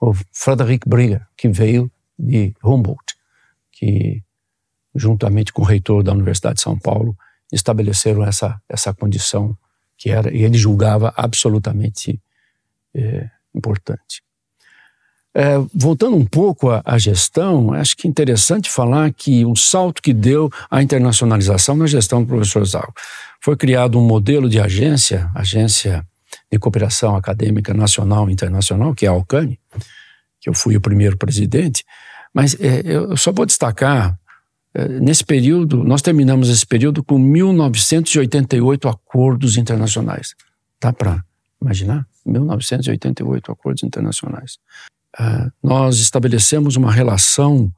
o 0.00 0.12
Frederick 0.32 0.88
Brigger, 0.88 1.26
que 1.36 1.48
veio 1.48 1.90
de 2.18 2.54
Humboldt, 2.62 3.14
que, 3.72 4.22
juntamente 4.94 5.52
com 5.52 5.62
o 5.62 5.64
reitor 5.64 6.02
da 6.02 6.12
Universidade 6.12 6.56
de 6.56 6.62
São 6.62 6.78
Paulo, 6.78 7.16
estabeleceram 7.52 8.24
essa, 8.24 8.60
essa 8.68 8.92
condição 8.92 9.56
que 9.96 10.10
era, 10.10 10.34
e 10.34 10.42
ele 10.42 10.58
julgava 10.58 11.12
absolutamente 11.16 12.20
é, 12.94 13.30
importante. 13.54 14.22
É, 15.36 15.56
voltando 15.74 16.16
um 16.16 16.24
pouco 16.24 16.70
à, 16.70 16.80
à, 16.84 16.96
gestão, 16.96 17.72
acho 17.72 17.96
que 17.96 18.06
é 18.06 18.10
interessante 18.10 18.70
falar 18.70 19.12
que 19.12 19.44
um 19.44 19.56
salto 19.56 20.00
que 20.00 20.14
deu 20.14 20.48
a 20.70 20.80
internacionalização 20.80 21.74
na 21.74 21.88
gestão 21.88 22.22
do 22.22 22.28
professor 22.28 22.64
Zago. 22.64 22.94
Foi 23.40 23.56
criado 23.56 23.98
um 23.98 24.06
modelo 24.06 24.48
de 24.48 24.60
agência, 24.60 25.28
Agência 25.34 26.06
de 26.50 26.56
Cooperação 26.58 27.16
Acadêmica 27.16 27.74
Nacional 27.74 28.30
e 28.30 28.32
Internacional, 28.32 28.94
que 28.94 29.06
é 29.06 29.08
a 29.08 29.12
Alcane, 29.12 29.58
que 30.40 30.48
eu 30.48 30.54
fui 30.54 30.76
o 30.76 30.80
primeiro 30.80 31.16
presidente, 31.16 31.84
mas 32.32 32.54
é, 32.60 32.82
eu 32.84 33.16
só 33.16 33.32
vou 33.32 33.44
destacar, 33.44 34.16
é, 34.72 34.86
nesse 34.86 35.24
período, 35.24 35.82
nós 35.82 36.00
terminamos 36.00 36.48
esse 36.48 36.64
período 36.64 37.02
com 37.02 37.18
1988 37.18 38.88
acordos 38.88 39.56
internacionais. 39.56 40.34
Dá 40.80 40.92
para 40.92 41.24
imaginar? 41.60 42.06
1988 42.24 43.50
acordos 43.50 43.82
internacionais. 43.82 44.58
Uh, 45.18 45.50
nós 45.62 45.98
estabelecemos 45.98 46.76
uma 46.76 46.90
relação 46.90 47.72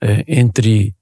é, 0.00 0.24
entre 0.28 0.94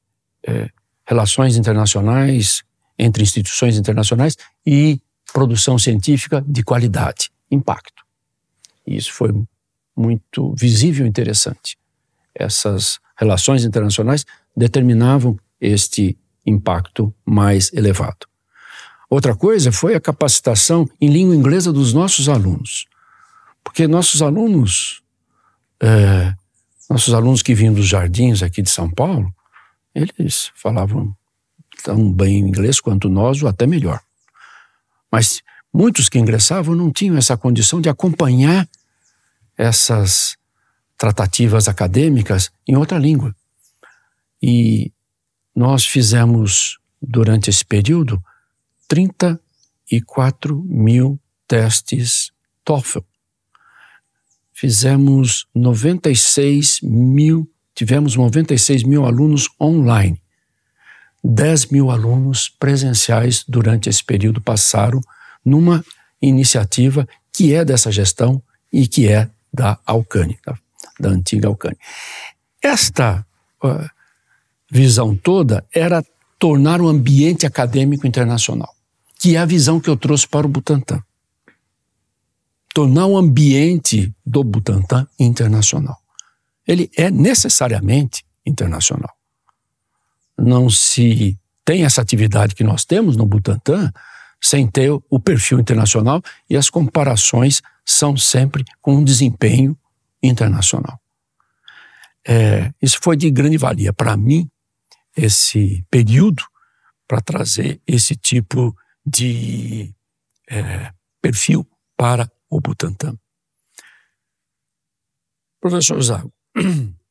é, 0.42 0.70
relações 1.06 1.56
internacionais, 1.56 2.62
entre 2.98 3.22
instituições 3.22 3.76
internacionais 3.76 4.36
e 4.64 5.00
produção 5.32 5.78
científica 5.78 6.42
de 6.46 6.62
qualidade, 6.62 7.30
impacto. 7.50 8.04
E 8.86 8.96
isso 8.96 9.12
foi 9.12 9.32
muito 9.94 10.54
visível 10.58 11.04
e 11.04 11.08
interessante. 11.08 11.76
Essas 12.34 12.98
relações 13.16 13.64
internacionais 13.64 14.24
determinavam 14.56 15.38
este 15.60 16.16
impacto 16.44 17.12
mais 17.24 17.72
elevado. 17.72 18.26
Outra 19.08 19.34
coisa 19.34 19.70
foi 19.70 19.94
a 19.94 20.00
capacitação 20.00 20.88
em 21.00 21.08
língua 21.08 21.34
inglesa 21.34 21.72
dos 21.72 21.92
nossos 21.92 22.28
alunos. 22.28 22.86
Porque 23.62 23.86
nossos 23.86 24.22
alunos, 24.22 25.02
é, 25.80 26.34
nossos 26.88 27.12
alunos 27.12 27.42
que 27.42 27.54
vinham 27.54 27.74
dos 27.74 27.86
jardins 27.86 28.42
aqui 28.42 28.62
de 28.62 28.70
São 28.70 28.90
Paulo, 28.90 29.34
eles 29.94 30.50
falavam 30.54 31.14
tão 31.82 32.12
bem 32.12 32.38
inglês 32.38 32.80
quanto 32.80 33.08
nós, 33.08 33.42
ou 33.42 33.48
até 33.48 33.66
melhor. 33.66 34.00
Mas 35.10 35.42
muitos 35.72 36.08
que 36.08 36.18
ingressavam 36.18 36.74
não 36.74 36.92
tinham 36.92 37.16
essa 37.16 37.36
condição 37.36 37.80
de 37.80 37.88
acompanhar 37.88 38.68
essas 39.56 40.36
tratativas 40.98 41.68
acadêmicas 41.68 42.50
em 42.66 42.76
outra 42.76 42.98
língua. 42.98 43.34
E 44.42 44.92
nós 45.54 45.86
fizemos, 45.86 46.78
durante 47.00 47.50
esse 47.50 47.64
período, 47.64 48.22
34 48.88 50.62
mil 50.64 51.18
testes 51.48 52.30
TOEFL. 52.64 53.00
Fizemos 54.58 55.46
96 55.54 56.80
mil, 56.82 57.46
tivemos 57.74 58.16
96 58.16 58.84
mil 58.84 59.04
alunos 59.04 59.50
online. 59.60 60.18
10 61.22 61.66
mil 61.66 61.90
alunos 61.90 62.48
presenciais 62.48 63.44
durante 63.46 63.90
esse 63.90 64.02
período 64.02 64.40
passaram 64.40 64.98
numa 65.44 65.84
iniciativa 66.22 67.06
que 67.30 67.52
é 67.52 67.66
dessa 67.66 67.92
gestão 67.92 68.42
e 68.72 68.88
que 68.88 69.06
é 69.06 69.28
da 69.52 69.78
Alcane, 69.84 70.38
da, 70.42 70.58
da 70.98 71.10
antiga 71.10 71.48
Alcane. 71.48 71.76
Esta 72.62 73.26
uh, 73.62 73.90
visão 74.70 75.14
toda 75.14 75.66
era 75.70 76.02
tornar 76.38 76.80
o 76.80 76.88
ambiente 76.88 77.44
acadêmico 77.44 78.06
internacional. 78.06 78.74
que 79.18 79.36
é 79.36 79.38
a 79.38 79.44
visão 79.44 79.78
que 79.78 79.90
eu 79.90 79.98
trouxe 79.98 80.26
para 80.26 80.46
o 80.46 80.48
Butantan. 80.48 81.02
Tornar 82.76 83.06
o 83.06 83.16
ambiente 83.16 84.14
do 84.22 84.44
Butantan 84.44 85.08
internacional. 85.18 85.96
Ele 86.68 86.90
é 86.94 87.10
necessariamente 87.10 88.22
internacional. 88.44 89.16
Não 90.36 90.68
se 90.68 91.38
tem 91.64 91.86
essa 91.86 92.02
atividade 92.02 92.54
que 92.54 92.62
nós 92.62 92.84
temos 92.84 93.16
no 93.16 93.24
Butantan 93.24 93.90
sem 94.38 94.66
ter 94.66 94.90
o 94.90 95.18
perfil 95.18 95.58
internacional 95.58 96.20
e 96.50 96.54
as 96.54 96.68
comparações 96.68 97.62
são 97.82 98.14
sempre 98.14 98.62
com 98.82 98.96
um 98.96 99.04
desempenho 99.04 99.74
internacional. 100.22 101.00
É, 102.28 102.74
isso 102.82 102.98
foi 103.02 103.16
de 103.16 103.30
grande 103.30 103.56
valia 103.56 103.90
para 103.90 104.18
mim, 104.18 104.50
esse 105.16 105.82
período, 105.90 106.42
para 107.08 107.22
trazer 107.22 107.80
esse 107.86 108.14
tipo 108.14 108.76
de 109.02 109.94
é, 110.50 110.92
perfil 111.22 111.66
para 111.96 112.30
o 112.50 112.60
Butantan. 112.60 113.18
Professor 115.60 116.00
Zago. 116.00 116.32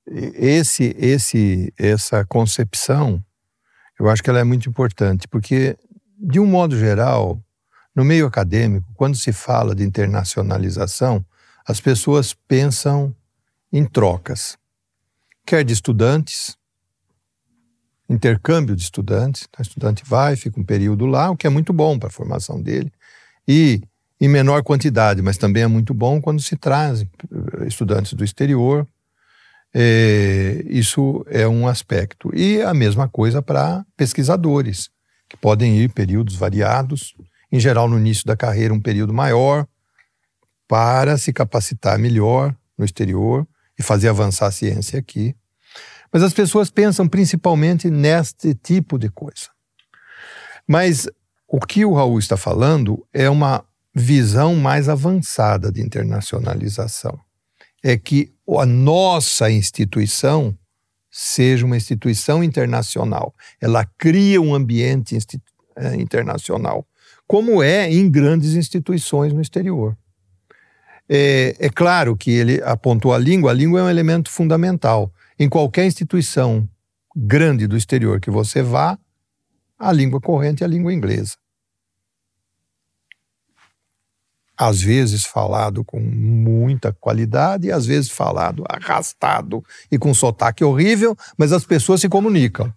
Esse, 0.08 0.96
esse, 1.00 1.74
essa 1.78 2.24
concepção, 2.26 3.24
eu 4.00 4.08
acho 4.08 4.22
que 4.22 4.30
ela 4.30 4.40
é 4.40 4.44
muito 4.44 4.70
importante, 4.70 5.28
porque, 5.28 5.78
de 6.18 6.40
um 6.40 6.46
modo 6.46 6.78
geral, 6.78 7.42
no 7.96 8.06
meio 8.06 8.28
acadêmico, 8.28 8.88
quando 8.94 9.18
se 9.18 9.34
fala 9.34 9.74
de 9.74 9.84
internacionalização, 9.84 11.26
as 11.68 11.82
pessoas 11.82 12.34
pensam 12.34 13.16
em 13.72 13.84
trocas, 13.84 14.58
quer 15.46 15.64
de 15.64 15.74
estudantes, 15.74 16.56
intercâmbio 18.08 18.76
de 18.76 18.84
estudantes, 18.84 19.48
então, 19.50 19.60
o 19.60 19.68
estudante 19.68 20.04
vai, 20.06 20.36
fica 20.36 20.60
um 20.60 20.64
período 20.64 21.08
lá, 21.08 21.32
o 21.32 21.38
que 21.38 21.48
é 21.48 21.50
muito 21.50 21.74
bom 21.74 21.98
para 21.98 22.10
a 22.10 22.12
formação 22.12 22.62
dele, 22.62 22.92
e 23.48 23.82
em 24.20 24.28
menor 24.28 24.64
quantidade, 24.64 25.22
mas 25.22 25.38
também 25.38 25.64
é 25.64 25.68
muito 25.68 25.94
bom 25.94 26.22
quando 26.22 26.42
se 26.42 26.56
traz 26.56 27.02
eh, 27.02 27.68
estudantes 27.68 28.14
do 28.14 28.24
exterior. 28.24 28.88
É, 29.74 30.64
isso 30.68 31.26
é 31.30 31.46
um 31.48 31.68
aspecto. 31.68 32.34
E 32.34 32.62
a 32.62 32.74
mesma 32.74 33.10
coisa 33.10 33.42
para 33.42 33.86
pesquisadores, 33.98 34.90
que 35.28 35.36
podem 35.36 35.78
ir 35.78 35.90
períodos 35.90 36.36
variados, 36.36 37.14
em 37.52 37.60
geral 37.60 37.90
no 37.90 37.98
início 37.98 38.26
da 38.26 38.38
carreira 38.38 38.74
um 38.74 38.80
período 38.80 39.14
maior, 39.14 39.68
para 40.68 41.18
se 41.18 41.34
capacitar 41.34 42.00
melhor 42.00 42.56
no 42.78 42.86
exterior 42.86 43.46
e 43.78 43.84
fazer 43.84 44.08
avançar 44.08 44.48
a 44.48 44.52
ciência 44.52 44.98
aqui. 44.98 45.36
Mas 46.12 46.24
as 46.24 46.34
pessoas 46.34 46.70
pensam 46.70 47.08
principalmente 47.08 47.90
neste 47.90 48.56
tipo 48.56 48.98
de 48.98 49.10
coisa. 49.10 49.50
Mas 50.66 51.08
o 51.48 51.60
que 51.60 51.84
o 51.84 51.94
Raul 51.94 52.18
está 52.18 52.38
falando 52.38 53.06
é 53.14 53.30
uma 53.30 53.64
visão 53.96 54.56
mais 54.56 54.90
avançada 54.90 55.72
de 55.72 55.82
internacionalização. 55.82 57.18
É 57.82 57.98
que 57.98 58.34
a 58.60 58.66
nossa 58.66 59.50
instituição 59.50 60.58
seja 61.10 61.66
uma 61.66 61.78
instituição 61.78 62.44
internacional. 62.44 63.34
Ela 63.62 63.86
cria 63.98 64.42
um 64.42 64.54
ambiente 64.54 65.18
eh, 65.78 65.96
internacional 65.96 66.86
como 67.28 67.64
é 67.64 67.92
em 67.92 68.10
grandes 68.10 68.54
instituições 68.54 69.34
no 69.34 69.42
exterior. 69.42 69.98
É, 71.08 71.56
é, 71.60 71.70
claro 71.70 72.16
que 72.16 72.32
ele 72.32 72.62
apontou 72.64 73.14
a 73.14 73.18
língua, 73.18 73.52
a 73.52 73.54
língua 73.54 73.80
é 73.80 73.84
um 73.84 73.90
elemento 73.90 74.30
fundamental. 74.30 75.12
Em 75.38 75.48
qualquer 75.48 75.86
instituição 75.86 76.68
grande 77.16 77.68
do 77.68 77.78
exterior 77.78 78.20
que 78.20 78.32
você 78.32 78.62
vá, 78.62 78.98
a 79.78 79.92
língua 79.92 80.20
corrente 80.20 80.64
é 80.64 80.66
a 80.66 80.70
língua 80.70 80.94
inglesa. 80.94 81.36
Às 84.58 84.82
vezes 84.82 85.26
falado 85.26 85.84
com 85.84 86.00
muita 86.00 86.94
qualidade, 86.94 87.68
e 87.68 87.72
às 87.72 87.86
vezes 87.86 88.10
falado 88.10 88.64
arrastado 88.70 89.64
e 89.92 89.98
com 89.98 90.14
sotaque 90.14 90.64
horrível, 90.64 91.18
mas 91.38 91.52
as 91.52 91.66
pessoas 91.66 92.02
se 92.02 92.10
comunicam, 92.10 92.74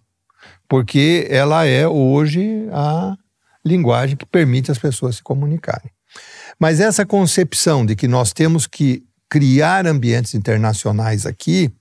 porque 0.67 1.27
ela 1.29 1.65
é 1.65 1.87
hoje 1.87 2.67
a 2.71 3.15
linguagem 3.65 4.17
que 4.17 4.25
permite 4.25 4.71
as 4.71 4.77
pessoas 4.77 5.17
se 5.17 5.23
comunicarem. 5.23 5.91
Mas 6.59 6.79
essa 6.79 7.05
concepção 7.05 7.85
de 7.85 7.95
que 7.95 8.07
nós 8.07 8.33
temos 8.33 8.67
que 8.67 9.03
criar 9.29 9.85
ambientes 9.85 10.33
internacionais 10.33 11.25
aqui, 11.25 11.71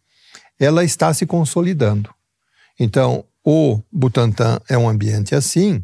ela 0.60 0.84
está 0.84 1.12
se 1.14 1.24
consolidando. 1.24 2.14
Então, 2.78 3.24
o 3.42 3.80
Butantan 3.90 4.60
é 4.68 4.76
um 4.76 4.88
ambiente 4.88 5.34
assim, 5.34 5.82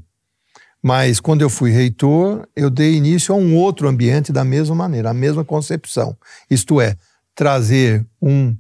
mas 0.85 1.19
quando 1.19 1.41
eu 1.41 1.49
fui 1.49 1.71
reitor, 1.71 2.47
eu 2.55 2.69
dei 2.69 2.97
início 2.97 3.35
a 3.35 3.39
um 3.39 3.57
outro 3.57 3.89
ambiente 3.89 4.31
da 4.31 4.45
mesma 4.45 4.75
maneira, 4.75 5.09
a 5.09 5.15
mesma 5.15 5.43
concepção. 5.43 6.15
Isto 6.51 6.79
é, 6.79 6.95
trazer 7.35 8.05
um, 8.21 8.55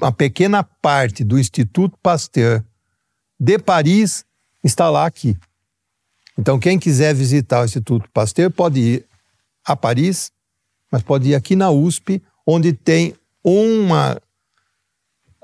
uma 0.00 0.10
pequena 0.10 0.64
parte 0.64 1.22
do 1.22 1.38
Instituto 1.38 1.96
Pasteur 2.02 2.64
de 3.38 3.60
Paris 3.60 4.24
instalar 4.64 5.06
aqui. 5.06 5.38
Então, 6.36 6.58
quem 6.58 6.80
quiser 6.80 7.14
visitar 7.14 7.62
o 7.62 7.64
Instituto 7.64 8.10
Pasteur 8.12 8.50
pode 8.50 8.80
ir 8.80 9.06
a 9.64 9.76
Paris, 9.76 10.32
mas 10.90 11.00
pode 11.00 11.28
ir 11.28 11.36
aqui 11.36 11.54
na 11.54 11.70
USP, 11.70 12.20
onde 12.44 12.72
tem 12.72 13.14
uma 13.44 14.20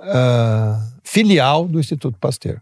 uh, 0.01 1.01
filial 1.05 1.69
do 1.69 1.79
Instituto 1.79 2.19
Pasteur, 2.19 2.61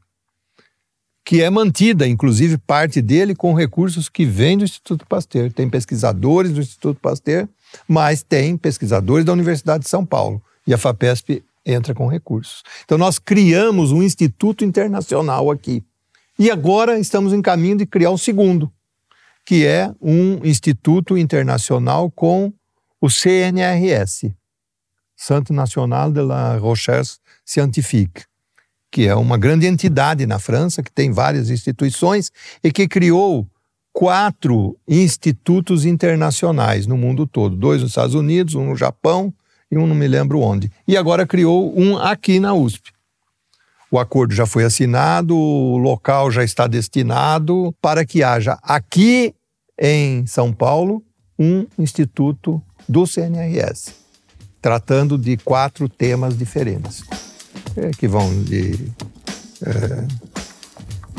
que 1.29 1.43
é 1.43 1.51
mantida, 1.51 2.09
inclusive 2.09 2.57
parte 2.57 3.03
dele, 3.03 3.35
com 3.35 3.53
recursos 3.53 4.09
que 4.09 4.25
vêm 4.25 4.57
do 4.57 4.65
Instituto 4.65 5.07
Pasteur. 5.07 5.53
Tem 5.53 5.69
pesquisadores 5.69 6.53
do 6.53 6.61
Instituto 6.63 6.99
Pasteur, 6.99 7.47
mas 7.87 8.23
tem 8.23 8.57
pesquisadores 8.57 9.27
da 9.27 9.35
Universidade 9.35 9.85
de 9.85 9.91
São 9.91 10.07
Paulo. 10.07 10.43
E 10.67 10.73
a 10.73 10.79
FAPESP 10.79 11.45
entra 11.67 11.95
com 11.95 12.07
recursos. 12.07 12.63
Então, 12.83 12.97
nós 12.97 13.19
criamos 13.19 13.93
um 13.93 14.03
instituto 14.03 14.65
internacional 14.65 15.51
aqui 15.51 15.85
e 16.39 16.51
agora 16.51 16.99
estamos 16.99 17.35
em 17.35 17.43
caminho 17.43 17.77
de 17.77 17.85
criar 17.85 18.11
um 18.11 18.17
segundo, 18.17 18.73
que 19.45 19.67
é 19.67 19.93
um 20.01 20.41
instituto 20.43 21.19
internacional 21.19 22.11
com 22.11 22.51
o 23.03 23.11
CNRS, 23.11 24.35
Centre 25.15 25.55
National 25.55 26.11
de 26.11 26.23
la 26.23 26.59
Recherche 26.59 27.19
Scientifique, 27.45 28.25
que 28.91 29.07
é 29.07 29.15
uma 29.15 29.37
grande 29.37 29.67
entidade 29.67 30.27
na 30.27 30.39
França, 30.39 30.83
que 30.83 30.91
tem 30.91 31.13
várias 31.13 31.51
instituições 31.51 32.31
e 32.63 32.73
que 32.73 32.89
criou 32.89 33.47
quatro 33.93 34.77
institutos 34.87 35.85
internacionais 35.85 36.87
no 36.87 36.97
mundo 36.97 37.27
todo: 37.27 37.57
dois 37.57 37.83
nos 37.83 37.91
Estados 37.91 38.15
Unidos, 38.15 38.55
um 38.55 38.67
no 38.67 38.77
Japão 38.77 39.33
e 39.71 39.77
um 39.77 39.87
não 39.87 39.95
me 39.95 40.09
lembro 40.09 40.41
onde. 40.41 40.71
E 40.87 40.97
agora 40.97 41.27
criou 41.27 41.79
um 41.79 41.99
aqui 41.99 42.41
na 42.41 42.55
USP. 42.55 42.93
O 43.91 43.99
acordo 43.99 44.35
já 44.35 44.47
foi 44.47 44.65
assinado, 44.65 45.37
o 45.37 45.79
local 45.79 46.31
já 46.31 46.45
está 46.45 46.67
destinado 46.67 47.75
para 47.81 48.05
que 48.05 48.23
haja 48.23 48.59
aqui 48.63 49.35
em 49.81 50.27
São 50.27 50.53
Paulo 50.53 51.03
um 51.39 51.67
instituto 51.79 52.61
do 52.89 53.07
CNRS, 53.07 53.95
tratando 54.61 55.17
de 55.17 55.37
quatro 55.39 55.89
temas 55.89 56.37
diferentes, 56.37 57.03
é, 57.79 57.91
que 57.91 58.09
vão 58.09 58.43
de 58.43 58.91
é, 59.65 60.07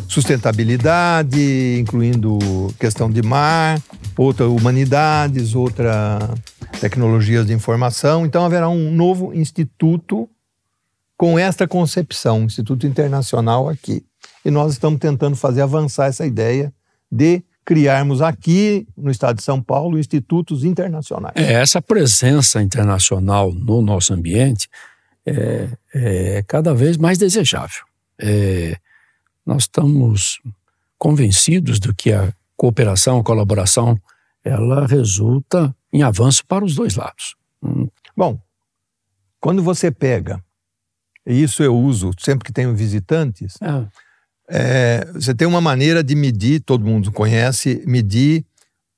sustentabilidade, 0.07 1.79
incluindo 1.79 2.37
questão 2.79 3.09
de 3.09 3.21
mar, 3.21 3.81
outra 4.17 4.47
humanidades, 4.47 5.55
outra 5.55 6.19
tecnologias 6.81 7.45
de 7.45 7.53
informação. 7.53 8.25
Então 8.25 8.45
haverá 8.45 8.67
um 8.67 8.91
novo 8.91 9.33
instituto 9.33 10.29
com 11.15 11.37
esta 11.37 11.67
concepção, 11.67 12.43
Instituto 12.43 12.87
Internacional 12.87 13.67
aqui. 13.67 14.05
E 14.43 14.49
nós 14.49 14.71
estamos 14.73 14.99
tentando 14.99 15.35
fazer 15.35 15.61
avançar 15.61 16.07
essa 16.07 16.25
ideia 16.25 16.73
de 17.11 17.43
criarmos 17.65 18.21
aqui 18.21 18.87
no 18.97 19.11
estado 19.11 19.35
de 19.35 19.43
São 19.43 19.61
Paulo 19.61 19.99
institutos 19.99 20.63
internacionais. 20.63 21.35
É, 21.35 21.53
essa 21.53 21.81
presença 21.81 22.63
internacional 22.63 23.53
no 23.53 23.81
nosso 23.81 24.13
ambiente 24.13 24.67
é, 25.29 26.37
é 26.37 26.43
cada 26.43 26.73
vez 26.73 26.97
mais 26.97 27.17
desejável. 27.17 27.83
É, 28.19 28.77
nós 29.45 29.63
estamos 29.63 30.41
convencidos 30.97 31.79
de 31.79 31.93
que 31.93 32.11
a 32.11 32.33
cooperação, 32.55 33.19
a 33.19 33.23
colaboração, 33.23 33.99
ela 34.43 34.85
resulta 34.85 35.75
em 35.91 36.03
avanço 36.03 36.45
para 36.45 36.65
os 36.65 36.75
dois 36.75 36.95
lados. 36.95 37.35
Hum. 37.63 37.87
Bom, 38.15 38.39
quando 39.39 39.63
você 39.63 39.89
pega 39.91 40.43
e 41.29 41.43
isso 41.43 41.61
eu 41.61 41.77
uso 41.77 42.11
sempre 42.17 42.45
que 42.45 42.51
tenho 42.51 42.75
visitantes. 42.75 43.55
É. 43.61 43.87
É, 44.51 45.05
você 45.13 45.35
tem 45.35 45.47
uma 45.47 45.61
maneira 45.61 46.03
de 46.03 46.15
medir, 46.15 46.59
todo 46.59 46.83
mundo 46.83 47.11
conhece, 47.11 47.83
medir 47.85 48.43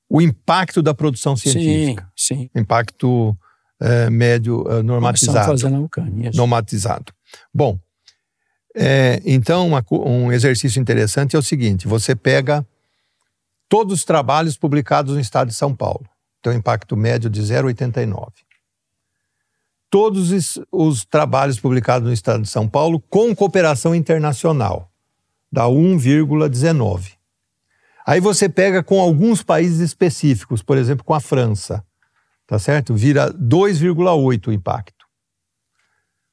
o 0.08 0.20
impacto 0.20 0.80
da 0.80 0.94
produção 0.94 1.36
científica. 1.36 2.10
Sim, 2.16 2.36
sim. 2.36 2.50
Impacto 2.54 3.36
é, 3.82 4.08
médio 4.08 4.64
é, 4.70 4.82
normatizado. 4.82 5.54
Isso. 5.54 6.36
Normatizado. 6.36 7.12
Bom, 7.52 7.78
é, 8.74 9.20
então 9.24 9.66
uma, 9.66 9.84
um 9.90 10.30
exercício 10.30 10.80
interessante 10.80 11.34
é 11.34 11.38
o 11.38 11.42
seguinte: 11.42 11.88
você 11.88 12.14
pega 12.14 12.64
todos 13.68 13.98
os 13.98 14.04
trabalhos 14.04 14.56
publicados 14.56 15.14
no 15.14 15.20
estado 15.20 15.48
de 15.48 15.54
São 15.54 15.74
Paulo. 15.74 16.06
Tem 16.40 16.52
um 16.52 16.56
impacto 16.56 16.96
médio 16.96 17.28
de 17.28 17.42
0,89. 17.42 18.28
Todos 19.90 20.30
os, 20.30 20.58
os 20.70 21.04
trabalhos 21.04 21.60
publicados 21.60 22.06
no 22.06 22.14
estado 22.14 22.42
de 22.42 22.48
São 22.48 22.68
Paulo 22.68 23.00
com 23.10 23.34
cooperação 23.34 23.94
internacional, 23.94 24.90
dá 25.50 25.64
1,19. 25.64 27.12
Aí 28.06 28.20
você 28.20 28.48
pega 28.48 28.82
com 28.82 29.00
alguns 29.00 29.42
países 29.42 29.80
específicos, 29.80 30.62
por 30.62 30.78
exemplo, 30.78 31.04
com 31.04 31.14
a 31.14 31.20
França, 31.20 31.84
tá 32.46 32.58
certo? 32.58 32.94
Vira 32.94 33.32
2,8 33.32 34.48
o 34.48 34.52
impacto. 34.52 35.06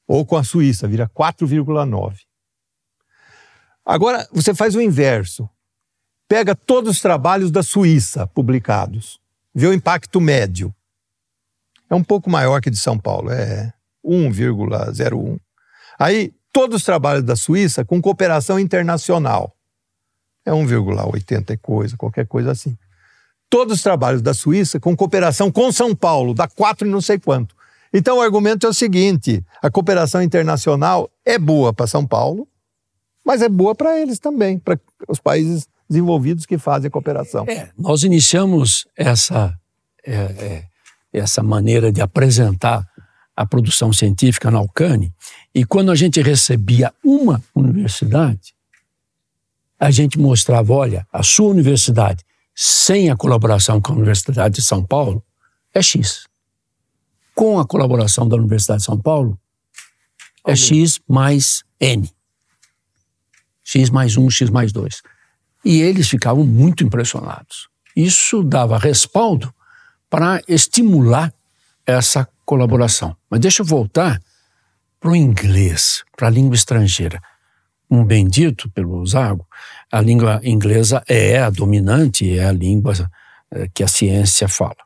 Ou 0.07 0.25
com 0.25 0.37
a 0.37 0.43
Suíça, 0.43 0.87
vira 0.87 1.07
4,9. 1.07 2.17
Agora, 3.85 4.27
você 4.31 4.53
faz 4.53 4.75
o 4.75 4.81
inverso. 4.81 5.49
Pega 6.27 6.55
todos 6.55 6.91
os 6.91 7.01
trabalhos 7.01 7.49
da 7.49 7.63
Suíça 7.63 8.27
publicados, 8.27 9.19
vê 9.53 9.65
o 9.65 9.73
impacto 9.73 10.21
médio. 10.21 10.73
É 11.89 11.95
um 11.95 12.03
pouco 12.03 12.29
maior 12.29 12.61
que 12.61 12.69
de 12.69 12.77
São 12.77 12.99
Paulo, 12.99 13.31
é 13.31 13.73
1,01. 14.05 15.39
Aí, 15.97 16.31
todos 16.53 16.77
os 16.77 16.83
trabalhos 16.83 17.23
da 17.23 17.35
Suíça 17.35 17.83
com 17.83 17.99
cooperação 17.99 18.59
internacional 18.59 19.55
é 20.45 20.51
1,80 20.51 21.51
e 21.51 21.57
coisa, 21.57 21.97
qualquer 21.97 22.27
coisa 22.27 22.51
assim. 22.51 22.77
Todos 23.49 23.77
os 23.77 23.83
trabalhos 23.83 24.21
da 24.21 24.33
Suíça 24.33 24.79
com 24.79 24.95
cooperação 24.95 25.51
com 25.51 25.71
São 25.71 25.95
Paulo, 25.95 26.33
dá 26.33 26.47
4 26.47 26.87
e 26.87 26.91
não 26.91 27.01
sei 27.01 27.17
quanto. 27.17 27.55
Então 27.93 28.17
o 28.17 28.21
argumento 28.21 28.67
é 28.67 28.69
o 28.69 28.73
seguinte: 28.73 29.43
a 29.61 29.69
cooperação 29.69 30.21
internacional 30.21 31.09
é 31.25 31.39
boa 31.39 31.73
para 31.73 31.87
São 31.87 32.05
Paulo, 32.05 32.47
mas 33.25 33.41
é 33.41 33.49
boa 33.49 33.73
para 33.73 33.99
eles 33.99 34.19
também, 34.19 34.59
para 34.59 34.79
os 35.07 35.19
países 35.19 35.67
desenvolvidos 35.89 36.45
que 36.45 36.57
fazem 36.57 36.87
a 36.87 36.91
cooperação. 36.91 37.45
É, 37.47 37.69
nós 37.77 38.03
iniciamos 38.03 38.87
essa, 38.95 39.57
é, 40.05 40.13
é, 40.13 40.63
essa 41.11 41.41
maneira 41.41 41.91
de 41.91 42.01
apresentar 42.01 42.87
a 43.35 43.45
produção 43.45 43.91
científica 43.91 44.51
na 44.51 44.59
Alcane, 44.59 45.13
e 45.55 45.65
quando 45.65 45.91
a 45.91 45.95
gente 45.95 46.21
recebia 46.21 46.93
uma 47.03 47.41
universidade, 47.55 48.53
a 49.79 49.89
gente 49.89 50.19
mostrava, 50.19 50.73
olha, 50.73 51.07
a 51.11 51.23
sua 51.23 51.49
universidade, 51.49 52.23
sem 52.61 53.09
a 53.09 53.15
colaboração 53.15 53.79
com 53.79 53.93
a 53.93 53.95
Universidade 53.95 54.55
de 54.55 54.61
São 54.61 54.83
Paulo, 54.83 55.23
é 55.73 55.81
X. 55.81 56.27
Com 57.33 57.57
a 57.57 57.65
colaboração 57.65 58.27
da 58.27 58.35
Universidade 58.35 58.79
de 58.79 58.85
São 58.85 58.99
Paulo, 58.99 59.39
é 60.45 60.57
X 60.57 60.99
mais 61.07 61.63
N. 61.79 62.11
X 63.63 63.89
mais 63.89 64.17
1, 64.17 64.29
X 64.29 64.49
mais 64.49 64.73
2. 64.73 65.01
E 65.63 65.79
eles 65.79 66.09
ficavam 66.09 66.45
muito 66.45 66.83
impressionados. 66.83 67.69
Isso 67.95 68.43
dava 68.43 68.77
respaldo 68.77 69.55
para 70.09 70.41
estimular 70.45 71.33
essa 71.85 72.27
colaboração. 72.43 73.15
Mas 73.29 73.39
deixa 73.39 73.61
eu 73.61 73.65
voltar 73.65 74.21
para 74.99 75.11
o 75.11 75.15
inglês, 75.15 76.03
para 76.17 76.27
a 76.27 76.31
língua 76.31 76.55
estrangeira 76.55 77.21
um 77.89 78.05
bendito 78.05 78.69
pelo 78.69 79.05
Zago, 79.05 79.47
a 79.91 79.99
língua 79.99 80.39
inglesa 80.43 81.03
é 81.07 81.39
a 81.39 81.49
dominante, 81.49 82.37
é 82.37 82.45
a 82.45 82.51
língua 82.51 82.93
eh, 83.51 83.67
que 83.73 83.83
a 83.83 83.87
ciência 83.87 84.47
fala. 84.47 84.77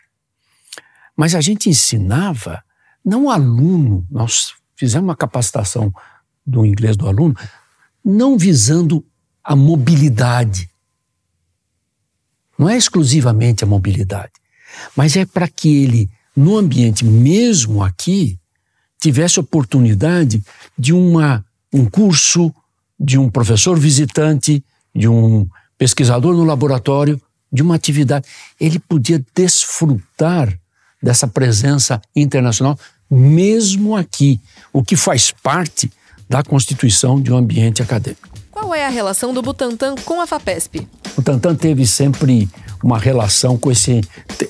Mas 1.16 1.36
a 1.36 1.42
gente 1.42 1.70
ensinava, 1.70 2.64
não 3.04 3.30
aluno, 3.30 4.08
nós 4.10 4.54
fizemos 4.76 5.08
uma 5.08 5.16
capacitação 5.16 5.94
do 6.46 6.66
inglês 6.66 6.96
do 6.96 7.08
aluno, 7.08 7.36
não 8.04 8.38
visando 8.38 9.06
a 9.44 9.56
mobilidade. 9.56 10.70
Não 12.58 12.70
é 12.70 12.78
exclusivamente 12.78 13.64
a 13.64 13.68
mobilidade, 13.68 14.32
mas 14.96 15.18
é 15.18 15.26
para 15.26 15.48
que 15.48 15.84
ele, 15.84 16.10
no 16.36 16.58
ambiente 16.58 17.04
mesmo 17.04 17.84
aqui, 17.84 18.40
tivesse 19.00 19.40
oportunidade 19.40 20.42
de 20.78 20.94
uma, 20.94 21.46
um 21.74 21.86
curso 21.86 22.54
de 23.04 23.18
um 23.18 23.30
professor 23.30 23.78
visitante, 23.78 24.64
de 24.96 25.10
um 25.10 25.46
pesquisador 25.78 26.34
no 26.34 26.46
laboratório, 26.46 27.22
de 27.52 27.62
uma 27.62 27.76
atividade. 27.76 28.26
Ele 28.58 28.80
podia 28.80 29.24
desfrutar 29.36 30.58
dessa 31.02 31.28
presença 31.28 32.02
internacional, 32.16 32.80
mesmo 33.12 33.94
aqui, 33.94 34.40
o 34.72 34.82
que 34.82 34.96
faz 34.96 35.32
parte 35.32 35.92
da 36.30 36.42
constituição 36.42 37.22
de 37.22 37.32
um 37.32 37.36
ambiente 37.36 37.82
acadêmico. 37.82 38.30
Qual 38.50 38.74
é 38.74 38.86
a 38.86 38.90
relação 38.90 39.34
do 39.34 39.42
Butantan 39.42 39.96
com 40.06 40.22
a 40.22 40.26
FAPESP? 40.26 40.88
O 41.12 41.16
Butantan 41.18 41.56
teve 41.56 41.86
sempre 41.86 42.50
uma 42.82 42.98
relação 42.98 43.58
com 43.58 43.70
esse 43.70 44.02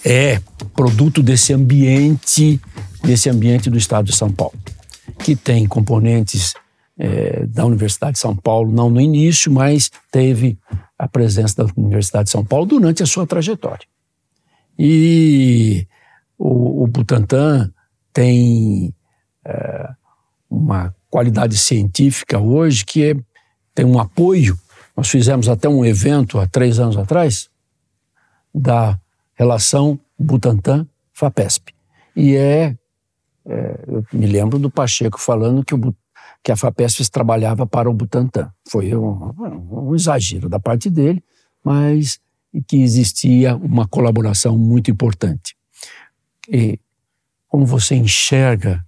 é 0.05 0.39
produto 0.75 1.23
desse 1.23 1.53
ambiente, 1.53 2.61
desse 3.03 3.29
ambiente 3.29 3.69
do 3.69 3.77
estado 3.77 4.05
de 4.05 4.15
São 4.15 4.31
Paulo, 4.31 4.53
que 5.19 5.35
tem 5.35 5.65
componentes 5.65 6.53
é, 6.97 7.45
da 7.45 7.65
Universidade 7.65 8.13
de 8.13 8.19
São 8.19 8.35
Paulo, 8.35 8.71
não 8.71 8.89
no 8.89 9.01
início, 9.01 9.51
mas 9.51 9.89
teve 10.11 10.57
a 10.97 11.07
presença 11.07 11.63
da 11.63 11.71
Universidade 11.75 12.25
de 12.25 12.31
São 12.31 12.45
Paulo 12.45 12.65
durante 12.65 13.03
a 13.03 13.05
sua 13.05 13.25
trajetória. 13.25 13.85
E 14.77 15.87
o, 16.37 16.83
o 16.83 16.87
Butantan 16.87 17.71
tem 18.11 18.93
é, 19.45 19.89
uma 20.49 20.95
qualidade 21.09 21.57
científica 21.57 22.39
hoje 22.39 22.85
que 22.85 23.11
é, 23.11 23.15
tem 23.73 23.85
um 23.85 23.99
apoio. 23.99 24.57
Nós 24.95 25.09
fizemos 25.09 25.49
até 25.49 25.67
um 25.67 25.83
evento 25.83 26.39
há 26.39 26.47
três 26.47 26.79
anos 26.79 26.97
atrás 26.97 27.49
da 28.53 28.99
relação 29.33 29.99
Butantan-FAPESP. 30.17 31.73
E 32.15 32.35
é, 32.35 32.75
é, 33.45 33.83
eu 33.87 34.05
me 34.13 34.27
lembro 34.27 34.59
do 34.59 34.69
Pacheco 34.69 35.19
falando 35.19 35.65
que 35.65 35.73
o, 35.73 35.95
que 36.43 36.51
a 36.51 36.57
FAPESP 36.57 37.09
trabalhava 37.09 37.65
para 37.65 37.89
o 37.89 37.93
Butantan. 37.93 38.51
Foi 38.67 38.93
um, 38.95 39.33
um 39.71 39.95
exagero 39.95 40.49
da 40.49 40.59
parte 40.59 40.89
dele, 40.89 41.23
mas 41.63 42.19
que 42.67 42.77
existia 42.77 43.55
uma 43.55 43.87
colaboração 43.87 44.57
muito 44.57 44.91
importante. 44.91 45.55
E 46.47 46.77
como 47.47 47.65
você 47.65 47.95
enxerga 47.95 48.85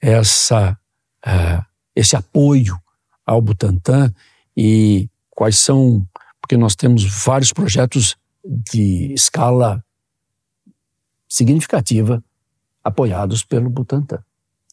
essa, 0.00 0.76
uh, 1.24 1.64
esse 1.94 2.16
apoio 2.16 2.76
ao 3.24 3.40
Butantan 3.40 4.12
e 4.56 5.08
quais 5.30 5.58
são, 5.58 6.06
porque 6.40 6.56
nós 6.56 6.74
temos 6.74 7.04
vários 7.24 7.52
projetos 7.52 8.16
de 8.44 9.12
escala 9.12 9.84
significativa 11.28 12.22
apoiados 12.82 13.44
pelo 13.44 13.70
Butantan. 13.70 14.22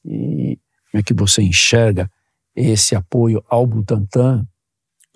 E 0.05 0.59
como 0.91 0.99
é 0.99 1.03
que 1.03 1.13
você 1.13 1.41
enxerga 1.41 2.09
esse 2.55 2.95
apoio 2.95 3.43
ao 3.47 3.65
Butantan? 3.65 4.47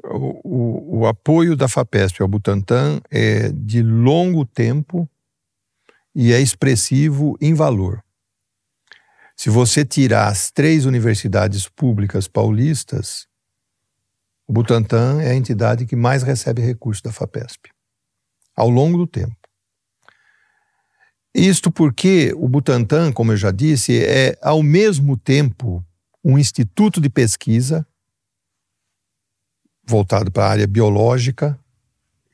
O, 0.03 0.41
o, 0.43 0.99
o 0.99 1.07
apoio 1.07 1.55
da 1.55 1.67
FAPESP 1.67 2.21
ao 2.21 2.27
Butantan 2.27 3.01
é 3.09 3.49
de 3.49 3.81
longo 3.81 4.45
tempo 4.45 5.09
e 6.13 6.33
é 6.33 6.39
expressivo 6.39 7.37
em 7.41 7.53
valor. 7.53 8.03
Se 9.35 9.51
você 9.51 9.85
tirar 9.85 10.27
as 10.27 10.49
três 10.49 10.85
universidades 10.85 11.69
públicas 11.69 12.27
paulistas, 12.27 13.27
o 14.47 14.53
Butantan 14.53 15.21
é 15.21 15.31
a 15.31 15.35
entidade 15.35 15.85
que 15.85 15.95
mais 15.95 16.23
recebe 16.23 16.61
recursos 16.61 17.03
da 17.03 17.11
FAPESP, 17.11 17.69
ao 18.55 18.69
longo 18.69 18.97
do 18.97 19.05
tempo. 19.05 19.35
Isto 21.35 21.69
porque 21.69 22.33
o 22.35 22.49
Butantan, 22.49 23.11
como 23.11 23.31
eu 23.31 23.37
já 23.37 23.51
disse, 23.51 24.03
é 24.03 24.39
ao 24.41 24.63
mesmo 24.63 25.15
tempo 25.15 25.85
um 26.27 26.37
instituto 26.37 26.99
de 26.99 27.09
pesquisa 27.09 27.87
voltado 29.87 30.29
para 30.29 30.45
a 30.45 30.49
área 30.49 30.67
biológica 30.67 31.57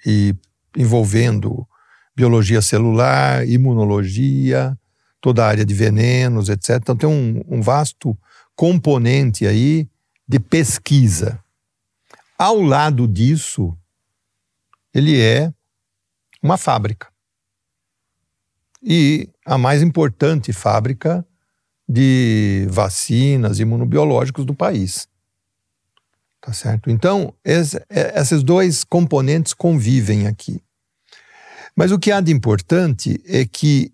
e 0.04 0.36
envolvendo 0.76 1.68
biologia 2.16 2.60
celular, 2.60 3.48
imunologia, 3.48 4.76
toda 5.22 5.46
a 5.46 5.48
área 5.48 5.64
de 5.64 5.76
venenos, 5.76 6.50
etc. 6.50 6.72
Então 6.82 6.98
tem 6.98 7.08
um, 7.08 7.44
um 7.48 7.62
vasto 7.62 8.18
componente 8.56 9.46
aí 9.46 9.88
de 10.28 10.40
pesquisa. 10.40 11.40
Ao 12.36 12.60
lado 12.60 13.08
disso, 13.08 13.78
ele 14.92 15.22
é 15.22 15.54
uma 16.42 16.58
fábrica. 16.58 17.14
E 18.82 19.30
a 19.46 19.56
mais 19.56 19.84
importante 19.84 20.52
fábrica 20.52 21.24
de 21.94 22.66
vacinas 22.72 23.60
imunobiológicos 23.60 24.46
do 24.46 24.56
país. 24.56 25.08
Tá 26.42 26.52
certo? 26.52 26.90
Então, 26.90 27.36
esse, 27.46 27.78
é, 27.88 28.20
esses 28.20 28.42
dois 28.42 28.84
componentes 28.84 29.54
convivem 29.54 30.26
aqui. 30.26 30.60
Mas 31.76 31.92
o 31.92 32.00
que 32.00 32.12
há 32.12 32.20
de 32.20 32.32
importante 32.32 33.22
é 33.28 33.46
que 33.46 33.94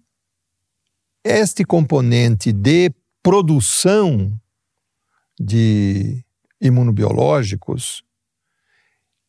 este 1.26 1.66
componente 1.66 2.54
de 2.54 2.90
produção 3.22 4.32
de 5.38 6.24
imunobiológicos, 6.62 8.02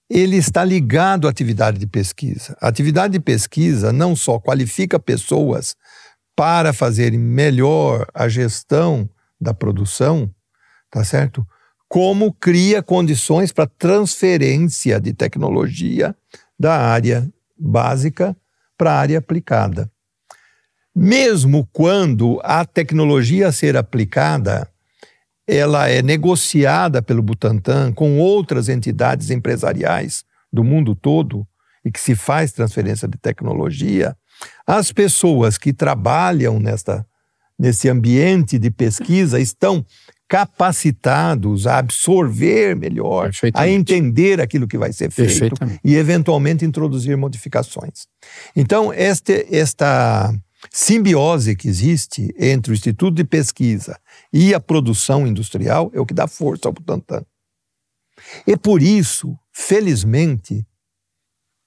ele 0.08 0.36
está 0.36 0.64
ligado 0.64 1.26
à 1.26 1.30
atividade 1.30 1.76
de 1.76 1.88
pesquisa. 1.88 2.56
A 2.60 2.68
atividade 2.68 3.14
de 3.14 3.20
pesquisa 3.20 3.92
não 3.92 4.14
só 4.14 4.38
qualifica 4.38 4.96
pessoas 5.00 5.74
para 6.40 6.72
fazerem 6.72 7.18
melhor 7.18 8.06
a 8.14 8.26
gestão 8.26 9.06
da 9.38 9.52
produção, 9.52 10.34
tá 10.90 11.04
certo? 11.04 11.46
Como 11.86 12.32
cria 12.32 12.82
condições 12.82 13.52
para 13.52 13.66
transferência 13.66 14.98
de 14.98 15.12
tecnologia 15.12 16.16
da 16.58 16.74
área 16.78 17.30
básica 17.58 18.34
para 18.74 18.90
a 18.90 18.98
área 18.98 19.18
aplicada. 19.18 19.92
Mesmo 20.96 21.68
quando 21.74 22.40
a 22.42 22.64
tecnologia 22.64 23.48
a 23.48 23.52
ser 23.52 23.76
aplicada 23.76 24.66
ela 25.46 25.90
é 25.90 26.00
negociada 26.00 27.02
pelo 27.02 27.22
Butantan 27.22 27.92
com 27.92 28.18
outras 28.18 28.70
entidades 28.70 29.28
empresariais 29.28 30.24
do 30.50 30.64
mundo 30.64 30.94
todo 30.94 31.46
e 31.84 31.92
que 31.92 32.00
se 32.00 32.14
faz 32.14 32.50
transferência 32.50 33.06
de 33.06 33.18
tecnologia, 33.18 34.16
as 34.66 34.92
pessoas 34.92 35.58
que 35.58 35.72
trabalham 35.72 36.58
nesta, 36.58 37.06
nesse 37.58 37.88
ambiente 37.88 38.58
de 38.58 38.70
pesquisa 38.70 39.40
estão 39.40 39.84
capacitados 40.28 41.66
a 41.66 41.78
absorver 41.78 42.76
melhor, 42.76 43.32
a 43.52 43.68
entender 43.68 44.40
aquilo 44.40 44.68
que 44.68 44.78
vai 44.78 44.92
ser 44.92 45.10
feito 45.10 45.56
e 45.84 45.96
eventualmente 45.96 46.64
introduzir 46.64 47.16
modificações. 47.16 48.06
Então, 48.54 48.92
este, 48.92 49.48
esta 49.50 50.32
simbiose 50.70 51.56
que 51.56 51.66
existe 51.66 52.32
entre 52.38 52.72
o 52.72 52.74
Instituto 52.74 53.16
de 53.16 53.24
Pesquisa 53.24 53.98
e 54.32 54.54
a 54.54 54.60
produção 54.60 55.26
industrial 55.26 55.90
é 55.92 56.00
o 56.00 56.06
que 56.06 56.14
dá 56.14 56.28
força 56.28 56.68
ao 56.68 56.72
Butantan. 56.72 57.24
E 58.46 58.56
por 58.56 58.82
isso, 58.82 59.36
felizmente, 59.52 60.64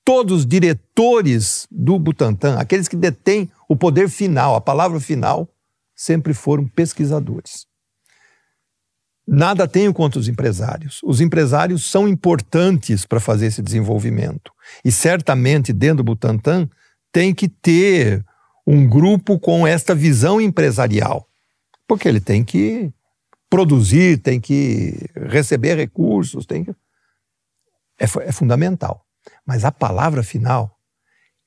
todos 0.05 0.39
os 0.39 0.45
diretores 0.45 1.67
do 1.71 1.97
Butantan, 1.97 2.57
aqueles 2.57 2.87
que 2.87 2.95
detêm 2.95 3.49
o 3.67 3.75
poder 3.75 4.09
final, 4.09 4.55
a 4.55 4.61
palavra 4.61 4.99
final, 4.99 5.47
sempre 5.95 6.33
foram 6.33 6.67
pesquisadores. 6.67 7.65
Nada 9.25 9.67
tenho 9.67 9.93
contra 9.93 10.19
os 10.19 10.27
empresários. 10.27 10.99
Os 11.01 11.21
empresários 11.21 11.89
são 11.89 12.07
importantes 12.07 13.05
para 13.05 13.21
fazer 13.21 13.45
esse 13.45 13.61
desenvolvimento. 13.61 14.51
E 14.83 14.91
certamente, 14.91 15.71
dentro 15.71 15.97
do 15.97 16.03
Butantan, 16.03 16.69
tem 17.11 17.33
que 17.33 17.47
ter 17.47 18.25
um 18.67 18.87
grupo 18.87 19.39
com 19.39 19.65
esta 19.65 19.95
visão 19.95 20.41
empresarial, 20.41 21.27
porque 21.87 22.07
ele 22.07 22.19
tem 22.19 22.43
que 22.43 22.91
produzir, 23.49 24.17
tem 24.17 24.41
que 24.41 24.97
receber 25.15 25.75
recursos, 25.75 26.45
tem 26.45 26.65
que... 26.65 26.71
é, 27.99 28.05
é 28.27 28.31
fundamental. 28.31 29.02
Mas 29.45 29.65
a 29.65 29.71
palavra 29.71 30.23
final, 30.23 30.77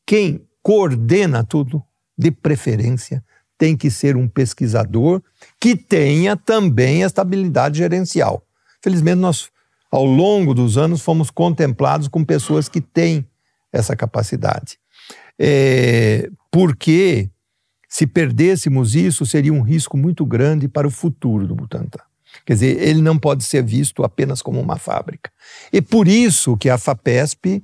quem 0.06 0.46
coordena 0.62 1.44
tudo, 1.44 1.82
de 2.18 2.30
preferência, 2.30 3.24
tem 3.58 3.76
que 3.76 3.90
ser 3.90 4.16
um 4.16 4.28
pesquisador 4.28 5.22
que 5.60 5.76
tenha 5.76 6.36
também 6.36 7.02
estabilidade 7.02 7.78
gerencial. 7.78 8.46
Felizmente, 8.82 9.18
nós, 9.18 9.50
ao 9.90 10.04
longo 10.04 10.54
dos 10.54 10.76
anos, 10.76 11.02
fomos 11.02 11.30
contemplados 11.30 12.08
com 12.08 12.24
pessoas 12.24 12.68
que 12.68 12.80
têm 12.80 13.26
essa 13.72 13.94
capacidade 13.94 14.78
é, 15.38 16.30
porque 16.50 17.30
se 17.88 18.06
perdêssemos 18.06 18.94
isso, 18.94 19.24
seria 19.26 19.52
um 19.52 19.62
risco 19.62 19.96
muito 19.96 20.24
grande 20.24 20.68
para 20.68 20.86
o 20.86 20.90
futuro 20.90 21.46
do 21.46 21.54
Butantan. 21.54 22.02
Quer 22.44 22.54
dizer, 22.54 22.82
ele 22.82 23.00
não 23.00 23.18
pode 23.18 23.44
ser 23.44 23.62
visto 23.62 24.04
apenas 24.04 24.42
como 24.42 24.60
uma 24.60 24.78
fábrica. 24.78 25.30
E 25.72 25.80
por 25.80 26.06
isso 26.08 26.56
que 26.56 26.68
a 26.68 26.78
FAPESP 26.78 27.62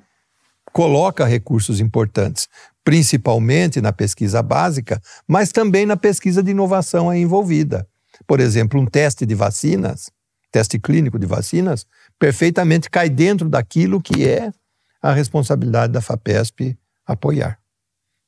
coloca 0.73 1.25
recursos 1.25 1.81
importantes, 1.81 2.49
principalmente 2.85 3.81
na 3.81 3.93
pesquisa 3.93 4.43
básica, 4.43 5.01
mas 5.27 5.53
também 5.53 5.87
na 5.87 5.97
pesquisa 5.97 6.43
de 6.43 6.51
inovação 6.51 7.11
aí 7.11 7.20
envolvida. 7.20 7.87
Por 8.27 8.41
exemplo, 8.41 8.81
um 8.81 8.87
teste 8.87 9.27
de 9.27 9.35
vacinas, 9.35 10.11
teste 10.51 10.79
clínico 10.79 11.18
de 11.18 11.27
vacinas, 11.27 11.87
perfeitamente 12.18 12.91
cai 12.91 13.09
dentro 13.09 13.49
daquilo 13.49 14.01
que 14.01 14.29
é 14.29 14.53
a 15.01 15.12
responsabilidade 15.12 15.93
da 15.93 16.01
FAPESP 16.01 16.79
apoiar. 17.07 17.59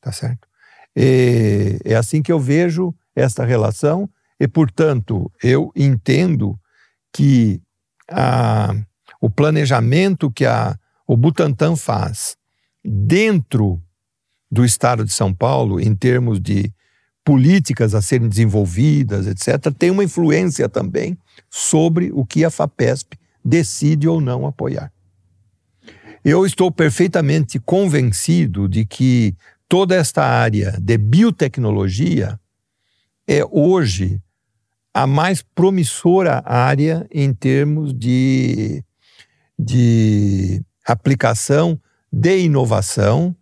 Tá 0.01 0.13
certo? 0.13 0.47
E 0.97 1.79
é 1.85 1.95
assim 1.95 2.23
que 2.23 2.31
eu 2.31 2.39
vejo 2.39 2.95
esta 3.17 3.45
relação 3.45 4.09
e, 4.45 4.49
portanto, 4.49 5.33
eu 5.43 5.73
entendo 5.75 6.61
que 7.11 7.63
a, 8.11 8.75
o 9.19 9.31
planejamento 9.31 10.31
que 10.31 10.45
a, 10.45 10.79
o 11.07 11.17
Butantan 11.17 11.77
faz 11.77 12.37
dentro 12.85 13.83
do 14.51 14.63
Estado 14.63 15.03
de 15.03 15.15
São 15.15 15.33
Paulo, 15.33 15.81
em 15.81 15.97
termos 15.97 16.39
de 16.39 16.71
políticas 17.25 17.95
a 17.95 18.03
serem 18.03 18.29
desenvolvidas, 18.29 19.27
etc., 19.27 19.73
tem 19.73 19.91
uma 19.91 20.05
influência 20.05 20.69
também 20.69 21.17
sobre 21.49 22.11
o 22.13 22.27
que 22.27 22.45
a 22.45 22.51
FAPESP 22.51 23.17
decide 23.43 24.07
ou 24.07 24.21
não 24.21 24.47
apoiar. 24.47 24.93
Eu 26.23 26.45
estou 26.45 26.71
perfeitamente 26.71 27.59
convencido 27.59 28.69
de 28.69 28.85
que 28.85 29.35
toda 29.67 29.95
esta 29.95 30.23
área 30.23 30.73
de 30.79 30.99
biotecnologia 30.99 32.39
é 33.27 33.43
hoje 33.51 34.21
a 34.95 35.09
mais 35.09 35.43
promissora 35.43 36.41
área 36.47 37.07
em 37.11 37.35
termos 37.35 37.93
de, 37.93 38.85
de 39.59 40.65
aplicação 40.87 41.81
de 42.13 42.39
inovação, 42.39 43.37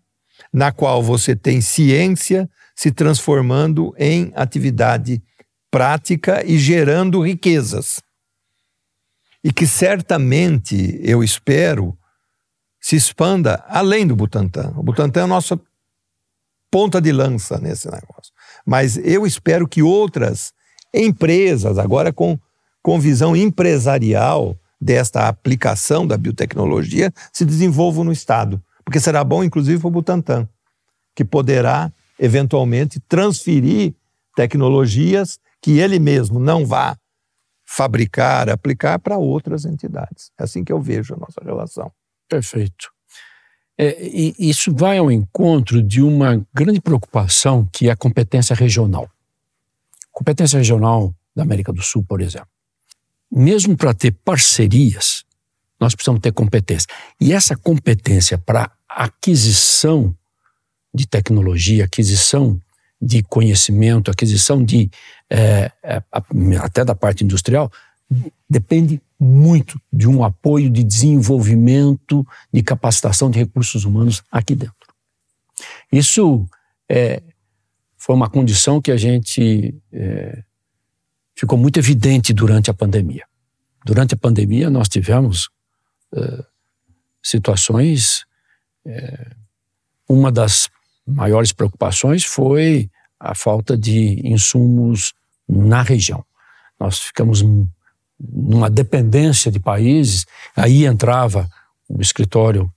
na 0.51 0.73
qual 0.73 1.03
você 1.03 1.37
tem 1.37 1.61
ciência 1.61 2.49
se 2.75 2.91
transformando 2.91 3.95
em 3.99 4.33
atividade 4.35 5.23
prática 5.71 6.43
e 6.45 6.59
gerando 6.59 7.21
riquezas. 7.21 8.01
E 9.45 9.53
que 9.53 9.67
certamente, 9.67 10.99
eu 11.03 11.23
espero, 11.23 11.97
se 12.81 12.97
expanda 12.97 13.63
além 13.69 14.07
do 14.07 14.17
Butantan. 14.17 14.73
O 14.77 14.83
Butantan 14.83 15.21
é 15.21 15.25
a 15.25 15.27
nossa 15.27 15.61
ponta 16.71 17.01
de 17.01 17.13
lança 17.13 17.59
nesse 17.59 17.91
negócio. 17.91 18.33
Mas 18.65 18.97
eu 18.97 19.27
espero 19.27 19.69
que 19.69 19.83
outras 19.83 20.55
empresas, 20.93 21.79
agora 21.79 22.13
com, 22.13 22.39
com 22.83 23.01
visão 23.01 23.35
empresarial 23.35 24.57
desta 24.81 25.29
aplicação 25.29 26.07
da 26.07 26.17
biotecnologia, 26.17 27.13
se 27.33 27.45
desenvolvam 27.45 28.05
no 28.05 28.13
Estado. 28.13 28.63
Porque 28.85 28.99
será 28.99 29.23
bom, 29.23 29.45
inclusive, 29.45 29.79
para 29.79 29.89
o 29.89 29.93
Butantan, 29.93 30.49
que 31.15 31.25
poderá, 31.25 31.93
eventualmente, 32.19 33.01
transferir 33.01 33.95
tecnologias 34.35 35.39
que 35.61 35.79
ele 35.79 35.99
mesmo 35.99 36.41
não 36.41 36.67
vá 36.67 36.97
fabricar, 37.65 38.51
aplicar 38.51 38.99
para 38.99 39.17
outras 39.17 39.65
entidades. 39.65 40.31
É 40.39 40.43
assim 40.43 40.65
que 40.65 40.73
eu 40.73 40.81
vejo 40.81 41.15
a 41.15 41.17
nossa 41.17 41.41
relação. 41.43 41.91
Perfeito. 42.29 42.91
É, 43.79 43.97
isso 44.39 44.75
vai 44.75 44.99
ao 44.99 45.11
encontro 45.11 45.83
de 45.83 46.03
uma 46.03 46.45
grande 46.53 46.81
preocupação 46.81 47.67
que 47.73 47.89
é 47.89 47.93
a 47.93 47.97
competência 47.97 48.55
regional. 48.55 49.09
Competência 50.13 50.59
regional 50.59 51.15
da 51.35 51.43
América 51.43 51.73
do 51.73 51.83
Sul, 51.83 52.05
por 52.05 52.21
exemplo. 52.21 52.49
Mesmo 53.31 53.77
para 53.77 53.95
ter 53.95 54.13
parcerias, 54.25 55.25
nós 55.81 55.95
precisamos 55.95 56.21
ter 56.21 56.33
competência. 56.33 56.87
E 57.21 57.33
essa 57.33 57.57
competência 57.57 58.39
para 58.39 58.71
aquisição 58.89 60.15
de 60.95 61.07
tecnologia, 61.07 61.87
aquisição 61.87 62.61
de 63.01 63.23
conhecimento, 63.23 64.11
aquisição 64.11 64.63
de 64.63 64.91
é, 65.29 65.73
até 66.61 66.85
da 66.85 66.95
parte 66.95 67.25
industrial, 67.25 67.73
depende 68.49 69.01
muito 69.19 69.81
de 69.93 70.07
um 70.07 70.23
apoio 70.23 70.69
de 70.71 70.85
desenvolvimento, 70.85 72.27
de 72.53 72.63
capacitação 72.63 73.31
de 73.31 73.39
recursos 73.39 73.85
humanos 73.85 74.23
aqui 74.31 74.55
dentro. 74.55 74.75
Isso 75.91 76.47
é, 76.89 77.23
foi 78.03 78.17
uma 78.17 78.29
condição 78.29 78.83
que 78.83 78.91
a 78.91 78.97
gente 78.97 79.81
é, 79.93 80.43
ficou 81.37 81.57
muito 81.57 81.79
evidente 81.79 82.33
durante 82.33 82.69
a 82.69 82.75
pandemia. 82.75 83.25
Durante 83.87 84.15
a 84.15 84.17
pandemia, 84.17 84.69
nós 84.69 84.89
tivemos 84.89 85.49
é, 86.13 86.45
situações. 87.23 88.25
É, 88.85 89.31
uma 90.09 90.33
das 90.33 90.69
maiores 91.07 91.53
preocupações 91.53 92.25
foi 92.25 92.91
a 93.21 93.37
falta 93.37 93.79
de 93.79 94.21
insumos 94.27 95.15
na 95.49 95.81
região. 95.83 96.25
Nós 96.81 96.99
ficamos 96.99 97.45
numa 98.19 98.69
dependência 98.69 99.49
de 99.49 99.61
países, 99.61 100.27
aí 100.57 100.87
entrava 100.87 101.49
o 101.89 102.03
escritório 102.03 102.69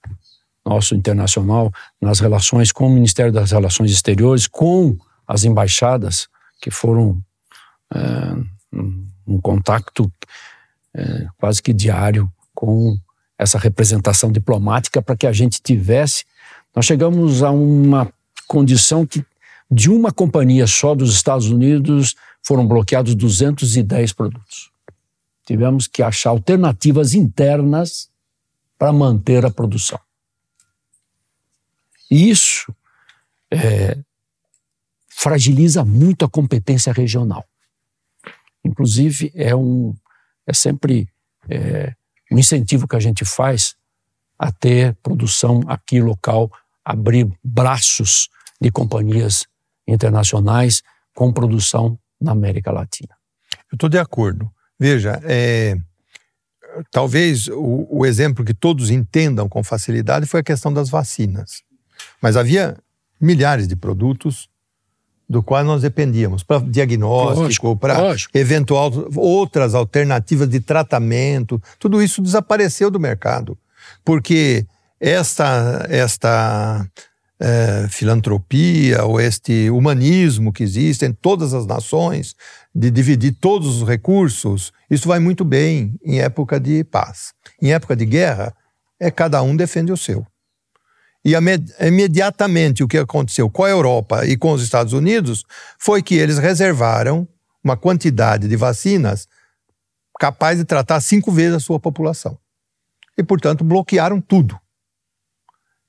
nosso 0.63 0.93
internacional 0.93 1.71
nas 1.99 2.19
relações 2.19 2.71
com 2.71 2.85
o 2.85 2.91
Ministério 2.91 3.31
das 3.31 3.49
Relações 3.49 3.89
Exteriores, 3.89 4.45
com 4.45 4.95
as 5.27 5.43
embaixadas, 5.43 6.27
que 6.61 6.71
foram 6.71 7.21
é, 7.93 7.99
um, 9.27 9.39
contato 9.41 10.11
é, 10.93 11.27
quase 11.37 11.61
que 11.61 11.73
diário 11.73 12.31
com 12.53 12.97
essa 13.37 13.57
representação 13.57 14.31
diplomática 14.31 15.01
para 15.01 15.15
que 15.15 15.27
a 15.27 15.31
gente 15.31 15.61
tivesse. 15.61 16.25
Nós 16.75 16.85
chegamos 16.85 17.43
a 17.43 17.51
uma 17.51 18.11
condição 18.47 19.05
que 19.05 19.25
de 19.69 19.89
uma 19.89 20.11
companhia 20.11 20.67
só 20.67 20.93
dos 20.93 21.13
Estados 21.13 21.47
Unidos 21.47 22.15
foram 22.43 22.67
bloqueados 22.67 23.15
210 23.15 24.13
produtos. 24.13 24.71
Tivemos 25.45 25.87
que 25.87 26.01
achar 26.01 26.29
alternativas 26.29 27.13
internas 27.13 28.09
para 28.77 28.93
manter 28.93 29.45
a 29.45 29.51
produção. 29.51 29.99
E 32.09 32.29
isso 32.29 32.73
é, 33.51 33.97
fragiliza 35.17 35.85
muito 35.85 36.25
a 36.25 36.29
competência 36.29 36.91
regional. 36.91 37.45
Inclusive, 38.65 39.31
é, 39.33 39.55
um, 39.55 39.95
é 40.45 40.53
sempre 40.53 41.07
é, 41.49 41.95
um 42.29 42.37
incentivo 42.37 42.85
que 42.85 42.97
a 42.97 42.99
gente 42.99 43.23
faz 43.23 43.75
a 44.37 44.51
ter 44.51 44.93
produção 45.01 45.61
aqui 45.67 46.01
local, 46.01 46.51
abrir 46.83 47.31
braços 47.41 48.27
de 48.59 48.69
companhias 48.69 49.45
internacionais 49.87 50.83
com 51.13 51.31
produção 51.31 51.97
na 52.19 52.33
América 52.33 52.69
Latina. 52.69 53.15
Eu 53.71 53.75
estou 53.75 53.87
de 53.87 53.97
acordo. 53.97 54.51
Veja, 54.77 55.21
é, 55.23 55.77
talvez 56.91 57.47
o, 57.47 57.87
o, 57.89 58.05
exemplo 58.05 58.43
que 58.43 58.53
todos 58.53 58.89
entendam 58.89 59.47
com 59.47 59.63
facilidade 59.63 60.25
foi 60.25 60.41
a 60.41 60.43
questão 60.43 60.73
das 60.73 60.89
vacinas. 60.89 61.63
Mas 62.21 62.35
havia 62.35 62.77
milhares 63.19 63.65
de 63.65 63.77
produtos 63.77 64.49
do 65.27 65.41
qual 65.41 65.63
nós 65.63 65.81
dependíamos 65.81 66.43
para 66.43 66.59
diagnóstico, 66.59 67.75
para 67.75 68.15
eventual 68.33 68.91
outras 69.15 69.73
alternativas 69.73 70.47
de 70.47 70.59
tratamento. 70.59 71.61
Tudo 71.79 72.01
isso 72.01 72.21
desapareceu 72.21 72.91
do 72.91 72.99
mercado, 72.99 73.57
porque 74.03 74.65
esta 74.99 75.85
esta 75.89 76.87
é, 77.39 77.87
filantropia 77.89 79.03
ou 79.03 79.19
este 79.19 79.69
humanismo 79.69 80.53
que 80.53 80.63
existe 80.63 81.05
em 81.05 81.11
todas 81.11 81.53
as 81.53 81.65
nações 81.65 82.35
de 82.73 82.89
dividir 82.89 83.35
todos 83.39 83.81
os 83.81 83.87
recursos, 83.87 84.71
isso 84.89 85.07
vai 85.07 85.19
muito 85.19 85.43
bem 85.43 85.95
em 86.03 86.19
época 86.19 86.59
de 86.59 86.83
paz. 86.83 87.33
Em 87.61 87.73
época 87.73 87.95
de 87.95 88.05
guerra, 88.05 88.53
é 88.99 89.11
cada 89.11 89.41
um 89.41 89.55
defende 89.55 89.91
o 89.91 89.97
seu. 89.97 90.25
E 91.25 91.33
imediatamente 91.87 92.83
o 92.83 92.87
que 92.87 92.99
aconteceu 92.99 93.49
com 93.49 93.63
a 93.63 93.69
Europa 93.69 94.27
e 94.27 94.37
com 94.37 94.51
os 94.51 94.61
Estados 94.61 94.93
Unidos 94.93 95.43
foi 95.79 96.03
que 96.03 96.13
eles 96.13 96.37
reservaram 96.37 97.27
uma 97.63 97.75
quantidade 97.75 98.47
de 98.47 98.55
vacinas 98.55 99.27
capaz 100.19 100.59
de 100.59 100.65
tratar 100.65 101.01
cinco 101.01 101.31
vezes 101.31 101.55
a 101.55 101.59
sua 101.59 101.79
população. 101.79 102.37
E, 103.17 103.23
portanto, 103.23 103.63
bloquearam 103.63 104.21
tudo. 104.21 104.59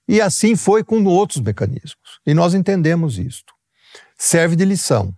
E 0.08 0.22
assim 0.22 0.56
foi 0.56 0.82
com 0.82 1.04
outros 1.04 1.40
mecanismos. 1.40 2.20
E 2.24 2.32
nós 2.32 2.54
entendemos 2.54 3.18
isto. 3.18 3.52
Serve 4.16 4.56
de 4.56 4.64
lição. 4.64 5.14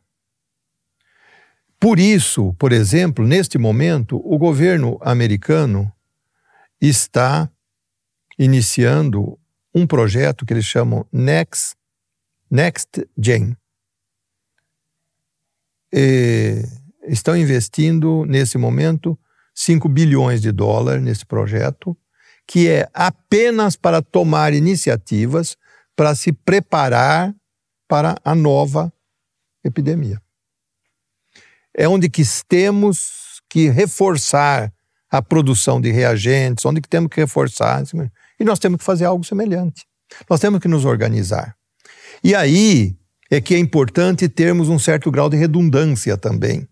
Por 1.79 2.01
isso, 2.01 2.53
por 2.59 2.73
exemplo, 2.73 3.25
neste 3.25 3.57
momento, 3.57 4.21
o 4.25 4.37
governo 4.37 4.99
americano 5.01 5.93
está 6.81 7.49
iniciando 8.37 9.39
um 9.75 9.87
projeto 9.87 10.45
que 10.45 10.53
eles 10.53 10.65
chamam 10.65 11.07
Next, 11.13 11.77
Next 12.51 13.09
Gen. 13.17 13.57
E 15.93 16.63
estão 17.07 17.37
investindo, 17.37 18.25
nesse 18.27 18.59
momento, 18.59 19.19
5 19.55 19.89
bilhões 19.89 20.41
de 20.41 20.53
dólares 20.53 21.03
nesse 21.03 21.27
projeto, 21.27 21.97
que 22.47 22.69
é 22.69 22.89
apenas 22.95 23.77
para 23.77 24.01
tomar 24.01 24.55
iniciativas 24.55 25.57
para 25.97 26.15
se 26.15 26.33
preparar 26.33 27.35
para 27.89 28.17
a 28.25 28.35
nova 28.35 28.93
epidemia. 29.65 30.23
É 31.75 31.89
onde 31.89 32.09
que 32.09 32.23
temos 32.47 33.43
que 33.49 33.69
reforçar 33.69 34.73
a 35.11 35.21
produção 35.23 35.81
de 35.81 35.91
reagentes, 35.91 36.65
onde 36.65 36.81
que 36.81 36.89
temos 36.89 37.09
que 37.11 37.21
reforçar 37.21 37.83
e 38.39 38.45
nós 38.45 38.59
temos 38.59 38.79
que 38.79 38.85
fazer 38.85 39.05
algo 39.05 39.25
semelhante. 39.25 39.87
Nós 40.29 40.41
temos 40.41 40.61
que 40.61 40.69
nos 40.69 40.85
organizar. 40.85 41.57
E 42.23 42.35
aí 42.35 42.97
é 43.31 43.41
que 43.41 43.55
é 43.55 43.59
importante 43.59 44.29
termos 44.29 44.69
um 44.69 44.79
certo 44.79 45.11
grau 45.11 45.29
de 45.29 45.37
redundância 45.37 46.17
também, 46.17 46.67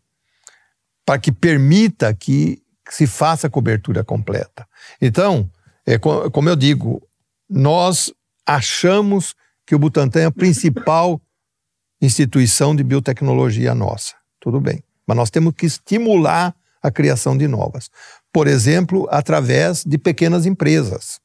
para 1.05 1.19
que 1.19 1.31
permita 1.31 2.13
que 2.15 2.63
se 2.89 3.07
faça 3.07 3.47
a 3.47 3.51
cobertura 3.51 4.03
completa. 4.05 4.67
Então, 5.01 5.51
é, 5.85 5.99
como 5.99 6.49
eu 6.49 6.57
digo, 6.57 7.07
nós 7.49 8.13
achamos 8.47 9.35
que 9.67 9.75
o 9.75 9.79
Butantan 9.79 10.21
é 10.21 10.25
a 10.27 10.31
principal 10.31 11.21
instituição 12.01 12.75
de 12.75 12.83
biotecnologia 12.83 13.75
nossa. 13.75 14.15
Tudo 14.41 14.61
bem. 14.61 14.83
Mas 15.07 15.17
nós 15.17 15.31
temos 15.31 15.55
que 15.55 15.67
estimular 15.67 16.55
a 16.83 16.91
criação 16.91 17.37
de 17.37 17.49
novas. 17.49 17.91
Por 18.33 18.47
exemplo, 18.47 19.09
através 19.11 19.85
de 19.85 19.99
pequenas 19.99 20.47
empresas 20.47 21.21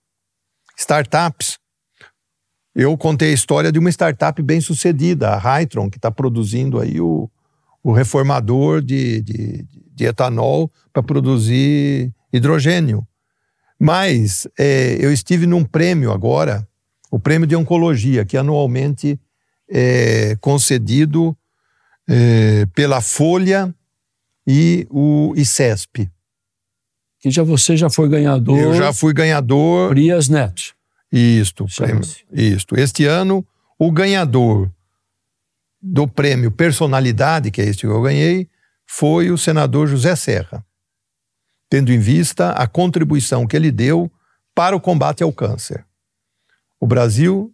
startups. 0.81 1.59
Eu 2.73 2.97
contei 2.97 3.31
a 3.31 3.33
história 3.33 3.71
de 3.71 3.79
uma 3.79 3.89
startup 3.89 4.41
bem 4.41 4.61
sucedida, 4.61 5.29
a 5.29 5.37
Hytron, 5.37 5.89
que 5.89 5.97
está 5.97 6.09
produzindo 6.09 6.79
aí 6.79 6.99
o, 6.99 7.29
o 7.83 7.91
reformador 7.91 8.81
de, 8.81 9.21
de, 9.21 9.65
de 9.93 10.05
etanol 10.05 10.71
para 10.91 11.03
produzir 11.03 12.11
hidrogênio. 12.33 13.05
Mas 13.79 14.47
é, 14.57 14.97
eu 14.99 15.11
estive 15.11 15.45
num 15.45 15.63
prêmio 15.63 16.11
agora, 16.11 16.67
o 17.11 17.19
prêmio 17.19 17.47
de 17.47 17.55
oncologia, 17.55 18.23
que 18.23 18.37
anualmente 18.37 19.19
é 19.69 20.35
concedido 20.39 21.35
é, 22.07 22.65
pela 22.73 23.01
Folha 23.01 23.73
e 24.47 24.87
o 24.89 25.33
ICESP 25.35 26.09
que 27.21 27.29
já 27.29 27.43
você 27.43 27.77
já 27.77 27.89
foi 27.89 28.09
ganhador. 28.09 28.57
Eu 28.57 28.73
já 28.73 28.91
fui 28.91 29.13
ganhador. 29.13 29.89
Prias 29.89 30.27
Neto. 30.27 30.73
Isto, 31.11 31.65
prêmio, 31.77 32.01
isto. 32.31 32.79
Este 32.79 33.05
ano, 33.05 33.45
o 33.77 33.91
ganhador 33.91 34.71
do 35.79 36.07
prêmio 36.07 36.51
Personalidade, 36.51 37.51
que 37.51 37.61
é 37.61 37.65
este 37.65 37.81
que 37.81 37.87
eu 37.87 38.01
ganhei, 38.01 38.49
foi 38.87 39.29
o 39.29 39.37
senador 39.37 39.87
José 39.87 40.15
Serra, 40.15 40.65
tendo 41.69 41.91
em 41.91 41.99
vista 41.99 42.51
a 42.51 42.65
contribuição 42.65 43.45
que 43.45 43.55
ele 43.55 43.71
deu 43.71 44.11
para 44.55 44.75
o 44.75 44.81
combate 44.81 45.21
ao 45.21 45.31
câncer. 45.31 45.85
O 46.79 46.87
Brasil, 46.87 47.53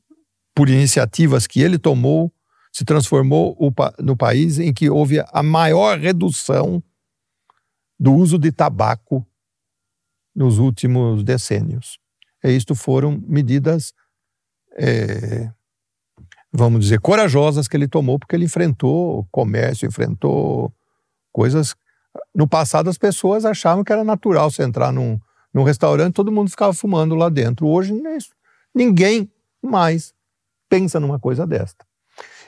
por 0.55 0.69
iniciativas 0.69 1.45
que 1.45 1.61
ele 1.61 1.77
tomou, 1.77 2.31
se 2.71 2.85
transformou 2.85 3.57
no 3.99 4.15
país 4.15 4.59
em 4.59 4.73
que 4.73 4.89
houve 4.89 5.19
a 5.19 5.43
maior 5.43 5.97
redução 5.97 6.81
do 7.99 8.13
uso 8.13 8.37
de 8.37 8.51
tabaco 8.51 9.26
nos 10.37 10.59
últimos 10.59 11.23
decênios. 11.23 11.97
E 12.43 12.51
isto 12.51 12.75
foram 12.75 13.19
medidas, 13.27 13.91
é, 14.77 15.49
vamos 16.53 16.81
dizer, 16.81 16.99
corajosas 16.99 17.67
que 17.67 17.75
ele 17.75 17.87
tomou, 17.87 18.19
porque 18.19 18.35
ele 18.35 18.45
enfrentou 18.45 19.27
comércio, 19.31 19.87
enfrentou 19.87 20.71
coisas. 21.31 21.75
No 22.35 22.47
passado, 22.47 22.87
as 22.87 22.99
pessoas 22.99 23.45
achavam 23.45 23.83
que 23.83 23.91
era 23.91 24.03
natural 24.03 24.51
você 24.51 24.61
entrar 24.61 24.93
num, 24.93 25.19
num 25.51 25.63
restaurante 25.63 26.13
todo 26.13 26.31
mundo 26.31 26.51
ficava 26.51 26.71
fumando 26.71 27.15
lá 27.15 27.29
dentro. 27.29 27.67
Hoje, 27.67 27.91
é 27.93 28.17
ninguém 28.75 29.31
mais 29.59 30.13
pensa 30.69 30.99
numa 30.99 31.19
coisa 31.19 31.47
desta. 31.47 31.83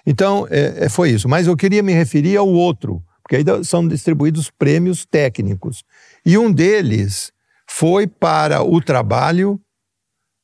Então, 0.06 0.48
é, 0.52 0.86
é, 0.86 0.90
foi 0.90 1.10
isso. 1.10 1.28
Mas 1.28 1.48
eu 1.48 1.58
queria 1.58 1.82
me 1.82 1.94
referir 1.94 2.38
ao 2.38 2.48
outro, 2.48 3.04
porque 3.24 3.38
aí 3.38 3.44
são 3.64 3.88
distribuídos 3.88 4.52
prêmios 4.52 5.06
técnicos. 5.06 5.84
E 6.24 6.38
um 6.38 6.52
deles 6.52 7.34
foi 7.80 8.08
para 8.08 8.62
o 8.62 8.82
trabalho 8.82 9.58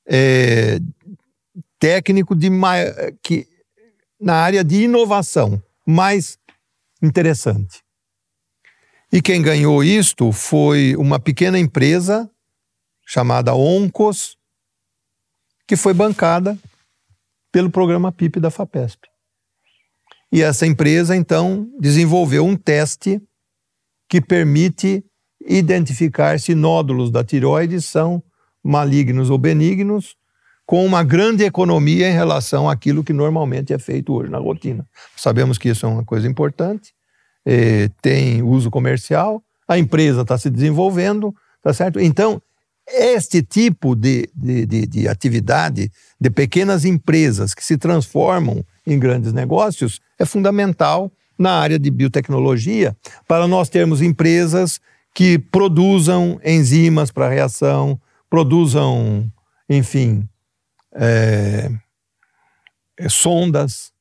é, 0.07 0.79
técnico 1.77 2.33
de 2.33 2.49
que, 3.21 3.45
na 4.17 4.35
área 4.35 4.63
de 4.63 4.83
inovação 4.83 5.61
mais 5.85 6.39
interessante. 7.03 7.83
E 9.11 9.21
quem 9.21 9.41
ganhou 9.41 9.83
isto 9.83 10.31
foi 10.31 10.95
uma 10.95 11.19
pequena 11.19 11.59
empresa 11.59 12.31
chamada 13.05 13.53
Oncos, 13.53 14.37
que 15.67 15.75
foi 15.75 15.93
bancada 15.93 16.57
pelo 17.51 17.69
programa 17.69 18.13
PIP 18.13 18.39
da 18.39 18.49
FAPESP. 18.49 19.09
E 20.31 20.41
essa 20.41 20.65
empresa, 20.65 21.13
então, 21.13 21.69
desenvolveu 21.81 22.45
um 22.45 22.55
teste 22.55 23.21
que 24.07 24.21
permite 24.21 25.03
identificar 25.47 26.39
se 26.39 26.55
nódulos 26.55 27.11
da 27.11 27.23
tiroide 27.23 27.81
são 27.81 28.21
malignos 28.63 29.29
ou 29.29 29.37
benignos, 29.37 30.15
com 30.65 30.83
uma 30.83 31.03
grande 31.03 31.43
economia 31.43 32.09
em 32.09 32.13
relação 32.13 32.67
àquilo 32.67 33.03
que 33.03 33.13
normalmente 33.13 33.71
é 33.71 33.77
feito 33.77 34.13
hoje 34.13 34.31
na 34.31 34.39
rotina. 34.39 34.85
Sabemos 35.15 35.59
que 35.59 35.69
isso 35.69 35.85
é 35.85 35.89
uma 35.89 36.03
coisa 36.03 36.27
importante, 36.27 36.91
eh, 37.45 37.89
tem 38.01 38.41
uso 38.41 38.71
comercial, 38.71 39.43
a 39.67 39.77
empresa 39.77 40.21
está 40.21 40.37
se 40.37 40.49
desenvolvendo, 40.49 41.33
tá 41.61 41.71
certo? 41.71 41.99
Então, 41.99 42.41
este 42.87 43.41
tipo 43.41 43.95
de, 43.95 44.29
de, 44.35 44.65
de, 44.65 44.87
de 44.87 45.07
atividade 45.07 45.91
de 46.19 46.29
pequenas 46.29 46.85
empresas 46.85 47.53
que 47.53 47.63
se 47.63 47.77
transformam 47.77 48.63
em 48.85 48.97
grandes 48.97 49.33
negócios 49.33 49.99
é 50.19 50.25
fundamental 50.25 51.11
na 51.37 51.53
área 51.53 51.77
de 51.77 51.89
biotecnologia 51.91 52.95
para 53.27 53.47
nós 53.47 53.69
termos 53.69 54.01
empresas 54.01 54.79
que 55.15 55.39
produzam 55.39 56.39
enzimas 56.43 57.09
para 57.09 57.29
reação, 57.29 57.99
produzam, 58.29 59.31
enfim, 59.69 60.27
é, 60.93 61.71
é, 62.97 63.09
sondas, 63.09 63.93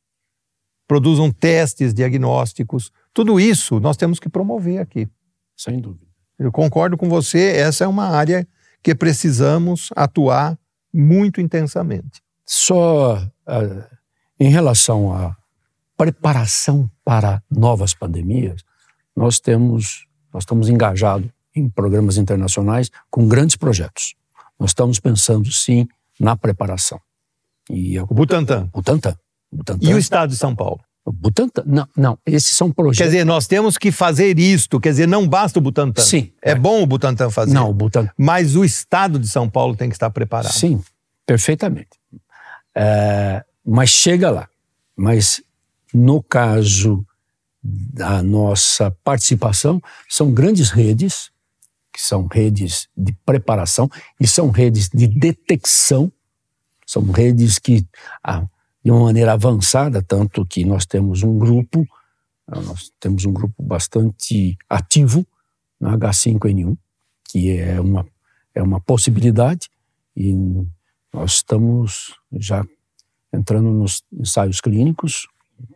produzam 0.89 1.31
testes 1.31 1.95
diagnósticos. 1.95 2.91
Tudo 3.15 3.39
isso 3.39 3.79
nós 3.79 3.97
temos 3.97 4.19
que 4.19 4.29
promover 4.29 4.81
aqui. 4.81 5.09
Sem 5.57 5.81
dúvida. 5.81 6.05
Eu 6.37 6.51
concordo 6.51 6.97
com 6.97 7.09
você, 7.09 7.53
essa 7.57 7.85
é 7.85 7.87
uma 7.87 8.09
área 8.09 8.47
que 8.83 8.93
precisamos 8.93 9.91
atuar 9.95 10.59
muito 10.93 11.41
intensamente. 11.41 12.21
Só 12.45 13.17
uh, 13.17 13.97
em 14.39 14.51
relação 14.51 15.12
à 15.12 15.37
preparação 15.97 16.91
para 17.05 17.41
novas 17.49 17.95
pandemias, 17.95 18.65
nós 19.17 19.39
temos, 19.39 20.07
nós 20.35 20.43
estamos 20.43 20.68
engajados 20.68 21.28
em 21.55 21.68
programas 21.68 22.18
internacionais 22.18 22.91
com 23.09 23.28
grandes 23.28 23.55
projetos. 23.55 24.16
Nós 24.59 24.70
estamos 24.70 24.99
pensando 24.99 25.51
sim 25.53 25.87
na 26.18 26.37
preparação. 26.37 27.01
E 27.70 27.99
o 28.01 28.07
Butantan. 28.07 28.68
Butantan. 28.72 29.16
Butantan. 29.51 29.89
E 29.89 29.95
o 29.95 29.99
Estado 29.99 30.30
de 30.30 30.37
São 30.37 30.55
Paulo? 30.55 30.80
O 31.05 31.12
Butantan, 31.12 31.62
não, 31.66 31.87
não, 31.97 32.18
esses 32.26 32.57
são 32.57 32.72
projetos. 32.72 32.99
Quer 32.99 33.05
dizer, 33.05 33.24
nós 33.24 33.47
temos 33.47 33.76
que 33.76 33.93
fazer 33.93 34.39
isto, 34.39 34.80
quer 34.80 34.89
dizer, 34.89 35.07
não 35.07 35.28
basta 35.28 35.59
o 35.59 35.62
Butantan. 35.62 36.03
Sim. 36.03 36.32
É, 36.43 36.53
é. 36.53 36.55
bom 36.55 36.82
o 36.82 36.87
Butantan 36.87 37.30
fazer. 37.30 37.53
Não, 37.53 37.70
o 37.70 37.74
Butantan. 37.74 38.11
Mas 38.16 38.57
o 38.57 38.64
Estado 38.64 39.18
de 39.18 39.28
São 39.28 39.49
Paulo 39.49 39.76
tem 39.76 39.89
que 39.89 39.95
estar 39.95 40.11
preparado. 40.11 40.53
Sim, 40.53 40.82
perfeitamente. 41.24 41.91
É, 42.74 43.45
mas 43.64 43.91
chega 43.91 44.30
lá. 44.30 44.49
Mas 44.97 45.43
no 45.93 46.22
caso 46.22 47.07
da 47.65 48.23
nossa 48.23 48.91
participação, 49.03 49.81
são 50.09 50.33
grandes 50.33 50.71
redes, 50.71 51.31
que 51.91 52.03
são 52.03 52.27
redes 52.27 52.89
de 52.95 53.12
preparação 53.25 53.89
e 54.21 54.27
são 54.27 54.51
redes 54.51 54.91
de 54.93 55.07
detecção, 55.07 56.12
são 56.87 57.03
redes 57.11 57.59
que 57.59 57.87
de 58.85 58.91
uma 58.91 59.05
maneira 59.05 59.33
avançada, 59.33 60.03
tanto 60.03 60.45
que 60.45 60.62
nós 60.65 60.85
temos 60.85 61.23
um 61.23 61.39
grupo, 61.39 61.87
ah, 62.47 62.61
nós 62.61 62.93
temos 63.01 63.25
um 63.25 63.33
grupo 63.33 63.62
bastante 63.62 64.59
ativo 64.69 65.27
na 65.81 65.97
H5N1, 65.97 66.77
que 67.25 67.57
é 67.57 67.81
uma, 67.81 68.07
é 68.55 68.62
uma 68.62 68.81
possibilidade, 68.81 69.71
e 70.15 70.35
nós 71.12 71.35
estamos 71.37 72.15
já 72.33 72.62
entrando 73.33 73.71
nos 73.71 74.05
ensaios 74.12 74.61
clínicos, 74.61 75.27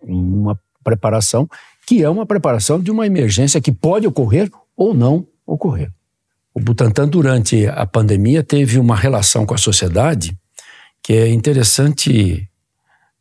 uma 0.03 0.61
preparação, 0.85 1.49
que 1.89 2.03
é 2.03 2.11
uma 2.11 2.27
preparação 2.27 2.79
de 2.79 2.91
uma 2.91 3.07
emergência 3.07 3.63
que 3.63 3.73
pode 3.73 4.07
ocorrer 4.07 4.51
ou 4.77 4.93
não 4.93 5.27
ocorrer. 5.47 5.91
O 6.53 6.61
Butantan, 6.61 7.09
durante 7.09 7.67
a 7.67 7.87
pandemia, 7.87 8.45
teve 8.45 8.79
uma 8.79 8.95
relação 8.95 9.47
com 9.47 9.55
a 9.55 9.59
sociedade 9.59 10.39
que 11.03 11.15
é 11.15 11.31
interessante 11.31 12.47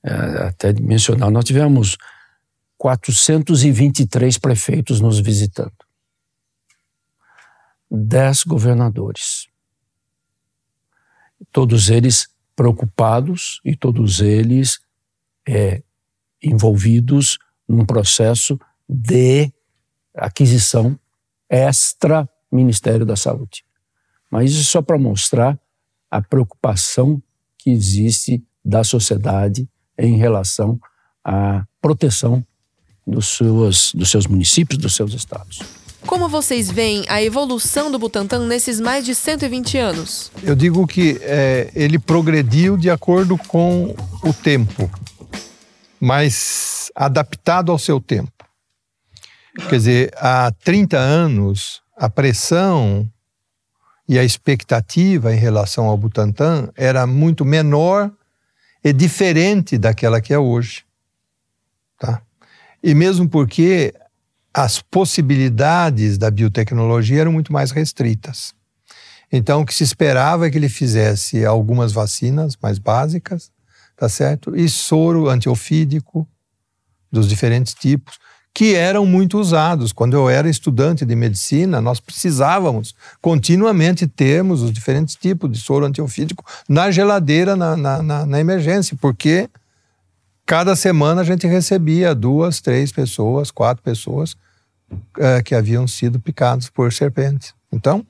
é, 0.04 0.12
até 0.48 0.74
mencionar, 0.74 1.32
nós 1.32 1.46
tivemos 1.46 1.98
423 2.78 4.38
prefeitos 4.38 5.00
nos 5.00 5.18
visitando, 5.18 5.72
10 7.90 8.44
governadores, 8.44 9.48
todos 11.54 11.90
eles 11.90 12.28
preocupados 12.54 13.62
e 13.64 13.78
todos 13.78 14.20
eles 14.20 14.82
é, 15.48 15.82
envolvidos 16.44 17.40
num 17.68 17.86
processo 17.86 18.60
de 18.88 19.52
aquisição 20.16 20.98
extra 21.50 22.28
Ministério 22.52 23.06
da 23.06 23.16
Saúde. 23.16 23.64
Mas 24.32 24.52
isso 24.52 24.62
é 24.62 24.64
só 24.64 24.82
para 24.82 24.98
mostrar 24.98 25.60
a 26.10 26.22
preocupação 26.22 27.22
que 27.58 27.70
existe 27.70 28.44
da 28.64 28.84
sociedade 28.84 29.68
em 29.98 30.18
relação 30.18 30.80
à 31.24 31.66
proteção 31.82 32.46
dos 33.06 33.28
seus, 33.38 33.94
dos 33.94 34.10
seus 34.10 34.28
municípios, 34.28 34.80
dos 34.80 34.96
seus 34.96 35.14
estados. 35.14 35.60
Como 36.06 36.30
vocês 36.30 36.72
veem 36.72 37.04
a 37.10 37.22
evolução 37.22 37.92
do 37.92 38.00
Butantan 38.00 38.48
nesses 38.48 38.80
mais 38.80 39.06
de 39.06 39.14
120 39.14 39.78
anos? 39.78 40.32
Eu 40.42 40.56
digo 40.56 40.86
que 40.88 41.20
é, 41.22 41.70
ele 41.76 42.00
progrediu 42.00 42.78
de 42.78 42.90
acordo 42.90 43.38
com 43.38 43.94
o 44.24 44.34
tempo, 44.34 44.90
mas 46.00 46.92
adaptado 46.96 47.72
ao 47.72 47.80
seu 47.80 48.00
tempo. 48.00 48.32
Quer 49.70 49.76
dizer, 49.76 50.14
há 50.18 50.52
30 50.64 50.98
anos, 50.98 51.82
a 51.96 52.10
pressão 52.10 53.10
e 54.08 54.18
a 54.18 54.24
expectativa 54.24 55.34
em 55.34 55.38
relação 55.38 55.86
ao 55.86 55.98
Butantan 55.98 56.70
era 56.76 57.06
muito 57.08 57.44
menor 57.44 58.12
é 58.84 58.94
diferente 58.94 59.78
daquela 59.78 60.22
que 60.22 60.34
é 60.34 60.40
hoje. 60.40 60.86
Tá? 62.00 62.22
E 62.82 62.94
mesmo 62.94 63.28
porque 63.28 63.94
as 64.54 64.82
possibilidades 64.82 66.18
da 66.18 66.32
biotecnologia 66.32 67.22
eram 67.22 67.32
muito 67.32 67.52
mais 67.52 67.72
restritas. 67.72 68.56
Então, 69.32 69.62
o 69.62 69.66
que 69.66 69.74
se 69.74 69.84
esperava 69.84 70.48
é 70.48 70.50
que 70.50 70.58
ele 70.58 70.70
fizesse 70.70 71.46
algumas 71.46 71.92
vacinas 71.92 72.58
mais 72.62 72.80
básicas, 72.80 73.52
tá 73.98 74.08
certo? 74.08 74.56
E 74.56 74.70
soro 74.70 75.28
antiofídico 75.28 76.28
dos 77.12 77.28
diferentes 77.28 77.74
tipos, 77.74 78.20
que 78.54 78.76
eram 78.76 79.06
muito 79.06 79.40
usados. 79.40 79.92
Quando 79.92 80.16
eu 80.16 80.30
era 80.30 80.50
estudante 80.50 81.06
de 81.06 81.16
medicina, 81.16 81.82
nós 81.82 82.00
precisávamos 82.00 82.96
continuamente 83.22 84.08
termos 84.08 84.62
os 84.62 84.72
diferentes 84.72 85.16
tipos 85.16 85.52
de 85.52 85.60
soro 85.60 85.86
antiofídico 85.86 86.46
na 86.70 86.90
geladeira, 86.92 87.56
na, 87.56 87.76
na, 87.76 88.02
na, 88.02 88.26
na 88.26 88.40
emergência, 88.40 88.98
porque 89.00 89.50
cada 90.46 90.76
semana 90.76 91.22
a 91.22 91.24
gente 91.24 91.46
recebia 91.46 92.16
duas, 92.16 92.62
três 92.62 92.92
pessoas, 92.92 93.52
quatro 93.52 93.84
pessoas 93.84 94.36
é, 95.18 95.42
que 95.42 95.54
haviam 95.54 95.88
sido 95.88 96.20
picados 96.20 96.70
por 96.70 96.94
serpentes. 96.94 97.54
Então, 97.72 98.06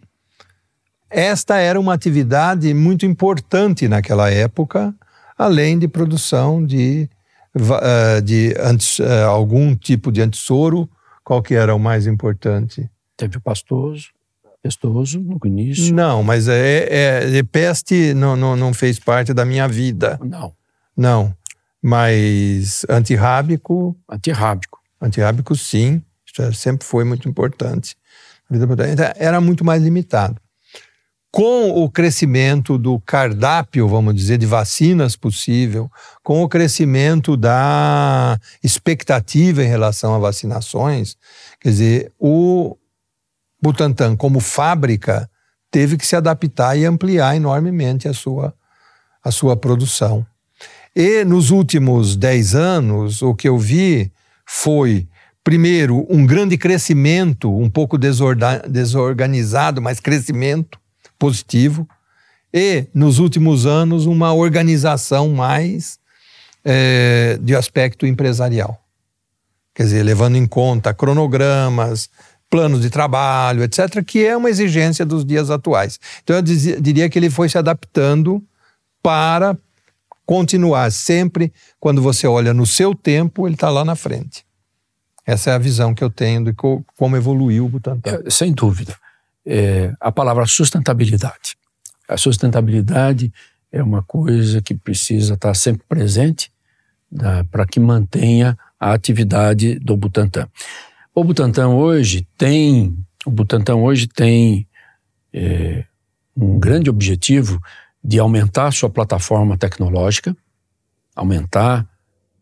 esta 1.09 1.57
era 1.57 1.79
uma 1.79 1.93
atividade 1.93 2.73
muito 2.73 3.05
importante 3.05 3.87
naquela 3.87 4.29
época, 4.29 4.93
além 5.37 5.77
de 5.77 5.87
produção 5.87 6.65
de 6.65 7.09
uh, 7.55 8.21
de 8.21 8.55
antes, 8.59 8.99
uh, 8.99 9.27
algum 9.27 9.75
tipo 9.75 10.11
de 10.11 10.21
antissoro, 10.21 10.89
qual 11.23 11.41
que 11.41 11.53
era 11.53 11.75
o 11.75 11.79
mais 11.79 12.07
importante? 12.07 12.89
Teve 13.15 13.37
o 13.37 13.41
pastoso, 13.41 14.09
pestoso 14.61 15.19
no 15.19 15.39
início. 15.45 15.93
Não, 15.93 16.23
mas 16.23 16.47
é, 16.47 16.87
é, 16.89 17.37
é, 17.37 17.43
peste 17.43 18.13
não, 18.13 18.35
não, 18.35 18.55
não 18.55 18.73
fez 18.73 18.99
parte 18.99 19.33
da 19.33 19.45
minha 19.45 19.67
vida. 19.67 20.19
Não. 20.23 20.53
Não, 20.95 21.35
mas 21.81 22.85
antirrábico... 22.89 23.95
Antirrábico. 24.09 24.79
Antirrábico, 24.99 25.55
sim. 25.55 26.01
Isso 26.25 26.41
é, 26.41 26.51
sempre 26.51 26.87
foi 26.87 27.03
muito 27.03 27.29
importante. 27.29 27.95
Era 29.17 29.41
muito 29.41 29.65
mais 29.65 29.83
limitado 29.83 30.39
com 31.37 31.69
o 31.69 31.87
crescimento 31.87 32.79
do 32.79 32.99
cardápio, 32.99 33.87
vamos 33.87 34.15
dizer, 34.15 34.39
de 34.39 34.47
vacinas 34.47 35.15
possível, 35.15 35.87
com 36.23 36.41
o 36.41 36.49
crescimento 36.49 37.37
da 37.37 38.39
expectativa 38.63 39.63
em 39.63 39.67
relação 39.67 40.15
a 40.15 40.17
vacinações, 40.17 41.15
quer 41.61 41.69
dizer, 41.69 42.11
o 42.17 42.75
Butantan, 43.61 44.15
como 44.15 44.39
fábrica, 44.39 45.29
teve 45.69 45.95
que 45.95 46.07
se 46.07 46.15
adaptar 46.15 46.75
e 46.75 46.85
ampliar 46.85 47.35
enormemente 47.35 48.07
a 48.07 48.15
sua, 48.15 48.51
a 49.23 49.29
sua 49.29 49.55
produção. 49.55 50.25
E 50.95 51.23
nos 51.23 51.51
últimos 51.51 52.15
dez 52.15 52.55
anos, 52.55 53.21
o 53.21 53.35
que 53.35 53.47
eu 53.47 53.59
vi 53.59 54.11
foi, 54.43 55.07
primeiro, 55.43 56.03
um 56.09 56.25
grande 56.25 56.57
crescimento, 56.57 57.55
um 57.55 57.69
pouco 57.69 57.95
desorganizado, 57.95 59.79
mas 59.83 59.99
crescimento 59.99 60.79
positivo, 61.17 61.87
e, 62.53 62.87
nos 62.93 63.19
últimos 63.19 63.65
anos, 63.65 64.05
uma 64.05 64.33
organização 64.33 65.29
mais 65.29 65.99
é, 66.63 67.37
de 67.41 67.55
aspecto 67.55 68.05
empresarial. 68.05 68.81
Quer 69.75 69.83
dizer, 69.83 70.03
levando 70.03 70.37
em 70.37 70.47
conta 70.47 70.93
cronogramas, 70.93 72.09
planos 72.49 72.81
de 72.81 72.89
trabalho, 72.89 73.63
etc., 73.63 74.03
que 74.03 74.25
é 74.25 74.35
uma 74.35 74.49
exigência 74.49 75.05
dos 75.05 75.25
dias 75.25 75.51
atuais. 75.51 75.99
Então, 76.23 76.35
eu 76.35 76.41
dizia, 76.41 76.81
diria 76.81 77.09
que 77.09 77.19
ele 77.19 77.29
foi 77.29 77.49
se 77.49 77.57
adaptando 77.57 78.43
para 79.03 79.55
continuar 80.25 80.91
sempre, 80.91 81.53
quando 81.79 82.01
você 82.01 82.27
olha 82.27 82.53
no 82.53 82.65
seu 82.65 82.95
tempo, 82.95 83.47
ele 83.47 83.53
está 83.55 83.69
lá 83.69 83.85
na 83.85 83.95
frente. 83.95 84.45
Essa 85.25 85.51
é 85.51 85.53
a 85.53 85.57
visão 85.57 85.93
que 85.93 86.03
eu 86.03 86.09
tenho 86.09 86.43
de 86.43 86.53
como 86.53 87.15
evoluiu 87.15 87.65
o 87.65 87.69
Butantan. 87.69 88.21
É, 88.25 88.29
sem 88.29 88.51
dúvida 88.51 88.95
é, 89.47 89.93
a 89.99 90.11
palavra 90.11 90.45
sustentabilidade. 90.45 91.55
A 92.07 92.17
sustentabilidade 92.17 93.31
é 93.71 93.81
uma 93.81 94.03
coisa 94.03 94.61
que 94.61 94.75
precisa 94.75 95.35
estar 95.35 95.53
sempre 95.53 95.85
presente 95.87 96.51
para 97.49 97.65
que 97.65 97.79
mantenha 97.79 98.57
a 98.77 98.93
atividade 98.93 99.79
do 99.79 99.95
Butantan. 99.95 100.47
O 101.15 101.23
Butantan 101.23 101.69
hoje 101.69 102.27
tem, 102.37 102.97
o 103.25 103.31
Butantan 103.31 103.75
hoje 103.75 104.07
tem 104.07 104.67
é, 105.33 105.85
um 106.35 106.59
grande 106.59 106.89
objetivo 106.89 107.61
de 108.03 108.19
aumentar 108.19 108.71
sua 108.71 108.89
plataforma 108.89 109.57
tecnológica, 109.57 110.35
aumentar 111.15 111.87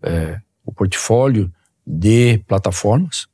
é, 0.01 0.39
o 0.65 0.71
portfólio 0.71 1.51
de 1.85 2.39
plataformas, 2.39 3.27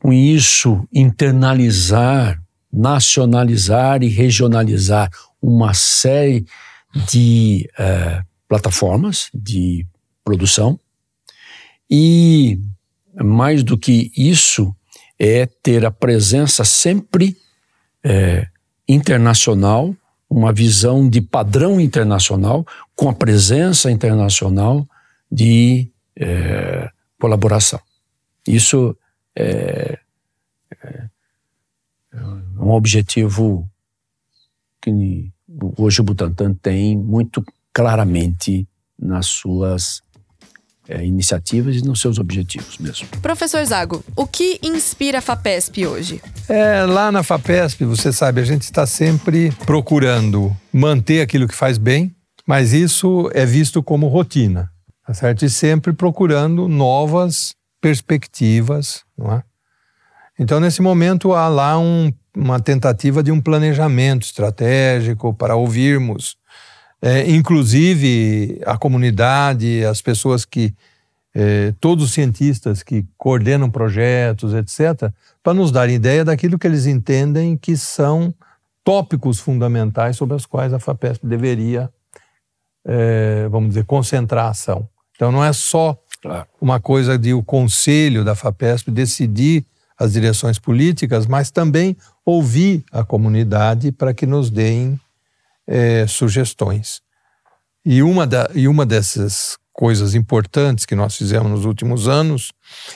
com 0.00 0.12
isso 0.12 0.86
internalizar, 0.92 2.40
nacionalizar 2.72 4.02
e 4.02 4.08
regionalizar 4.08 5.10
uma 5.40 5.74
série 5.74 6.44
de 7.10 7.68
é, 7.78 8.22
plataformas 8.48 9.28
de 9.34 9.86
produção 10.24 10.78
e 11.90 12.58
mais 13.14 13.62
do 13.62 13.78
que 13.78 14.10
isso 14.16 14.74
é 15.18 15.46
ter 15.46 15.84
a 15.84 15.90
presença 15.90 16.64
sempre 16.64 17.36
é, 18.04 18.46
internacional, 18.88 19.94
uma 20.28 20.52
visão 20.52 21.08
de 21.08 21.20
padrão 21.20 21.80
internacional, 21.80 22.66
com 22.94 23.08
a 23.08 23.14
presença 23.14 23.90
internacional 23.90 24.86
de 25.30 25.90
é, 26.18 26.90
colaboração. 27.18 27.80
Isso 28.46 28.96
é, 29.36 29.98
é, 30.82 31.04
um 32.58 32.70
objetivo 32.70 33.68
que 34.80 35.30
hoje 35.76 36.00
o 36.00 36.04
Butantan 36.04 36.54
tem 36.54 36.96
muito 36.96 37.44
claramente 37.72 38.66
nas 38.98 39.26
suas 39.26 40.00
é, 40.88 41.04
iniciativas 41.04 41.76
e 41.76 41.84
nos 41.84 42.00
seus 42.00 42.18
objetivos 42.18 42.78
mesmo. 42.78 43.08
Professor 43.20 43.64
Zago, 43.64 44.02
o 44.14 44.26
que 44.26 44.58
inspira 44.62 45.18
a 45.18 45.22
FAPESP 45.22 45.86
hoje? 45.86 46.22
É, 46.48 46.84
lá 46.84 47.12
na 47.12 47.22
FAPESP, 47.22 47.84
você 47.84 48.12
sabe, 48.12 48.40
a 48.40 48.44
gente 48.44 48.62
está 48.62 48.86
sempre 48.86 49.50
procurando 49.66 50.56
manter 50.72 51.20
aquilo 51.20 51.48
que 51.48 51.54
faz 51.54 51.76
bem, 51.76 52.14
mas 52.46 52.72
isso 52.72 53.30
é 53.34 53.44
visto 53.44 53.82
como 53.82 54.06
rotina, 54.06 54.70
tá 55.04 55.12
certo? 55.12 55.44
E 55.44 55.50
sempre 55.50 55.92
procurando 55.92 56.68
novas 56.68 57.54
perspectivas, 57.86 59.04
não 59.16 59.32
é? 59.32 59.44
Então, 60.36 60.58
nesse 60.58 60.82
momento, 60.82 61.32
há 61.32 61.46
lá 61.48 61.78
um, 61.78 62.12
uma 62.36 62.58
tentativa 62.58 63.22
de 63.22 63.30
um 63.30 63.40
planejamento 63.40 64.24
estratégico 64.24 65.32
para 65.32 65.54
ouvirmos 65.54 66.36
é, 67.00 67.30
inclusive 67.30 68.60
a 68.66 68.76
comunidade, 68.76 69.84
as 69.84 70.02
pessoas 70.02 70.44
que, 70.44 70.74
é, 71.32 71.72
todos 71.78 72.06
os 72.06 72.12
cientistas 72.12 72.82
que 72.82 73.06
coordenam 73.16 73.70
projetos, 73.70 74.52
etc., 74.52 75.12
para 75.40 75.54
nos 75.54 75.70
dar 75.70 75.88
ideia 75.88 76.24
daquilo 76.24 76.58
que 76.58 76.66
eles 76.66 76.86
entendem 76.86 77.56
que 77.56 77.76
são 77.76 78.34
tópicos 78.82 79.38
fundamentais 79.38 80.16
sobre 80.16 80.34
os 80.34 80.44
quais 80.44 80.72
a 80.72 80.80
FAPESP 80.80 81.24
deveria, 81.24 81.88
é, 82.84 83.46
vamos 83.48 83.68
dizer, 83.68 83.84
concentrar 83.84 84.46
a 84.46 84.50
ação. 84.50 84.88
Então 85.14 85.30
não 85.30 85.44
é 85.44 85.52
só 85.52 85.96
uma 86.60 86.80
coisa 86.80 87.18
de 87.18 87.32
o 87.32 87.42
conselho 87.42 88.24
da 88.24 88.34
FAPESP 88.34 88.90
decidir 88.90 89.64
as 89.98 90.12
direções 90.12 90.58
políticas, 90.58 91.26
mas 91.26 91.50
também 91.50 91.96
ouvir 92.24 92.84
a 92.92 93.02
comunidade 93.04 93.90
para 93.92 94.12
que 94.12 94.26
nos 94.26 94.50
deem 94.50 95.00
é, 95.66 96.06
sugestões. 96.06 97.00
E 97.84 98.02
uma, 98.02 98.26
da, 98.26 98.50
e 98.54 98.68
uma 98.68 98.84
dessas 98.84 99.56
coisas 99.72 100.14
importantes 100.14 100.84
que 100.84 100.94
nós 100.94 101.16
fizemos 101.16 101.50
nos 101.50 101.64
últimos 101.64 102.08
anos 102.08 102.52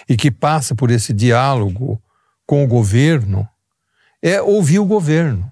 e 0.09 0.17
que 0.17 0.31
passa 0.31 0.75
por 0.75 0.91
esse 0.91 1.13
diálogo 1.13 2.03
com 2.47 2.65
o 2.65 2.67
governo 2.67 3.49
é 4.23 4.41
ouvir 4.43 4.79
o 4.79 4.85
governo, 4.85 5.51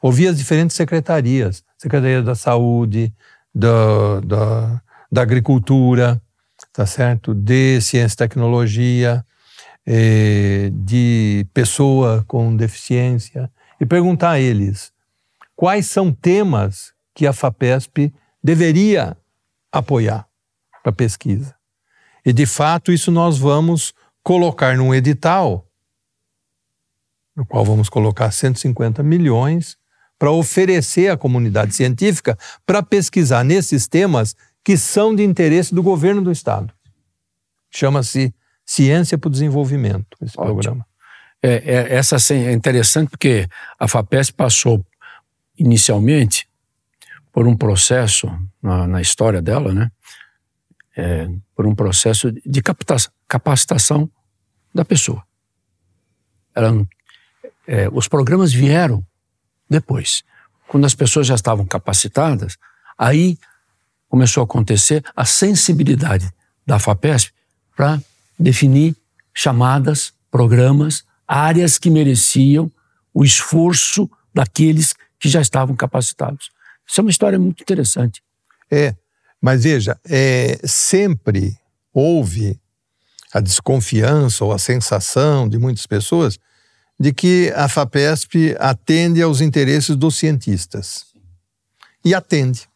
ouvir 0.00 0.28
as 0.28 0.38
diferentes 0.38 0.76
secretarias, 0.76 1.62
Secretaria 1.76 2.22
da 2.22 2.34
Saúde, 2.34 3.12
da, 3.54 4.20
da, 4.20 4.82
da 5.10 5.22
Agricultura, 5.22 6.20
tá 6.80 6.86
certo? 6.86 7.34
De 7.34 7.78
Ciência 7.82 8.14
e 8.14 8.16
Tecnologia, 8.16 9.22
eh, 9.86 10.70
de 10.72 11.46
pessoa 11.52 12.24
com 12.26 12.56
deficiência, 12.56 13.52
e 13.78 13.84
perguntar 13.84 14.30
a 14.30 14.40
eles 14.40 14.90
quais 15.54 15.84
são 15.88 16.10
temas 16.10 16.94
que 17.14 17.26
a 17.26 17.34
FAPESP 17.34 18.10
deveria 18.42 19.14
apoiar 19.70 20.26
para 20.82 20.90
pesquisa. 20.90 21.54
E, 22.24 22.32
de 22.32 22.46
fato, 22.46 22.90
isso 22.90 23.10
nós 23.10 23.36
vamos 23.36 23.92
colocar 24.22 24.74
num 24.74 24.94
edital, 24.94 25.66
no 27.36 27.44
qual 27.44 27.62
vamos 27.62 27.90
colocar 27.90 28.30
150 28.30 29.02
milhões 29.02 29.76
para 30.18 30.30
oferecer 30.30 31.10
à 31.10 31.16
comunidade 31.18 31.74
científica 31.74 32.38
para 32.64 32.82
pesquisar 32.82 33.44
nesses 33.44 33.86
temas 33.86 34.34
que 34.64 34.76
são 34.76 35.14
de 35.14 35.22
interesse 35.22 35.74
do 35.74 35.82
governo 35.82 36.22
do 36.22 36.30
Estado. 36.30 36.72
Chama-se 37.70 38.34
Ciência 38.64 39.18
para 39.18 39.28
o 39.28 39.30
Desenvolvimento, 39.30 40.16
esse 40.20 40.38
Ótimo. 40.38 40.54
programa. 40.54 40.86
É, 41.42 41.54
é, 41.54 41.94
essa 41.94 42.16
é 42.34 42.52
interessante 42.52 43.10
porque 43.10 43.48
a 43.78 43.88
FAPESP 43.88 44.36
passou 44.36 44.84
inicialmente 45.58 46.48
por 47.32 47.46
um 47.46 47.56
processo 47.56 48.30
na, 48.62 48.86
na 48.86 49.00
história 49.00 49.40
dela, 49.40 49.72
né? 49.72 49.90
É, 50.96 51.28
por 51.54 51.66
um 51.66 51.74
processo 51.74 52.30
de 52.44 52.62
capacitação 53.26 54.10
da 54.74 54.84
pessoa. 54.84 55.24
Ela, 56.54 56.86
é, 57.66 57.88
os 57.90 58.08
programas 58.08 58.52
vieram 58.52 59.04
depois. 59.68 60.22
Quando 60.68 60.84
as 60.84 60.94
pessoas 60.94 61.26
já 61.26 61.34
estavam 61.34 61.64
capacitadas, 61.64 62.56
aí 62.98 63.38
começou 64.10 64.42
a 64.42 64.44
acontecer 64.44 65.02
a 65.16 65.24
sensibilidade 65.24 66.28
da 66.66 66.78
FAPESP 66.78 67.32
para 67.74 67.98
definir 68.38 68.94
chamadas, 69.32 70.12
programas, 70.30 71.04
áreas 71.26 71.78
que 71.78 71.88
mereciam 71.88 72.70
o 73.14 73.24
esforço 73.24 74.10
daqueles 74.34 74.94
que 75.18 75.28
já 75.28 75.40
estavam 75.40 75.76
capacitados. 75.76 76.50
Isso 76.86 77.00
é 77.00 77.02
uma 77.02 77.10
história 77.10 77.38
muito 77.38 77.62
interessante. 77.62 78.20
É, 78.70 78.94
mas 79.40 79.62
veja, 79.62 79.98
é, 80.08 80.58
sempre 80.64 81.56
houve 81.94 82.60
a 83.32 83.40
desconfiança 83.40 84.44
ou 84.44 84.52
a 84.52 84.58
sensação 84.58 85.48
de 85.48 85.56
muitas 85.56 85.86
pessoas 85.86 86.38
de 86.98 87.12
que 87.12 87.52
a 87.54 87.68
FAPESP 87.68 88.56
atende 88.58 89.22
aos 89.22 89.40
interesses 89.40 89.94
dos 89.96 90.16
cientistas. 90.16 91.06
E 92.04 92.12
atende. 92.12 92.69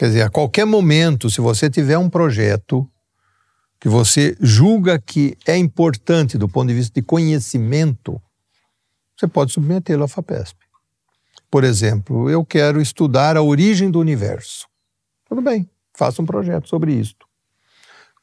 Quer 0.00 0.06
dizer, 0.06 0.22
a 0.22 0.30
qualquer 0.30 0.64
momento, 0.64 1.28
se 1.28 1.42
você 1.42 1.68
tiver 1.68 1.98
um 1.98 2.08
projeto 2.08 2.90
que 3.78 3.86
você 3.86 4.34
julga 4.40 4.98
que 4.98 5.36
é 5.46 5.58
importante 5.58 6.38
do 6.38 6.48
ponto 6.48 6.68
de 6.68 6.74
vista 6.74 6.98
de 6.98 7.06
conhecimento, 7.06 8.18
você 9.14 9.28
pode 9.28 9.52
submetê-lo 9.52 10.02
à 10.02 10.08
FAPESP. 10.08 10.56
Por 11.50 11.64
exemplo, 11.64 12.30
eu 12.30 12.42
quero 12.46 12.80
estudar 12.80 13.36
a 13.36 13.42
origem 13.42 13.90
do 13.90 14.00
universo. 14.00 14.66
Tudo 15.28 15.42
bem, 15.42 15.68
faça 15.92 16.22
um 16.22 16.24
projeto 16.24 16.66
sobre 16.66 16.94
isto. 16.94 17.26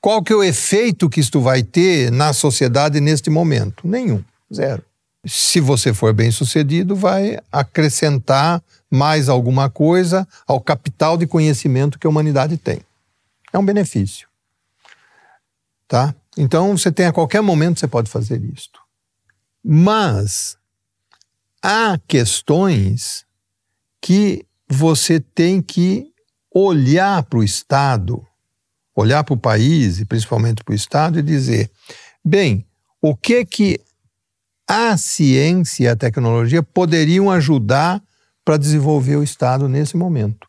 Qual 0.01 0.23
que 0.23 0.33
é 0.33 0.35
o 0.35 0.43
efeito 0.43 1.07
que 1.07 1.19
isto 1.19 1.39
vai 1.39 1.61
ter 1.61 2.11
na 2.11 2.33
sociedade 2.33 2.99
neste 2.99 3.29
momento? 3.29 3.87
Nenhum, 3.87 4.23
zero. 4.51 4.83
Se 5.27 5.59
você 5.59 5.93
for 5.93 6.13
bem 6.13 6.31
sucedido, 6.31 6.95
vai 6.95 7.37
acrescentar 7.51 8.63
mais 8.89 9.27
alguma 9.27 9.69
coisa 9.69 10.27
ao 10.47 10.61
capital 10.61 11.17
de 11.17 11.27
conhecimento 11.27 11.99
que 11.99 12.07
a 12.07 12.09
humanidade 12.09 12.57
tem. 12.57 12.79
É 13.51 13.57
um 13.57 13.65
benefício. 13.65 14.27
Tá? 15.87 16.15
Então, 16.37 16.77
você 16.77 16.91
tem 16.91 17.05
a 17.05 17.13
qualquer 17.13 17.41
momento 17.41 17.79
você 17.79 17.87
pode 17.87 18.09
fazer 18.09 18.41
isto. 18.43 18.79
Mas 19.63 20.57
há 21.61 21.99
questões 22.07 23.25
que 24.01 24.45
você 24.69 25.19
tem 25.19 25.61
que 25.61 26.11
olhar 26.53 27.23
para 27.23 27.39
o 27.39 27.43
Estado, 27.43 28.25
olhar 28.95 29.23
para 29.23 29.33
o 29.33 29.37
país 29.37 29.99
e 29.99 30.05
principalmente 30.05 30.63
para 30.63 30.71
o 30.71 30.75
Estado 30.75 31.19
e 31.19 31.23
dizer: 31.23 31.69
bem, 32.23 32.65
o 33.01 33.15
que 33.15 33.45
que 33.45 33.79
a 34.67 34.97
ciência 34.97 35.83
e 35.83 35.87
a 35.87 35.95
tecnologia 35.95 36.61
poderiam 36.61 37.31
ajudar 37.31 38.01
para 38.43 38.57
desenvolver 38.57 39.15
o 39.15 39.23
Estado 39.23 39.67
nesse 39.69 39.95
momento? 39.95 40.47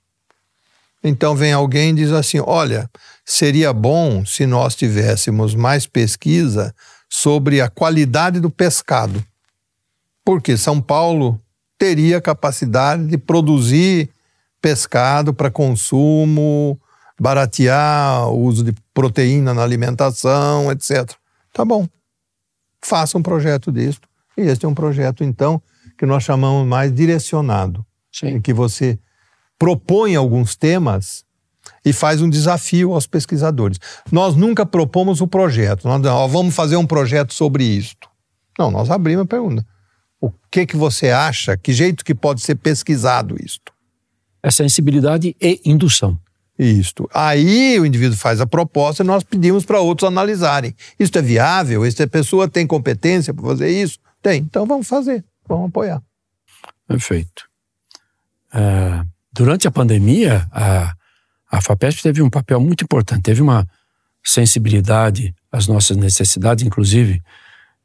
Então 1.03 1.37
vem 1.37 1.53
alguém 1.53 1.91
e 1.91 1.95
diz 1.95 2.13
assim: 2.13 2.41
olha, 2.41 2.91
seria 3.25 3.73
bom 3.73 4.25
se 4.27 4.47
nós 4.47 4.75
tivéssemos 4.75 5.55
mais 5.55 5.87
pesquisa 5.87 6.75
sobre 7.09 7.61
a 7.61 7.69
qualidade 7.69 8.41
do 8.41 8.51
pescado 8.51 9.25
porque 10.29 10.59
São 10.59 10.79
Paulo 10.79 11.41
teria 11.79 12.21
capacidade 12.21 13.07
de 13.07 13.17
produzir 13.17 14.11
pescado 14.61 15.33
para 15.33 15.51
consumo, 15.51 16.79
baratear 17.19 18.29
o 18.29 18.41
uso 18.41 18.63
de 18.63 18.75
proteína 18.93 19.55
na 19.55 19.63
alimentação, 19.63 20.71
etc. 20.71 21.11
Tá 21.51 21.65
bom. 21.65 21.89
Faça 22.83 23.17
um 23.17 23.23
projeto 23.23 23.73
disto. 23.73 24.07
E 24.39 24.43
este 24.43 24.65
é 24.65 24.69
um 24.69 24.75
projeto, 24.75 25.25
então, 25.25 25.61
que 25.99 26.07
nós 26.07 26.23
chamamos 26.23 26.67
mais 26.67 26.95
direcionado. 26.95 27.85
Sim. 28.13 28.29
Em 28.29 28.41
que 28.41 28.53
você 28.53 28.99
propõe 29.59 30.15
alguns 30.15 30.55
temas 30.55 31.25
e 31.85 31.93
faz 31.93 32.23
um 32.23 32.31
desafio 32.31 32.93
aos 32.93 33.07
pesquisadores. 33.07 33.79
Nós 34.11 34.37
nunca 34.37 34.65
propomos 34.65 35.21
o 35.21 35.27
projeto. 35.27 35.89
Nós 35.89 36.05
ó, 36.07 36.27
vamos 36.29 36.55
fazer 36.55 36.77
um 36.77 36.87
projeto 36.87 37.35
sobre 37.35 37.65
isto. 37.65 38.09
Não, 38.57 38.71
nós 38.71 38.91
abrimos 38.91 39.25
a 39.25 39.27
pergunta. 39.27 39.67
O 40.21 40.31
que, 40.51 40.67
que 40.67 40.77
você 40.77 41.11
acha? 41.11 41.57
Que 41.57 41.73
jeito 41.73 42.05
que 42.05 42.15
pode 42.15 42.41
ser 42.41 42.55
pesquisado 42.55 43.37
isto? 43.45 43.73
É 44.43 44.51
sensibilidade 44.51 45.37
e 45.41 45.61
indução. 45.65 46.19
Isto. 46.59 47.09
Aí 47.15 47.79
o 47.79 47.87
indivíduo 47.87 48.17
faz 48.17 48.41
a 48.41 48.47
proposta 48.47 49.03
e 49.03 49.07
nós 49.07 49.23
pedimos 49.23 49.65
para 49.65 49.81
outros 49.81 50.09
analisarem. 50.09 50.75
Isto 50.99 51.19
é 51.19 51.23
viável? 51.23 51.85
Esta 51.85 52.07
pessoa 52.07 52.49
tem 52.49 52.67
competência 52.67 53.33
para 53.33 53.45
fazer 53.45 53.71
isso? 53.71 53.99
Tem. 54.23 54.41
Então 54.41 54.67
vamos 54.67 54.89
fazer, 54.89 55.25
vamos 55.47 55.69
apoiar. 55.69 56.03
Perfeito. 56.87 57.49
Uh, 58.53 59.07
durante 59.33 59.69
a 59.69 59.71
pandemia, 59.71 60.49
a, 60.51 60.95
a 61.51 61.61
FAPESP 61.61 62.03
teve 62.03 62.23
um 62.23 62.31
papel 62.31 62.61
muito 62.61 62.85
importante, 62.85 63.23
teve 63.23 63.43
uma 63.43 63.67
sensibilidade 64.25 65.35
às 65.51 65.67
nossas 65.67 65.97
necessidades, 65.97 66.65
inclusive 66.65 67.23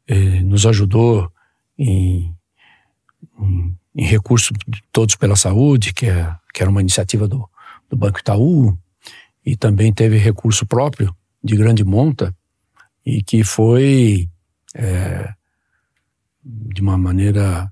eh, 0.07 0.41
nos 0.41 0.65
ajudou 0.65 1.31
em, 1.77 2.35
em, 3.39 3.77
em 3.95 4.05
recursos 4.05 4.51
todos 4.91 5.15
pela 5.15 5.35
saúde, 5.35 5.93
que, 5.93 6.07
é, 6.07 6.35
que 6.53 6.61
era 6.61 6.69
uma 6.69 6.81
iniciativa 6.81 7.27
do, 7.27 7.49
do 7.89 7.95
Banco 7.95 8.19
Itaú, 8.19 8.77
e 9.45 9.55
também 9.55 9.93
teve 9.93 10.17
recurso 10.17 10.65
próprio 10.65 11.15
de 11.43 11.55
grande 11.55 11.83
monta, 11.83 12.35
e 13.05 13.23
que 13.23 13.43
foi 13.43 14.29
é, 14.75 15.33
de 16.43 16.81
uma 16.81 16.97
maneira 16.97 17.71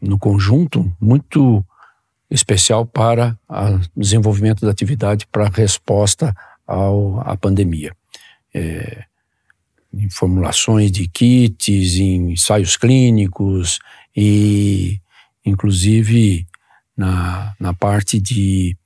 no 0.00 0.18
conjunto 0.18 0.92
muito 1.00 1.64
especial 2.30 2.84
para 2.84 3.38
o 3.48 4.00
desenvolvimento 4.00 4.64
da 4.64 4.70
atividade 4.70 5.26
para 5.26 5.48
resposta 5.48 6.34
ao, 6.66 7.20
à 7.20 7.36
pandemia. 7.36 7.94
É, 8.54 9.04
em 9.94 10.08
formulações 10.08 10.90
de 10.90 11.06
kits, 11.06 11.96
em 11.96 12.32
ensaios 12.32 12.76
clínicos 12.76 13.78
e, 14.16 14.98
inclusive, 15.44 16.46
na, 16.96 17.54
na 17.60 17.74
parte 17.74 18.18
de 18.18 18.76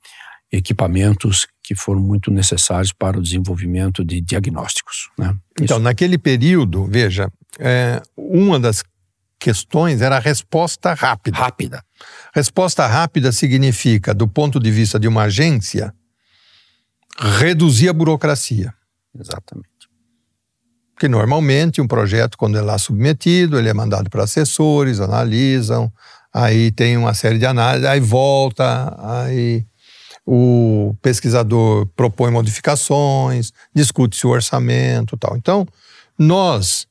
equipamentos 0.51 1.47
que 1.63 1.75
foram 1.75 2.01
muito 2.01 2.31
necessários 2.31 2.93
para 2.93 3.19
o 3.19 3.21
desenvolvimento 3.21 4.03
de 4.03 4.21
diagnósticos. 4.21 5.09
Né? 5.17 5.35
Então, 5.61 5.77
Isso. 5.77 5.83
naquele 5.83 6.17
período, 6.17 6.85
veja, 6.85 7.29
é, 7.59 8.01
uma 8.15 8.59
das 8.59 8.83
questões 9.39 10.01
era 10.01 10.17
a 10.17 10.19
resposta 10.19 10.93
rápida. 10.93 11.37
Rápida. 11.37 11.83
Resposta 12.33 12.85
rápida 12.85 13.31
significa, 13.31 14.13
do 14.13 14.27
ponto 14.27 14.59
de 14.59 14.71
vista 14.71 14.99
de 14.99 15.07
uma 15.07 15.23
agência, 15.23 15.93
reduzir 17.17 17.89
a 17.89 17.93
burocracia. 17.93 18.73
Exatamente. 19.17 19.69
Porque 20.93 21.07
normalmente 21.07 21.79
um 21.79 21.87
projeto, 21.87 22.37
quando 22.37 22.57
é 22.57 22.61
lá 22.61 22.77
submetido, 22.77 23.59
ele 23.59 23.69
é 23.69 23.73
mandado 23.73 24.09
para 24.09 24.23
assessores, 24.23 24.99
analisam, 24.99 25.91
aí 26.33 26.71
tem 26.71 26.97
uma 26.97 27.13
série 27.13 27.37
de 27.37 27.45
análises, 27.45 27.87
aí 27.87 27.99
volta, 27.99 28.95
aí 28.99 29.65
o 30.25 30.95
pesquisador 31.01 31.85
propõe 31.95 32.31
modificações, 32.31 33.53
discute-se 33.73 34.25
o 34.25 34.31
orçamento 34.31 35.15
tal. 35.17 35.37
Então, 35.37 35.67
nós 36.17 36.86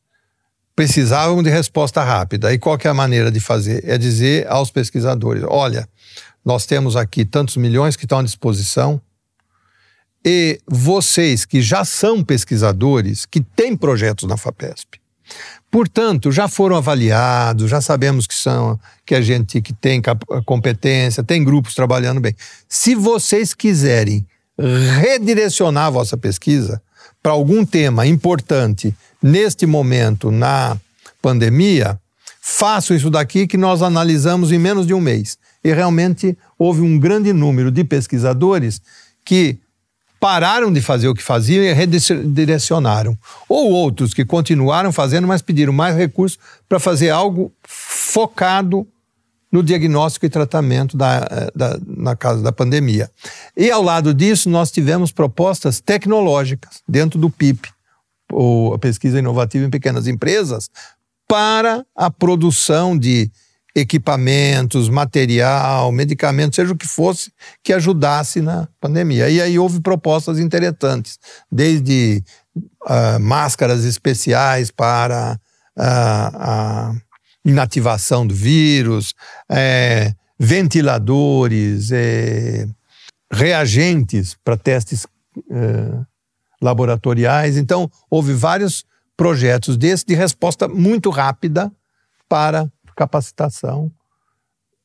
precisávamos 0.77 1.43
de 1.43 1.51
resposta 1.51 2.05
rápida. 2.05 2.53
E 2.53 2.59
qual 2.59 2.79
é 2.85 2.89
a 2.89 2.95
maneira 2.95 3.31
de 3.31 3.41
fazer? 3.41 3.83
É 3.89 3.97
dizer 3.97 4.47
aos 4.47 4.71
pesquisadores: 4.71 5.43
olha, 5.49 5.89
nós 6.45 6.67
temos 6.67 6.95
aqui 6.95 7.25
tantos 7.25 7.57
milhões 7.57 7.97
que 7.97 8.05
estão 8.05 8.19
à 8.19 8.23
disposição, 8.23 9.01
e 10.25 10.61
vocês 10.69 11.45
que 11.45 11.63
já 11.63 11.85
são 11.85 12.23
pesquisadores, 12.23 13.25
que 13.25 13.41
têm 13.41 13.77
projetos 13.77 14.29
na 14.29 14.37
FAPESP, 14.37 15.01
portanto, 15.71 16.31
já 16.31 16.47
foram 16.47 16.77
avaliados, 16.77 17.71
já 17.71 17.81
sabemos 17.81 18.27
que 18.27 18.35
são 18.35 18.79
que 19.05 19.15
a 19.15 19.23
gente 19.23 19.63
que 19.63 19.73
tem 19.73 20.03
competência, 20.45 21.25
tem 21.25 21.43
grupos 21.43 21.75
trabalhando 21.75 22.21
bem. 22.21 22.35
Se 22.69 22.95
vocês 22.95 23.55
quiserem 23.55 24.27
redirecionar 25.01 25.87
a 25.87 25.91
vossa 25.91 26.17
pesquisa 26.17 26.83
para 27.27 27.33
algum 27.33 27.67
tema 27.67 28.07
importante 28.07 28.95
neste 29.21 29.67
momento 29.67 30.31
na 30.31 30.77
pandemia, 31.21 31.99
faço 32.41 32.95
isso 32.95 33.11
daqui 33.11 33.49
que 33.49 33.57
nós 33.57 33.83
analisamos 33.83 34.53
em 34.53 34.59
menos 34.61 34.87
de 34.87 34.95
um 34.95 35.01
mês. 35.01 35.37
E 35.65 35.73
realmente 35.73 36.39
houve 36.57 36.83
um 36.83 36.97
grande 36.97 37.33
número 37.33 37.73
de 37.73 37.83
pesquisadores 37.83 38.81
que 39.25 39.59
pararam 40.21 40.73
de 40.73 40.81
fazer 40.81 41.09
o 41.09 41.15
que 41.17 41.23
faziam 41.23 41.65
e 41.65 41.73
redirecionaram. 41.73 43.19
Ou 43.49 43.73
outros 43.73 44.15
que 44.15 44.25
continuaram 44.25 44.93
fazendo, 44.93 45.27
mas 45.27 45.43
pediram 45.43 45.73
mais 45.73 45.97
recursos 45.97 46.39
para 46.69 46.79
fazer 46.79 47.11
algo 47.11 47.53
focado 47.65 48.87
no 49.57 49.63
diagnóstico 49.63 50.27
e 50.27 50.29
tratamento 50.29 50.97
da, 50.97 51.27
eh, 51.31 51.51
da, 51.55 51.79
na 51.87 52.15
casa 52.15 52.43
da 52.43 52.53
pandemia. 52.53 53.11
E 53.57 53.71
ao 53.71 53.83
lado 53.83 54.13
disso, 54.13 54.51
nós 54.51 54.71
tivemos 54.71 55.11
propostas 55.11 55.81
tecnológicas 55.81 56.83
dentro 56.87 57.19
do 57.19 57.31
PIP, 57.31 57.71
ou 58.31 58.75
a 58.75 58.79
pesquisa 58.79 59.19
inovativa 59.19 59.65
em 59.65 59.71
pequenas 59.71 60.07
empresas, 60.07 60.69
para 61.27 61.87
a 61.97 62.11
produção 62.11 62.99
de 62.99 63.31
equipamentos, 63.75 64.91
material, 64.91 65.91
medicamentos, 65.91 66.57
seja 66.57 66.73
o 66.73 66.77
que 66.77 66.87
fosse, 66.87 67.33
que 67.63 67.73
ajudasse 67.73 68.43
na 68.43 68.69
pandemia. 68.79 69.29
E 69.31 69.41
aí 69.41 69.59
houve 69.59 69.81
propostas 69.81 70.39
interessantes, 70.39 71.19
desde 71.51 72.23
uh, 72.57 73.21
máscaras 73.21 73.85
especiais 73.85 74.71
para 74.71 75.39
uh, 75.79 75.83
a 75.83 76.95
inativação 77.47 78.27
do 78.27 78.35
vírus, 78.35 79.15
é, 79.49 80.13
ventiladores, 80.39 81.93
é, 81.93 82.67
reagentes 83.31 84.37
para 84.45 84.57
testes 84.57 85.07
é, 85.51 86.01
laboratoriais. 86.61 87.57
Então, 87.57 87.91
houve 88.11 88.33
vários 88.33 88.85
projetos 89.17 89.77
desses 89.77 90.05
de 90.05 90.15
resposta 90.15 90.67
muito 90.67 91.09
rápida 91.09 91.73
para 92.29 92.71
capacitação 92.97 93.91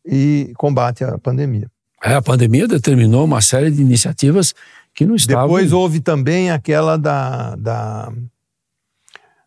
e 0.05 0.53
combate 0.55 1.03
à 1.03 1.17
pandemia. 1.17 1.69
É, 2.03 2.15
a 2.15 2.21
pandemia 2.21 2.67
determinou 2.67 3.25
uma 3.25 3.41
série 3.41 3.71
de 3.71 3.81
iniciativas 3.81 4.53
que 4.93 5.05
não 5.05 5.15
estavam... 5.15 5.47
Depois 5.47 5.71
houve 5.71 5.99
também 5.99 6.51
aquela 6.51 6.97
da, 6.97 7.55
da, 7.55 8.11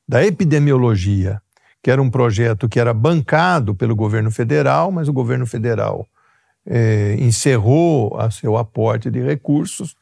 da 0.09 0.25
epidemiologia, 0.25 1.41
que 1.85 1.91
era 1.91 2.01
um 2.01 2.09
projeto 2.09 2.67
que 2.67 2.81
era 2.81 2.95
bancado 2.95 3.75
pelo 3.75 3.95
governo 3.95 4.31
federal, 4.31 4.91
mas 4.91 5.07
o 5.07 5.13
governo 5.13 5.47
federal 5.47 6.09
é, 6.67 7.15
encerrou 7.19 8.19
a 8.19 8.31
seu 8.31 8.57
aporte 8.57 9.11
de 9.11 9.21
recursos. 9.21 9.95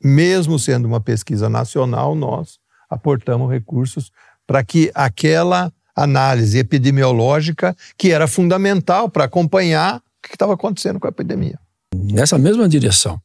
Mesmo 0.00 0.60
sendo 0.60 0.86
uma 0.86 1.00
pesquisa 1.00 1.48
nacional, 1.48 2.14
nós 2.14 2.60
aportamos 2.88 3.50
recursos 3.50 4.12
para 4.46 4.62
que 4.62 4.92
aquela 4.94 5.72
análise 5.92 6.56
epidemiológica, 6.56 7.76
que 7.96 8.12
era 8.12 8.28
fundamental 8.28 9.10
para 9.10 9.24
acompanhar 9.24 9.96
o 9.96 10.02
que 10.22 10.36
estava 10.36 10.54
acontecendo 10.54 11.00
com 11.00 11.08
a 11.08 11.10
epidemia. 11.10 11.58
Nessa 11.96 12.38
mesma 12.38 12.68
direção, 12.68 13.20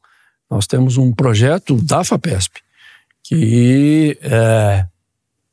nós 0.50 0.66
temos 0.66 0.98
um 0.98 1.14
projeto 1.14 1.76
da 1.76 2.04
FAPESP 2.04 2.60
que 3.22 4.18
é, 4.24 4.84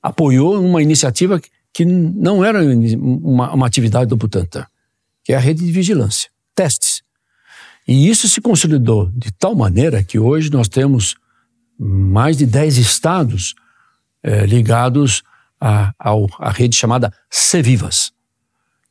apoiou 0.02 0.58
uma 0.58 0.82
iniciativa 0.82 1.38
que 1.72 1.84
não 1.84 2.44
era 2.44 2.60
uma, 2.62 3.52
uma 3.52 3.66
atividade 3.66 4.08
do 4.08 4.16
Butantan, 4.16 4.66
que 5.24 5.32
é 5.32 5.36
a 5.36 5.40
rede 5.40 5.64
de 5.64 5.70
vigilância, 5.70 6.30
testes. 6.54 7.02
E 7.86 8.08
isso 8.08 8.28
se 8.28 8.40
consolidou 8.40 9.10
de 9.12 9.32
tal 9.32 9.54
maneira 9.54 10.02
que 10.02 10.18
hoje 10.18 10.50
nós 10.50 10.68
temos 10.68 11.16
mais 11.78 12.36
de 12.36 12.46
10 12.46 12.76
estados 12.76 13.54
é, 14.22 14.44
ligados 14.44 15.22
à, 15.60 15.94
à 15.98 16.50
rede 16.50 16.76
chamada 16.76 17.12
Cevivas, 17.30 18.12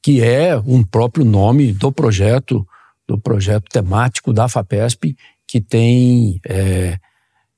que 0.01 0.21
é 0.21 0.57
um 0.57 0.83
próprio 0.83 1.23
nome 1.23 1.71
do 1.73 1.91
projeto, 1.91 2.67
do 3.07 3.19
projeto 3.19 3.65
temático 3.69 4.33
da 4.33 4.47
FAPESP, 4.47 5.15
que 5.45 5.61
tem 5.61 6.39
é, 6.45 6.99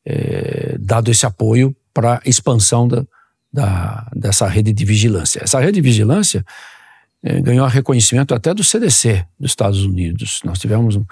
é, 0.06 0.78
dado 0.80 1.12
esse 1.12 1.26
apoio 1.26 1.76
para 1.94 2.16
a 2.16 2.22
expansão 2.30 2.88
da, 2.88 3.06
da, 3.52 4.08
dessa 4.16 4.48
rede 4.48 4.72
de 4.72 4.86
vigilância. 4.86 5.44
Essa 5.44 5.60
rede 5.60 5.74
de 5.74 5.82
vigilância 5.82 6.46
é, 7.24 7.42
ganhou 7.42 7.68
reconhecimento 7.68 8.34
até 8.34 8.54
do 8.54 8.64
CDC 8.64 9.26
dos 9.40 9.52
Estados 9.52 9.84
Unidos. 9.84 10.40
Nós 10.44 10.60
tivemos 10.60 10.96
um, 10.96 11.06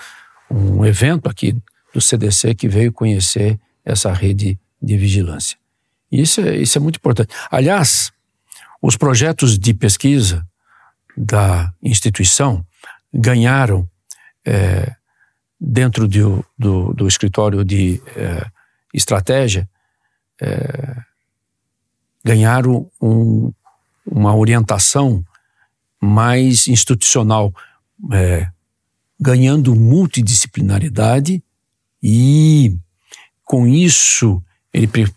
um 0.50 0.86
evento 0.86 1.30
aqui 1.30 1.56
do 1.94 2.02
CDC 2.02 2.56
que 2.56 2.68
veio 2.68 2.92
conhecer 2.92 3.60
essa 3.84 4.12
rede 4.12 4.60
de 4.82 4.98
vigilância. 4.98 5.58
Isso 6.12 6.42
é, 6.42 6.58
isso 6.58 6.78
é 6.78 6.82
muito 6.82 6.98
importante. 6.98 7.34
Aliás, 7.52 8.12
os 8.82 8.96
projetos 8.96 9.60
de 9.60 9.74
pesquisa 9.74 10.46
da 11.16 11.72
instituição 11.84 12.66
ganharam, 13.14 13.88
é, 14.46 14.96
dentro 15.60 16.08
do, 16.08 16.46
do, 16.58 16.94
do, 16.94 17.08
escritório 17.08 17.66
de 17.66 18.02
é, 18.16 18.46
estratégia, 18.94 19.70
é, 20.42 20.96
ganharam 22.30 22.88
um, 23.02 23.52
uma 24.06 24.36
orientação 24.36 25.26
mais 26.00 26.68
institucional, 26.68 27.52
é, 28.14 28.48
ganhando 29.20 29.76
multidisciplinaridade 29.76 31.44
e, 32.04 32.78
com 33.44 33.66
isso, 33.66 34.44
ele 34.72 35.12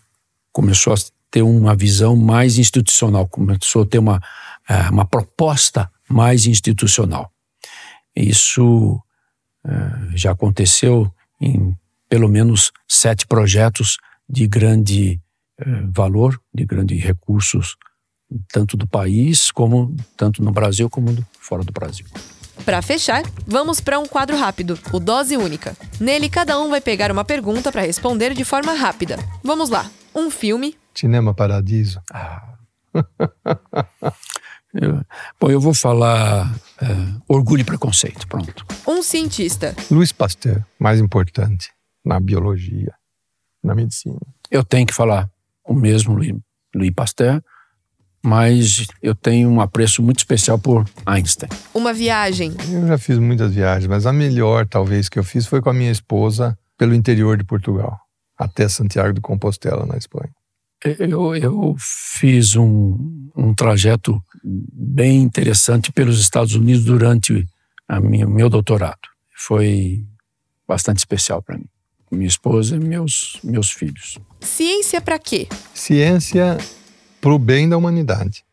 começou 0.51 0.91
a 0.91 0.95
ter 1.29 1.43
uma 1.43 1.75
visão 1.75 2.15
mais 2.15 2.57
institucional, 2.57 3.27
começou 3.27 3.83
a 3.83 3.85
ter 3.85 3.99
uma, 3.99 4.19
é, 4.67 4.89
uma 4.89 5.05
proposta 5.05 5.91
mais 6.09 6.47
institucional. 6.47 7.31
Isso 8.15 8.99
é, 9.63 10.17
já 10.17 10.31
aconteceu 10.31 11.13
em 11.39 11.77
pelo 12.09 12.27
menos 12.27 12.71
sete 12.87 13.27
projetos 13.27 13.97
de 14.27 14.47
grande 14.47 15.21
valor, 15.93 16.39
de 16.53 16.65
grandes 16.65 17.01
recursos, 17.03 17.75
tanto 18.51 18.75
do 18.75 18.87
país 18.87 19.51
como 19.51 19.95
tanto 20.17 20.43
no 20.43 20.51
Brasil 20.51 20.89
como 20.89 21.15
fora 21.39 21.63
do 21.63 21.71
Brasil. 21.71 22.05
Para 22.65 22.81
fechar, 22.81 23.23
vamos 23.45 23.81
para 23.81 23.99
um 23.99 24.05
quadro 24.05 24.37
rápido, 24.37 24.79
o 24.91 24.99
Dose 24.99 25.35
Única. 25.35 25.75
Nele, 25.99 26.29
cada 26.29 26.59
um 26.59 26.69
vai 26.69 26.79
pegar 26.79 27.11
uma 27.11 27.25
pergunta 27.25 27.71
para 27.71 27.81
responder 27.81 28.33
de 28.33 28.45
forma 28.45 28.73
rápida. 28.73 29.17
Vamos 29.43 29.69
lá. 29.69 29.89
Um 30.15 30.31
filme. 30.31 30.77
Cinema 30.93 31.33
Paradiso. 31.33 31.99
Ah. 32.11 32.53
eu, 34.73 35.01
bom, 35.39 35.49
eu 35.49 35.59
vou 35.59 35.73
falar 35.73 36.53
é, 36.79 36.85
Orgulho 37.27 37.61
e 37.61 37.65
Preconceito. 37.65 38.27
Pronto. 38.27 38.65
Um 38.87 39.01
cientista. 39.01 39.75
Louis 39.89 40.11
Pasteur, 40.11 40.63
mais 40.79 40.99
importante 40.99 41.69
na 42.05 42.19
biologia, 42.19 42.93
na 43.63 43.73
medicina. 43.73 44.19
Eu 44.49 44.63
tenho 44.63 44.85
que 44.85 44.93
falar 44.93 45.29
o 45.65 45.73
mesmo 45.73 46.15
Louis 46.75 46.91
Pasteur, 46.95 47.41
mas 48.25 48.87
eu 49.01 49.13
tenho 49.13 49.49
um 49.49 49.59
apreço 49.59 50.01
muito 50.01 50.19
especial 50.19 50.57
por 50.57 50.85
Einstein. 51.05 51.49
Uma 51.73 51.93
viagem. 51.93 52.53
Eu 52.71 52.87
já 52.87 52.97
fiz 52.97 53.17
muitas 53.17 53.53
viagens, 53.53 53.87
mas 53.87 54.05
a 54.05 54.13
melhor, 54.13 54.65
talvez, 54.65 55.09
que 55.09 55.19
eu 55.19 55.23
fiz 55.23 55.45
foi 55.45 55.61
com 55.61 55.69
a 55.69 55.73
minha 55.73 55.91
esposa 55.91 56.57
pelo 56.77 56.95
interior 56.95 57.37
de 57.37 57.43
Portugal, 57.43 57.99
até 58.37 58.67
Santiago 58.69 59.13
de 59.13 59.21
Compostela, 59.21 59.85
na 59.85 59.97
Espanha. 59.97 60.31
Eu, 60.99 61.35
eu 61.35 61.75
fiz 61.77 62.55
um, 62.55 63.29
um 63.35 63.53
trajeto 63.53 64.21
bem 64.43 65.21
interessante 65.21 65.91
pelos 65.91 66.19
Estados 66.19 66.55
Unidos 66.55 66.83
durante 66.83 67.45
a 67.87 68.01
minha, 68.01 68.27
meu 68.27 68.49
doutorado. 68.49 68.99
Foi 69.35 70.05
bastante 70.67 70.97
especial 70.97 71.41
para 71.41 71.57
mim. 71.57 71.67
Minha 72.13 72.27
esposa 72.27 72.75
e 72.75 72.79
meus, 72.79 73.39
meus 73.43 73.71
filhos. 73.71 74.19
Ciência 74.39 75.01
para 75.01 75.17
quê? 75.17 75.47
Ciência 75.73 76.57
para 77.19 77.33
o 77.33 77.39
bem 77.39 77.67
da 77.67 77.77
humanidade. 77.77 78.43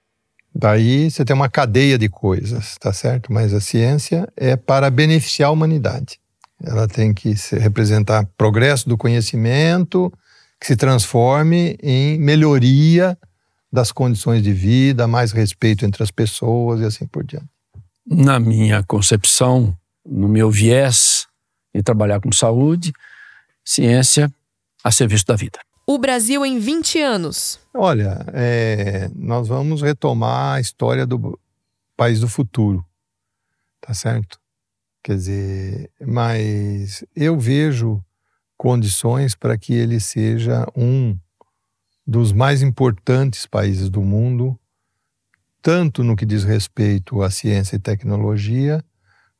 Daí 0.55 1.11
você 1.11 1.25
tem 1.25 1.35
uma 1.35 1.49
cadeia 1.49 1.99
de 1.99 2.09
coisas, 2.09 2.77
tá 2.81 2.93
certo? 2.93 3.33
Mas 3.33 3.53
a 3.53 3.61
ciência 3.61 4.29
é 4.37 4.57
para 4.57 4.91
beneficiar 4.91 5.49
a 5.49 5.53
humanidade. 5.53 6.19
Ela 6.63 6.89
tem 6.89 7.15
que 7.15 7.35
representar 7.53 8.27
progresso 8.37 8.89
do 8.89 8.97
conhecimento 8.97 10.13
que 10.61 10.67
se 10.67 10.77
transforme 10.77 11.77
em 11.83 12.19
melhoria 12.19 13.17
das 13.73 13.93
condições 13.93 14.43
de 14.43 14.53
vida, 14.53 15.07
mais 15.07 15.33
respeito 15.33 15.87
entre 15.87 16.03
as 16.03 16.11
pessoas 16.11 16.81
e 16.81 16.85
assim 16.85 17.07
por 17.07 17.25
diante. 17.25 17.47
Na 18.07 18.41
minha 18.41 18.83
concepção, 18.83 19.77
no 20.05 20.29
meu 20.29 20.51
viés 20.51 21.27
de 21.75 21.83
trabalhar 21.83 22.21
com 22.21 22.33
saúde, 22.33 22.93
ciência 23.71 24.33
a 24.83 24.91
serviço 24.91 25.27
da 25.27 25.37
vida 25.37 25.61
o 25.93 25.99
Brasil 25.99 26.47
em 26.47 26.61
20 26.61 27.01
anos? 27.01 27.59
Olha, 27.75 28.25
é, 28.33 29.11
nós 29.13 29.49
vamos 29.49 29.83
retomar 29.83 30.55
a 30.55 30.61
história 30.61 31.05
do 31.05 31.37
país 31.97 32.21
do 32.21 32.29
futuro, 32.29 32.87
tá 33.81 33.93
certo? 33.93 34.39
Quer 35.03 35.17
dizer, 35.17 35.91
mas 36.01 37.05
eu 37.17 37.37
vejo 37.37 38.01
condições 38.57 39.35
para 39.35 39.59
que 39.59 39.73
ele 39.73 39.99
seja 39.99 40.65
um 40.77 41.19
dos 42.07 42.33
mais 42.33 42.63
importantes 42.63 43.45
países 43.45 43.91
do 43.91 44.01
mundo, 44.01 44.57
tanto 45.61 46.05
no 46.05 46.15
que 46.15 46.25
diz 46.25 46.45
respeito 46.45 47.21
à 47.21 47.31
ciência 47.31 47.75
e 47.75 47.81
tecnologia, 47.81 48.85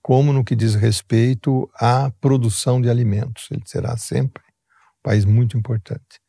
como 0.03 0.33
no 0.33 0.45
que 0.45 0.57
diz 0.57 0.75
respeito 0.75 1.71
à 1.75 2.11
produção 2.21 2.81
de 2.81 2.89
alimentos. 2.89 3.49
Ele 3.51 3.63
será 3.67 3.97
sempre 3.97 4.43
um 4.43 5.03
país 5.03 5.25
muito 5.25 5.57
importante 5.57 6.21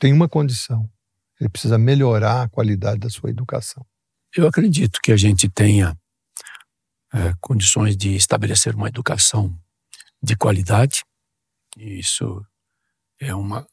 tem 0.00 0.12
uma 0.12 0.28
condição: 0.28 0.90
ele 1.38 1.48
precisa 1.48 1.78
melhorar 1.78 2.42
a 2.42 2.48
qualidade 2.48 2.98
da 2.98 3.10
sua 3.10 3.30
educação. 3.30 3.86
Eu 4.34 4.48
acredito 4.48 4.98
que 5.00 5.12
a 5.12 5.16
gente 5.16 5.48
tenha 5.48 5.96
é, 7.12 7.34
condições 7.40 7.96
de 7.96 8.16
estabelecer 8.16 8.74
uma 8.74 8.88
educação 8.88 9.54
de 10.20 10.34
qualidade. 10.34 11.04
Isso 11.76 12.44
é 13.20 13.32
uma. 13.34 13.64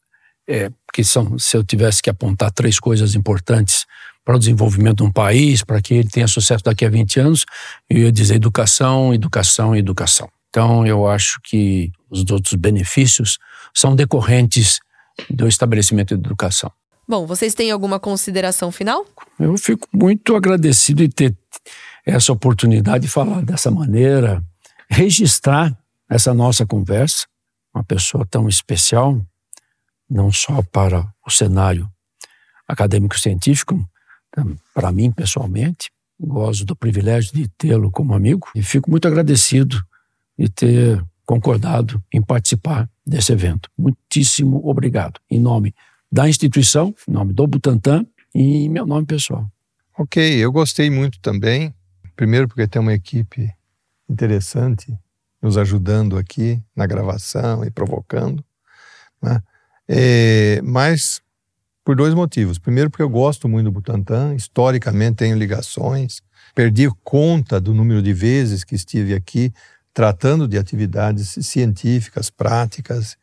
É, 0.46 0.70
porque 0.86 1.04
são, 1.04 1.38
se 1.38 1.56
eu 1.56 1.64
tivesse 1.64 2.02
que 2.02 2.08
apontar 2.08 2.52
três 2.52 2.78
coisas 2.78 3.14
importantes 3.14 3.86
para 4.24 4.36
o 4.36 4.38
desenvolvimento 4.38 4.98
de 4.98 5.02
um 5.04 5.12
país, 5.12 5.62
para 5.62 5.80
que 5.80 5.94
ele 5.94 6.08
tenha 6.08 6.28
sucesso 6.28 6.62
daqui 6.64 6.84
a 6.84 6.90
20 6.90 7.20
anos, 7.20 7.46
eu 7.88 7.98
ia 7.98 8.12
dizer 8.12 8.34
educação, 8.34 9.14
educação 9.14 9.74
e 9.74 9.78
educação. 9.78 10.28
Então, 10.50 10.86
eu 10.86 11.06
acho 11.06 11.40
que 11.42 11.90
os 12.10 12.24
outros 12.30 12.54
benefícios 12.54 13.38
são 13.74 13.94
decorrentes 13.94 14.80
do 15.30 15.46
estabelecimento 15.46 16.16
de 16.16 16.20
educação. 16.20 16.70
Bom, 17.06 17.26
vocês 17.26 17.54
têm 17.54 17.70
alguma 17.70 17.98
consideração 17.98 18.70
final? 18.70 19.06
Eu 19.40 19.56
fico 19.56 19.88
muito 19.92 20.36
agradecido 20.36 21.06
de 21.06 21.08
ter 21.08 21.36
essa 22.04 22.32
oportunidade 22.32 23.04
de 23.04 23.08
falar 23.08 23.42
dessa 23.42 23.70
maneira, 23.70 24.42
registrar 24.90 25.76
essa 26.08 26.32
nossa 26.32 26.66
conversa, 26.66 27.26
uma 27.74 27.84
pessoa 27.84 28.26
tão 28.26 28.48
especial, 28.48 29.20
não 30.08 30.32
só 30.32 30.62
para 30.62 31.06
o 31.26 31.30
cenário 31.30 31.90
acadêmico-científico, 32.66 33.88
para 34.74 34.92
mim 34.92 35.10
pessoalmente. 35.10 35.90
Gosto 36.20 36.64
do 36.64 36.74
privilégio 36.74 37.32
de 37.32 37.48
tê-lo 37.48 37.90
como 37.90 38.14
amigo 38.14 38.48
e 38.54 38.62
fico 38.62 38.90
muito 38.90 39.06
agradecido 39.06 39.80
de 40.36 40.48
ter 40.48 41.04
concordado 41.24 42.02
em 42.12 42.22
participar 42.22 42.88
desse 43.06 43.32
evento. 43.32 43.70
Muitíssimo 43.76 44.60
obrigado. 44.68 45.20
Em 45.30 45.38
nome 45.38 45.74
da 46.10 46.28
instituição, 46.28 46.94
em 47.06 47.12
nome 47.12 47.32
do 47.32 47.46
Butantan 47.46 48.06
e 48.34 48.64
em 48.64 48.68
meu 48.68 48.86
nome 48.86 49.06
pessoal. 49.06 49.46
Ok, 49.96 50.22
eu 50.22 50.50
gostei 50.50 50.90
muito 50.90 51.20
também. 51.20 51.74
Primeiro, 52.16 52.48
porque 52.48 52.66
tem 52.66 52.80
uma 52.80 52.94
equipe 52.94 53.52
interessante 54.08 54.96
nos 55.40 55.56
ajudando 55.56 56.16
aqui 56.16 56.62
na 56.74 56.86
gravação 56.86 57.64
e 57.64 57.70
provocando. 57.70 58.44
Né? 59.22 59.42
É, 59.88 60.60
mas 60.62 61.20
por 61.88 61.96
dois 61.96 62.12
motivos. 62.12 62.58
Primeiro, 62.58 62.90
porque 62.90 63.02
eu 63.02 63.08
gosto 63.08 63.48
muito 63.48 63.64
do 63.64 63.72
Butantan, 63.72 64.34
historicamente 64.34 65.16
tenho 65.16 65.38
ligações. 65.38 66.20
Perdi 66.54 66.86
conta 67.02 67.58
do 67.58 67.72
número 67.72 68.02
de 68.02 68.12
vezes 68.12 68.62
que 68.62 68.74
estive 68.74 69.14
aqui 69.14 69.50
tratando 69.94 70.46
de 70.46 70.58
atividades 70.58 71.38
científicas, 71.46 72.28
práticas, 72.28 73.16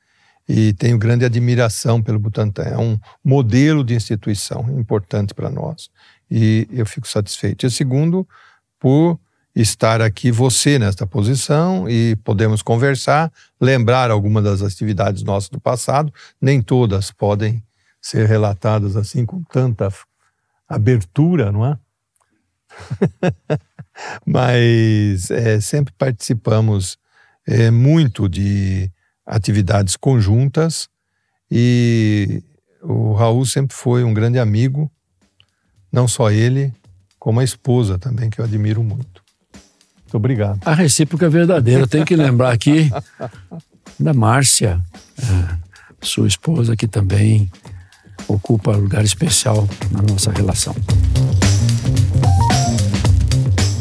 e 0.49 0.73
tenho 0.73 0.97
grande 0.97 1.23
admiração 1.23 2.01
pelo 2.01 2.17
Butantan. 2.17 2.63
É 2.63 2.75
um 2.75 2.97
modelo 3.23 3.83
de 3.83 3.93
instituição 3.93 4.67
importante 4.79 5.35
para 5.35 5.51
nós 5.51 5.87
e 6.29 6.67
eu 6.71 6.87
fico 6.87 7.07
satisfeito. 7.07 7.67
E 7.67 7.69
segundo, 7.69 8.27
por 8.79 9.19
estar 9.55 10.01
aqui 10.01 10.31
você 10.31 10.79
nesta 10.79 11.05
posição 11.05 11.87
e 11.87 12.15
podemos 12.23 12.63
conversar, 12.63 13.31
lembrar 13.61 14.09
algumas 14.09 14.43
das 14.43 14.63
atividades 14.63 15.21
nossas 15.21 15.49
do 15.49 15.59
passado, 15.59 16.11
nem 16.41 16.63
todas 16.63 17.11
podem 17.11 17.63
ser 18.05 18.27
relatadas 18.27 18.95
assim 18.95 19.25
com 19.25 19.41
tanta 19.41 19.91
abertura, 20.69 21.51
não 21.51 21.65
é? 21.65 21.75
mas 24.23 25.31
é, 25.31 25.59
sempre 25.59 25.91
participamos 25.97 26.99
é, 27.47 27.71
muito 27.71 28.29
de 28.29 28.91
atividades 29.25 29.95
conjuntas 29.95 30.87
e 31.49 32.43
o 32.79 33.13
Raul 33.13 33.43
sempre 33.43 33.75
foi 33.75 34.03
um 34.03 34.13
grande 34.13 34.37
amigo, 34.37 34.91
não 35.91 36.07
só 36.07 36.29
ele, 36.29 36.71
como 37.17 37.39
a 37.39 37.43
esposa 37.43 37.97
também, 37.97 38.29
que 38.29 38.39
eu 38.39 38.45
admiro 38.45 38.83
muito. 38.83 39.23
Muito 40.03 40.15
obrigado. 40.15 40.59
A 40.63 40.75
recíproca 40.75 41.25
é 41.25 41.29
verdadeira. 41.29 41.87
Tem 41.87 42.05
que 42.05 42.15
lembrar 42.15 42.51
aqui 42.51 42.91
da 43.99 44.13
Márcia, 44.13 44.79
é, 45.17 45.57
sua 46.05 46.27
esposa, 46.27 46.75
que 46.75 46.87
também 46.87 47.49
ocupa 48.27 48.71
lugar 48.75 49.03
especial 49.03 49.67
na 49.91 50.01
nossa 50.01 50.31
relação. 50.31 50.75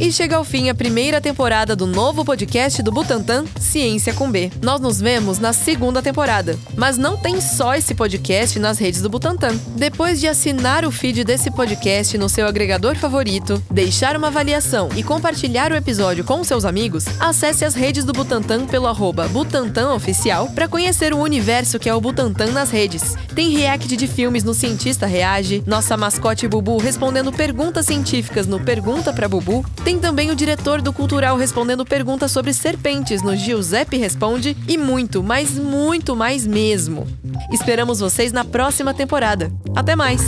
E 0.04 0.12
chega 0.12 0.36
ao 0.36 0.44
fim 0.44 0.68
a 0.68 0.74
primeira 0.74 1.18
temporada 1.18 1.74
do 1.74 1.86
novo 1.86 2.26
podcast 2.26 2.82
do 2.82 2.92
Butantan, 2.92 3.46
Ciência 3.58 4.12
com 4.12 4.30
B. 4.30 4.52
Nós 4.60 4.78
nos 4.78 5.00
vemos 5.00 5.38
na 5.38 5.54
segunda 5.54 6.02
temporada. 6.02 6.58
Mas 6.76 6.98
não 6.98 7.16
tem 7.16 7.40
só 7.40 7.74
esse 7.74 7.94
podcast 7.94 8.58
nas 8.58 8.78
redes 8.78 9.00
do 9.00 9.08
Butantan. 9.08 9.58
Depois 9.74 10.20
de 10.20 10.28
assinar 10.28 10.84
o 10.84 10.90
feed 10.90 11.24
desse 11.24 11.50
podcast 11.50 12.18
no 12.18 12.28
seu 12.28 12.46
agregador 12.46 12.96
favorito, 12.96 13.62
deixar 13.70 14.14
uma 14.14 14.26
avaliação 14.26 14.90
e 14.94 15.02
compartilhar 15.02 15.72
o 15.72 15.74
episódio 15.74 16.22
com 16.22 16.44
seus 16.44 16.66
amigos, 16.66 17.06
acesse 17.18 17.64
as 17.64 17.74
redes 17.74 18.04
do 18.04 18.12
Butantan 18.12 18.66
pelo 18.66 18.86
arroba 18.86 19.26
Butantan 19.28 19.94
Oficial 19.94 20.50
para 20.50 20.68
conhecer 20.68 21.14
o 21.14 21.18
universo 21.18 21.78
que 21.78 21.88
é 21.88 21.94
o 21.94 22.00
Butantan 22.00 22.52
nas 22.52 22.70
redes. 22.70 23.16
Tem 23.34 23.56
react 23.56 23.96
de 23.96 24.06
filmes 24.06 24.44
no 24.44 24.52
Cientista 24.52 25.06
Reage, 25.06 25.64
nossa 25.66 25.96
mascote 25.96 26.46
Bubu 26.46 26.76
respondendo 26.76 27.32
perguntas 27.32 27.86
científicas 27.86 28.46
no 28.46 28.60
Pergunta 28.60 29.10
pra 29.10 29.26
Bubu, 29.26 29.64
tem 29.82 29.93
tem 29.94 30.00
também 30.00 30.30
o 30.30 30.34
diretor 30.34 30.82
do 30.82 30.92
Cultural 30.92 31.36
respondendo 31.36 31.84
perguntas 31.84 32.32
sobre 32.32 32.52
serpentes 32.52 33.22
no 33.22 33.36
Giuseppe 33.36 33.96
Responde 33.96 34.56
e 34.66 34.76
muito, 34.76 35.22
mas 35.22 35.56
muito 35.56 36.16
mais 36.16 36.44
mesmo. 36.44 37.06
Esperamos 37.52 38.00
vocês 38.00 38.32
na 38.32 38.44
próxima 38.44 38.92
temporada. 38.92 39.52
Até 39.76 39.94
mais! 39.94 40.20